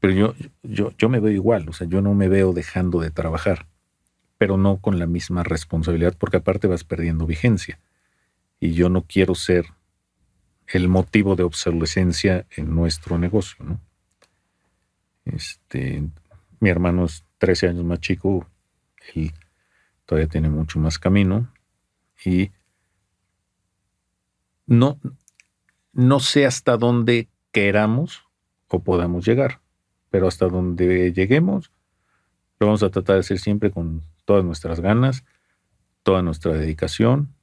Pero 0.00 0.12
yo, 0.12 0.34
yo, 0.62 0.92
yo 0.98 1.08
me 1.08 1.20
veo 1.20 1.32
igual, 1.32 1.68
o 1.68 1.72
sea, 1.72 1.86
yo 1.86 2.00
no 2.02 2.14
me 2.14 2.28
veo 2.28 2.52
dejando 2.52 3.00
de 3.00 3.10
trabajar, 3.10 3.66
pero 4.38 4.56
no 4.56 4.78
con 4.78 4.98
la 4.98 5.06
misma 5.06 5.42
responsabilidad, 5.42 6.14
porque 6.18 6.36
aparte 6.36 6.66
vas 6.66 6.84
perdiendo 6.84 7.26
vigencia. 7.26 7.80
Y 8.60 8.72
yo 8.72 8.88
no 8.88 9.02
quiero 9.02 9.34
ser 9.34 9.66
el 10.66 10.88
motivo 10.88 11.36
de 11.36 11.42
obsolescencia 11.42 12.46
en 12.56 12.74
nuestro 12.74 13.18
negocio, 13.18 13.64
¿no? 13.64 13.80
Este, 15.24 16.02
mi 16.60 16.70
hermano 16.70 17.06
es 17.06 17.24
13 17.38 17.68
años 17.68 17.84
más 17.84 18.00
chico, 18.00 18.46
él 19.14 19.32
todavía 20.06 20.28
tiene 20.28 20.48
mucho 20.50 20.78
más 20.78 20.98
camino 20.98 21.50
y 22.24 22.50
no, 24.66 24.98
no 25.92 26.20
sé 26.20 26.46
hasta 26.46 26.76
dónde 26.76 27.28
queramos 27.52 28.24
o 28.68 28.82
podamos 28.82 29.24
llegar, 29.26 29.60
pero 30.10 30.26
hasta 30.26 30.48
donde 30.48 31.12
lleguemos, 31.12 31.70
lo 32.58 32.66
vamos 32.66 32.82
a 32.82 32.90
tratar 32.90 33.14
de 33.14 33.20
hacer 33.20 33.38
siempre 33.38 33.70
con 33.70 34.02
todas 34.24 34.44
nuestras 34.44 34.80
ganas, 34.80 35.24
toda 36.02 36.22
nuestra 36.22 36.52
dedicación 36.52 37.34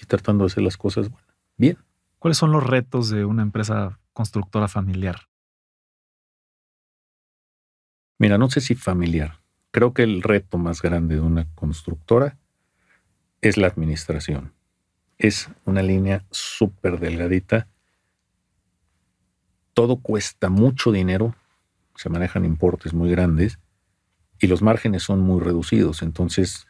y 0.00 0.06
tratando 0.06 0.44
de 0.44 0.46
hacer 0.46 0.62
las 0.62 0.76
cosas 0.76 1.10
bien. 1.56 1.78
¿Cuáles 2.18 2.38
son 2.38 2.52
los 2.52 2.64
retos 2.64 3.10
de 3.10 3.24
una 3.24 3.42
empresa 3.42 3.98
constructora 4.12 4.66
familiar? 4.66 5.28
Mira, 8.18 8.38
no 8.38 8.48
sé 8.48 8.60
si 8.60 8.74
familiar. 8.74 9.40
Creo 9.70 9.92
que 9.92 10.04
el 10.04 10.22
reto 10.22 10.56
más 10.56 10.80
grande 10.80 11.16
de 11.16 11.20
una 11.20 11.46
constructora 11.54 12.38
es 13.40 13.56
la 13.56 13.66
administración 13.66 14.53
es 15.18 15.48
una 15.64 15.82
línea 15.82 16.24
súper 16.30 16.98
delgadita. 16.98 17.68
Todo 19.72 19.96
cuesta 19.96 20.48
mucho 20.50 20.92
dinero, 20.92 21.34
se 21.96 22.08
manejan 22.08 22.44
importes 22.44 22.94
muy 22.94 23.10
grandes 23.10 23.58
y 24.40 24.46
los 24.46 24.62
márgenes 24.62 25.02
son 25.02 25.20
muy 25.20 25.40
reducidos, 25.40 26.02
entonces 26.02 26.66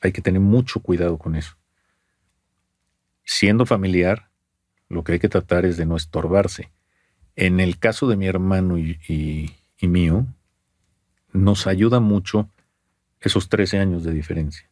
hay 0.00 0.12
que 0.12 0.22
tener 0.22 0.40
mucho 0.40 0.80
cuidado 0.80 1.18
con 1.18 1.36
eso. 1.36 1.56
Siendo 3.24 3.66
familiar, 3.66 4.30
lo 4.88 5.02
que 5.02 5.12
hay 5.12 5.18
que 5.18 5.28
tratar 5.28 5.64
es 5.64 5.76
de 5.76 5.86
no 5.86 5.96
estorbarse. 5.96 6.70
En 7.34 7.60
el 7.60 7.78
caso 7.78 8.06
de 8.06 8.16
mi 8.16 8.26
hermano 8.26 8.78
y, 8.78 9.52
mío, 9.80 10.26
nos 11.32 11.66
ayuda 11.66 12.00
mucho 12.00 12.48
esos 13.20 13.48
13 13.48 13.78
años 13.78 14.04
de 14.04 14.12
diferencia. 14.12 14.70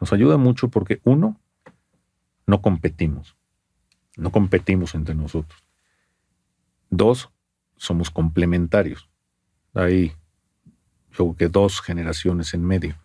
Nos 0.00 0.12
ayuda 0.12 0.36
mucho 0.36 0.68
porque 0.68 1.00
uno, 1.04 1.40
no 2.46 2.62
competimos. 2.62 3.36
No 4.16 4.30
competimos 4.30 4.94
entre 4.94 5.14
nosotros. 5.14 5.62
Dos, 6.88 7.30
somos 7.76 8.10
complementarios. 8.10 9.08
Hay, 9.74 10.14
yo 11.10 11.16
creo 11.16 11.36
que 11.36 11.48
dos 11.48 11.80
generaciones 11.80 12.54
en 12.54 12.64
medio. 12.64 12.96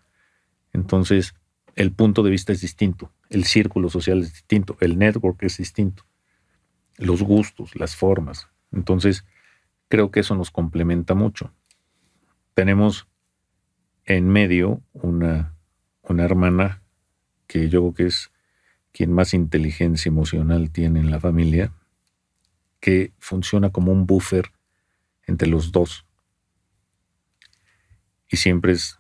Entonces, 0.71 1.33
el 1.75 1.91
punto 1.91 2.23
de 2.23 2.31
vista 2.31 2.53
es 2.53 2.61
distinto, 2.61 3.11
el 3.29 3.45
círculo 3.45 3.89
social 3.89 4.19
es 4.19 4.33
distinto, 4.33 4.77
el 4.81 4.97
network 4.97 5.41
es 5.43 5.57
distinto, 5.57 6.05
los 6.97 7.23
gustos, 7.23 7.75
las 7.75 7.95
formas. 7.95 8.49
Entonces, 8.71 9.25
creo 9.87 10.11
que 10.11 10.21
eso 10.21 10.35
nos 10.35 10.51
complementa 10.51 11.13
mucho. 11.13 11.53
Tenemos 12.53 13.07
en 14.05 14.27
medio 14.27 14.81
una, 14.93 15.55
una 16.03 16.23
hermana 16.23 16.81
que 17.47 17.69
yo 17.69 17.81
creo 17.81 17.93
que 17.93 18.05
es 18.07 18.30
quien 18.91 19.11
más 19.11 19.33
inteligencia 19.33 20.09
emocional 20.09 20.71
tiene 20.71 20.99
en 20.99 21.11
la 21.11 21.19
familia, 21.19 21.73
que 22.79 23.13
funciona 23.19 23.69
como 23.69 23.91
un 23.91 24.05
buffer 24.05 24.51
entre 25.27 25.47
los 25.47 25.71
dos. 25.71 26.05
Y 28.27 28.37
siempre 28.37 28.73
es 28.73 28.99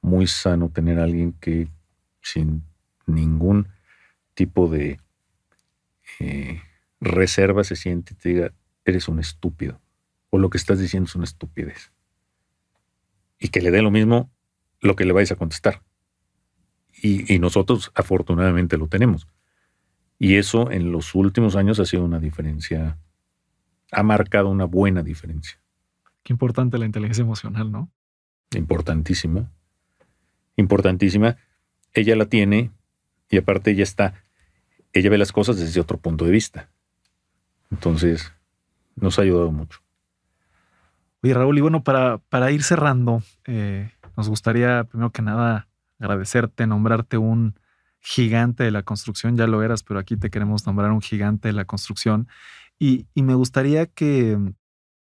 muy 0.00 0.26
sano 0.26 0.70
tener 0.70 0.98
a 0.98 1.04
alguien 1.04 1.32
que 1.34 1.68
sin 2.22 2.64
ningún 3.06 3.68
tipo 4.34 4.68
de 4.68 5.00
eh, 6.20 6.60
reserva 7.00 7.64
se 7.64 7.76
siente 7.76 8.14
y 8.14 8.16
te 8.16 8.28
diga, 8.30 8.52
eres 8.84 9.08
un 9.08 9.18
estúpido, 9.18 9.80
o 10.30 10.38
lo 10.38 10.50
que 10.50 10.58
estás 10.58 10.78
diciendo 10.78 11.08
es 11.08 11.14
una 11.14 11.24
estupidez. 11.24 11.92
Y 13.38 13.48
que 13.48 13.60
le 13.60 13.70
dé 13.70 13.82
lo 13.82 13.90
mismo 13.90 14.30
lo 14.80 14.96
que 14.96 15.04
le 15.04 15.12
vais 15.12 15.30
a 15.32 15.36
contestar. 15.36 15.82
Y, 17.02 17.38
nosotros 17.38 17.92
afortunadamente 17.94 18.76
lo 18.76 18.88
tenemos. 18.88 19.28
Y 20.18 20.36
eso 20.36 20.70
en 20.70 20.90
los 20.90 21.14
últimos 21.14 21.54
años 21.56 21.78
ha 21.78 21.84
sido 21.84 22.04
una 22.04 22.18
diferencia 22.18 22.98
ha 23.90 24.02
marcado 24.02 24.48
una 24.50 24.64
buena 24.64 25.02
diferencia. 25.02 25.58
Qué 26.22 26.32
importante 26.32 26.78
la 26.78 26.86
inteligencia 26.86 27.22
emocional, 27.22 27.72
¿no? 27.72 27.90
Importantísima. 28.54 29.50
Importantísima. 30.56 31.36
Ella 31.94 32.16
la 32.16 32.26
tiene 32.26 32.70
y 33.30 33.38
aparte 33.38 33.70
ella 33.70 33.82
está, 33.82 34.14
ella 34.92 35.10
ve 35.10 35.18
las 35.18 35.32
cosas 35.32 35.58
desde 35.58 35.80
otro 35.80 35.98
punto 35.98 36.24
de 36.24 36.32
vista. 36.32 36.68
Entonces, 37.70 38.32
nos 38.96 39.18
ha 39.18 39.22
ayudado 39.22 39.50
mucho. 39.52 39.80
Oye, 41.22 41.34
Raúl, 41.34 41.58
y 41.58 41.60
bueno, 41.60 41.82
para, 41.82 42.18
para 42.18 42.50
ir 42.50 42.62
cerrando, 42.62 43.22
eh, 43.46 43.90
nos 44.16 44.28
gustaría 44.28 44.84
primero 44.84 45.10
que 45.10 45.22
nada 45.22 45.67
agradecerte, 45.98 46.66
nombrarte 46.66 47.18
un 47.18 47.58
gigante 48.00 48.64
de 48.64 48.70
la 48.70 48.82
construcción, 48.82 49.36
ya 49.36 49.46
lo 49.46 49.62
eras, 49.62 49.82
pero 49.82 50.00
aquí 50.00 50.16
te 50.16 50.30
queremos 50.30 50.66
nombrar 50.66 50.90
un 50.92 51.00
gigante 51.00 51.48
de 51.48 51.54
la 51.54 51.64
construcción. 51.64 52.28
Y, 52.78 53.06
me 53.14 53.34
gustaría 53.34 53.86
que 53.86 54.38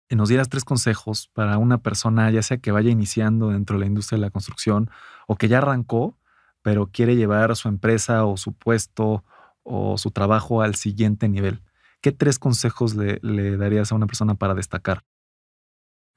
nos 0.09 0.29
dieras 0.29 0.49
tres 0.49 0.65
consejos 0.65 1.29
para 1.34 1.57
una 1.57 1.77
persona, 1.77 2.29
ya 2.32 2.41
sea 2.41 2.57
que 2.57 2.71
vaya 2.71 2.89
iniciando 2.89 3.49
dentro 3.49 3.77
de 3.77 3.82
la 3.82 3.86
industria 3.86 4.17
de 4.17 4.21
la 4.21 4.32
construcción 4.32 4.89
o 5.27 5.36
que 5.36 5.47
ya 5.47 5.59
arrancó, 5.59 6.17
pero 6.63 6.88
quiere 6.88 7.15
llevar 7.15 7.55
su 7.55 7.67
empresa 7.69 8.25
o 8.25 8.36
su 8.36 8.53
puesto 8.53 9.23
o 9.63 9.97
su 9.97 10.11
trabajo 10.11 10.61
al 10.61 10.75
siguiente 10.75 11.29
nivel. 11.29 11.61
¿Qué 12.01 12.11
tres 12.11 12.39
consejos 12.39 12.95
le, 12.95 13.19
le 13.21 13.57
darías 13.57 13.91
a 13.91 13.95
una 13.95 14.07
persona 14.07 14.36
para 14.36 14.55
destacar? 14.55 15.03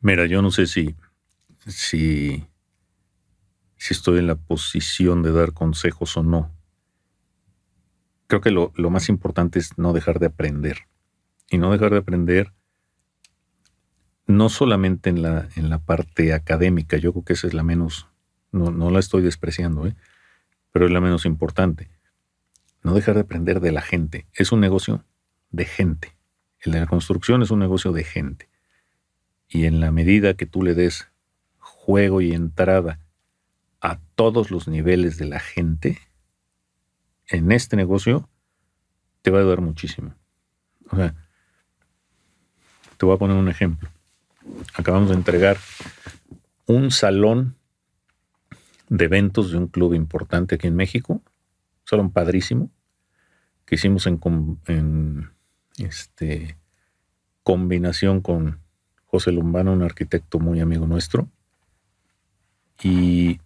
Mira, 0.00 0.26
yo 0.26 0.42
no 0.42 0.50
sé 0.50 0.66
si, 0.66 0.94
si, 1.66 2.46
si 3.84 3.92
estoy 3.92 4.18
en 4.18 4.26
la 4.26 4.36
posición 4.36 5.22
de 5.22 5.30
dar 5.30 5.52
consejos 5.52 6.16
o 6.16 6.22
no. 6.22 6.50
Creo 8.28 8.40
que 8.40 8.50
lo, 8.50 8.72
más 8.88 9.10
importante 9.10 9.58
es 9.58 9.76
no 9.76 9.92
dejar 9.92 10.20
de 10.20 10.26
aprender. 10.28 10.88
Y 11.50 11.58
no 11.58 11.70
dejar 11.70 11.90
de 11.90 11.98
aprender 11.98 12.54
no 14.26 14.48
solamente 14.48 15.10
en 15.10 15.20
la, 15.20 15.50
en 15.54 15.68
la 15.68 15.80
parte 15.80 16.32
académica, 16.32 16.96
yo 16.96 17.12
creo 17.12 17.26
que 17.26 17.32
esa 17.34 17.46
es 17.46 17.52
la 17.52 17.62
menos, 17.62 18.08
no, 18.52 18.70
no 18.70 18.90
la 18.90 19.00
estoy 19.00 19.20
despreciando, 19.20 19.86
¿eh? 19.86 19.94
pero 20.72 20.86
es 20.86 20.90
la 20.90 21.02
menos 21.02 21.26
importante. 21.26 21.90
No 22.82 22.94
dejar 22.94 23.16
de 23.16 23.20
aprender 23.20 23.60
de 23.60 23.72
la 23.72 23.82
gente. 23.82 24.26
Es 24.32 24.50
un 24.50 24.60
negocio 24.60 25.04
de 25.50 25.66
gente. 25.66 26.16
El 26.58 26.72
de 26.72 26.80
la 26.80 26.86
construcción 26.86 27.42
es 27.42 27.50
un 27.50 27.58
negocio 27.58 27.92
de 27.92 28.04
gente. 28.04 28.48
Y 29.46 29.66
en 29.66 29.80
la 29.80 29.92
medida 29.92 30.32
que 30.32 30.46
tú 30.46 30.62
le 30.62 30.72
des 30.72 31.06
juego 31.58 32.22
y 32.22 32.32
entrada 32.32 33.03
a 33.84 34.00
todos 34.14 34.50
los 34.50 34.66
niveles 34.66 35.18
de 35.18 35.26
la 35.26 35.40
gente, 35.40 35.98
en 37.28 37.52
este 37.52 37.76
negocio 37.76 38.30
te 39.20 39.30
va 39.30 39.36
a 39.36 39.40
ayudar 39.42 39.60
muchísimo. 39.60 40.14
O 40.90 40.96
sea, 40.96 41.14
te 42.96 43.04
voy 43.04 43.14
a 43.14 43.18
poner 43.18 43.36
un 43.36 43.50
ejemplo. 43.50 43.90
Acabamos 44.74 45.10
de 45.10 45.16
entregar 45.16 45.58
un 46.64 46.90
salón 46.90 47.56
de 48.88 49.04
eventos 49.04 49.50
de 49.50 49.58
un 49.58 49.66
club 49.66 49.92
importante 49.92 50.54
aquí 50.54 50.66
en 50.66 50.76
México, 50.76 51.12
un 51.12 51.22
salón 51.84 52.10
padrísimo, 52.10 52.70
que 53.66 53.74
hicimos 53.74 54.06
en, 54.06 55.30
este, 55.76 56.56
combinación 57.42 58.22
con 58.22 58.60
José 59.04 59.30
Lumbano, 59.30 59.74
un 59.74 59.82
arquitecto 59.82 60.38
muy 60.38 60.60
amigo 60.60 60.86
nuestro. 60.86 61.28
Y 62.82 63.40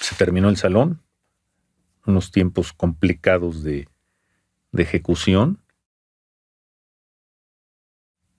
se 0.00 0.14
terminó 0.16 0.48
el 0.48 0.56
salón, 0.56 1.00
unos 2.06 2.32
tiempos 2.32 2.72
complicados 2.72 3.62
de, 3.62 3.88
ejecución. 4.72 5.58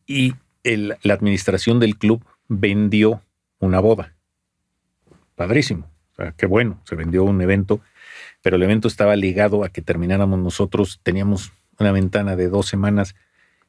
Y 0.08 0.34
la 0.64 1.14
administración 1.14 1.80
del 1.80 1.98
club 1.98 2.26
vendió 2.48 3.22
una 3.60 3.80
boda. 3.80 4.14
Padrísimo. 5.36 5.90
qué 6.38 6.46
bueno, 6.46 6.82
se 6.84 6.96
vendió 6.96 7.24
un 7.24 7.42
evento, 7.42 7.80
pero 8.42 8.58
el 8.58 8.64
evento 8.64 8.88
estaba 8.88 9.16
ligado 9.16 9.64
a 9.64 9.70
que 9.70 9.82
termináramos 9.82 10.40
nosotros, 10.40 11.00
teníamos 11.04 11.54
una 11.80 11.92
ventana 11.92 12.36
de 12.36 12.50
dos 12.50 12.68
semanas 12.68 13.16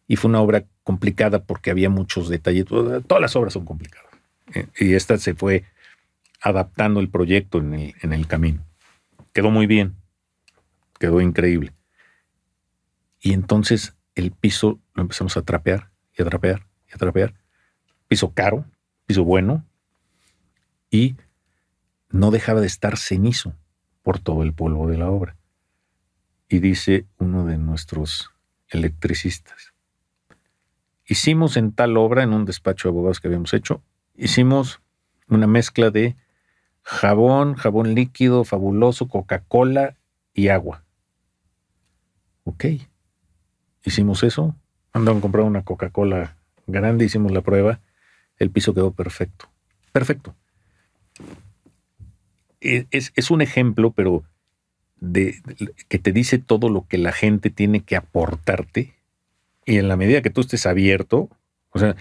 y 0.08 0.16
fue 0.16 0.30
una 0.30 0.40
obra 0.40 0.64
complicada 0.82 1.44
porque 1.44 1.70
había 1.70 1.90
muchos 1.90 2.28
detalles. 2.28 2.66
Todas 2.66 3.20
las 3.20 3.36
obras 3.36 3.52
son 3.52 3.64
complicadas. 3.64 4.10
Eh, 4.54 4.66
y 4.78 4.94
esta 4.94 5.16
se 5.18 5.34
fue 5.34 5.64
adaptando 6.42 7.00
el 7.00 7.08
proyecto 7.08 7.58
en 7.58 7.74
el, 7.74 7.94
en 8.02 8.12
el 8.12 8.26
camino. 8.26 8.66
Quedó 9.32 9.50
muy 9.50 9.66
bien, 9.66 9.96
quedó 10.98 11.20
increíble. 11.20 11.72
Y 13.20 13.32
entonces 13.32 13.96
el 14.14 14.32
piso 14.32 14.80
lo 14.94 15.02
empezamos 15.02 15.36
a 15.36 15.42
trapear 15.42 15.90
y 16.16 16.22
a 16.22 16.24
trapear 16.24 16.66
y 16.88 16.94
a 16.94 16.98
trapear. 16.98 17.34
Piso 18.08 18.34
caro, 18.34 18.66
piso 19.06 19.24
bueno, 19.24 19.64
y 20.90 21.16
no 22.10 22.30
dejaba 22.30 22.60
de 22.60 22.66
estar 22.66 22.98
cenizo 22.98 23.54
por 24.02 24.18
todo 24.18 24.42
el 24.42 24.52
polvo 24.52 24.88
de 24.88 24.98
la 24.98 25.08
obra. 25.08 25.36
Y 26.48 26.58
dice 26.58 27.06
uno 27.18 27.46
de 27.46 27.56
nuestros 27.56 28.30
electricistas, 28.68 29.72
hicimos 31.06 31.56
en 31.56 31.72
tal 31.72 31.96
obra, 31.96 32.22
en 32.22 32.34
un 32.34 32.44
despacho 32.44 32.88
de 32.88 32.92
abogados 32.92 33.20
que 33.20 33.28
habíamos 33.28 33.54
hecho, 33.54 33.82
hicimos 34.14 34.82
una 35.28 35.46
mezcla 35.46 35.90
de 35.90 36.16
jabón, 36.82 37.54
jabón 37.54 37.94
líquido, 37.94 38.44
fabuloso, 38.44 39.08
Coca-Cola 39.08 39.96
y 40.34 40.48
agua. 40.48 40.84
Ok. 42.44 42.64
Hicimos 43.84 44.22
eso. 44.22 44.54
Andaban 44.92 45.18
a 45.18 45.22
comprar 45.22 45.44
una 45.44 45.64
Coca-Cola 45.64 46.36
grande, 46.66 47.04
hicimos 47.04 47.32
la 47.32 47.40
prueba. 47.40 47.80
El 48.38 48.50
piso 48.50 48.74
quedó 48.74 48.92
perfecto. 48.92 49.48
Perfecto. 49.92 50.34
E, 52.60 52.86
es, 52.90 53.12
es 53.16 53.30
un 53.30 53.42
ejemplo, 53.42 53.92
pero 53.92 54.24
de, 55.00 55.40
que 55.88 55.98
te 55.98 56.12
dice 56.12 56.38
todo 56.38 56.68
lo 56.68 56.86
que 56.86 56.98
la 56.98 57.12
gente 57.12 57.50
tiene 57.50 57.80
que 57.80 57.96
aportarte 57.96 58.94
y 59.64 59.78
en 59.78 59.88
la 59.88 59.96
medida 59.96 60.22
que 60.22 60.30
tú 60.30 60.40
estés 60.40 60.66
abierto, 60.66 61.28
o 61.70 61.78
sea, 61.78 61.96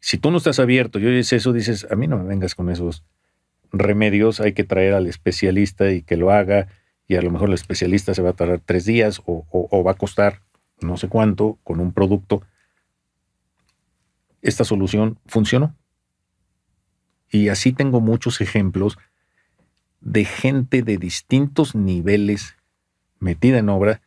si 0.00 0.18
tú 0.18 0.30
no 0.30 0.38
estás 0.38 0.58
abierto 0.58 0.98
y 0.98 1.06
oyes 1.06 1.32
eso, 1.32 1.52
dices, 1.52 1.86
a 1.90 1.96
mí 1.96 2.06
no 2.06 2.18
me 2.18 2.24
vengas 2.24 2.54
con 2.54 2.70
esos 2.70 3.04
remedios, 3.72 4.40
hay 4.40 4.52
que 4.52 4.64
traer 4.64 4.94
al 4.94 5.06
especialista 5.06 5.90
y 5.90 6.02
que 6.02 6.16
lo 6.16 6.30
haga, 6.30 6.68
y 7.06 7.16
a 7.16 7.22
lo 7.22 7.30
mejor 7.30 7.48
el 7.48 7.54
especialista 7.54 8.14
se 8.14 8.22
va 8.22 8.30
a 8.30 8.34
tardar 8.34 8.60
tres 8.64 8.84
días 8.84 9.20
o, 9.26 9.82
va 9.84 9.90
a 9.90 9.96
costar 9.96 10.42
no 10.80 10.96
sé 10.96 11.08
cuánto 11.08 11.58
con 11.64 11.80
un 11.80 11.92
producto. 11.92 12.42
Esta 14.42 14.64
solución 14.64 15.18
funcionó. 15.26 15.76
Y 17.30 17.48
así 17.48 17.72
tengo 17.72 18.00
muchos 18.00 18.40
ejemplos 18.40 18.96
de 20.00 20.24
gente 20.24 20.82
de 20.82 20.98
distintos 20.98 21.74
niveles 21.74 22.56
metida 23.18 23.58
en 23.58 23.68
obra 23.68 24.00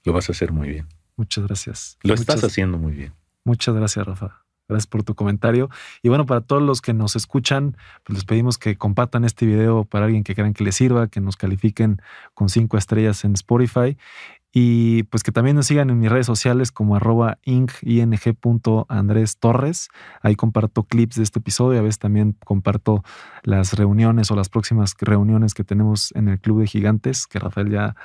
Lo 0.05 0.13
vas 0.13 0.29
a 0.29 0.33
hacer 0.33 0.53
muy 0.53 0.69
bien. 0.69 0.87
Muchas 1.17 1.45
gracias. 1.45 1.99
Lo 2.03 2.15
Muchas- 2.15 2.21
estás 2.21 2.45
haciendo 2.45 2.79
muy 2.79 2.93
bien. 2.93 3.15
Muchas 3.45 3.75
gracias, 3.75 4.07
Rafa. 4.07 4.46
Gracias 4.69 4.87
por 4.87 5.03
tu 5.03 5.15
comentario. 5.15 5.71
Y 6.03 6.09
bueno, 6.09 6.27
para 6.27 6.41
todos 6.41 6.63
los 6.63 6.81
que 6.81 6.93
nos 6.93 7.17
escuchan, 7.17 7.77
pues 8.05 8.19
les 8.19 8.25
pedimos 8.25 8.59
que 8.59 8.77
compartan 8.77 9.25
este 9.25 9.47
video 9.47 9.85
para 9.85 10.07
alguien 10.07 10.25
que 10.25 10.35
crean 10.35 10.55
que 10.55 10.65
les 10.65 10.75
sirva, 10.75 11.09
que 11.09 11.21
nos 11.21 11.37
califiquen 11.37 12.01
con 12.35 12.49
cinco 12.49 12.77
estrellas 12.77 13.25
en 13.25 13.35
Spotify 13.35 13.97
y 14.59 15.03
pues 15.03 15.23
que 15.23 15.33
también 15.33 15.55
nos 15.55 15.67
sigan 15.67 15.91
en 15.91 15.99
mis 15.99 16.11
redes 16.11 16.25
sociales 16.25 16.73
como 16.73 16.97
arroba 16.97 17.39
Torres. 19.39 19.89
Ahí 20.23 20.35
comparto 20.35 20.85
clips 20.85 21.17
de 21.17 21.25
este 21.25 21.41
episodio 21.41 21.77
y 21.77 21.79
a 21.81 21.83
veces 21.83 21.99
también 21.99 22.39
comparto 22.43 23.05
las 23.43 23.75
reuniones 23.75 24.31
o 24.31 24.35
las 24.35 24.49
próximas 24.49 24.95
reuniones 24.99 25.53
que 25.53 25.63
tenemos 25.63 26.11
en 26.17 26.29
el 26.29 26.41
Club 26.41 26.61
de 26.61 26.69
Gigantes, 26.69 27.27
que 27.27 27.39
Rafael 27.39 27.71
ya 27.71 27.97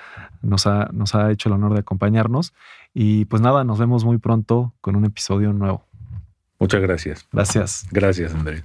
nos 0.41 0.67
ha, 0.67 0.89
nos 0.91 1.15
ha 1.15 1.31
hecho 1.31 1.47
el 1.47 1.53
honor 1.53 1.73
de 1.73 1.79
acompañarnos. 1.79 2.53
Y 2.93 3.23
pues 3.25 3.41
nada, 3.41 3.63
nos 3.63 3.79
vemos 3.79 4.03
muy 4.03 4.17
pronto 4.17 4.73
con 4.81 4.97
un 4.97 5.05
episodio 5.05 5.53
nuevo. 5.53 5.90
Muchas 6.61 6.79
gracias. 6.79 7.27
Gracias. 7.31 7.87
Gracias, 7.89 8.35
Andrés. 8.35 8.63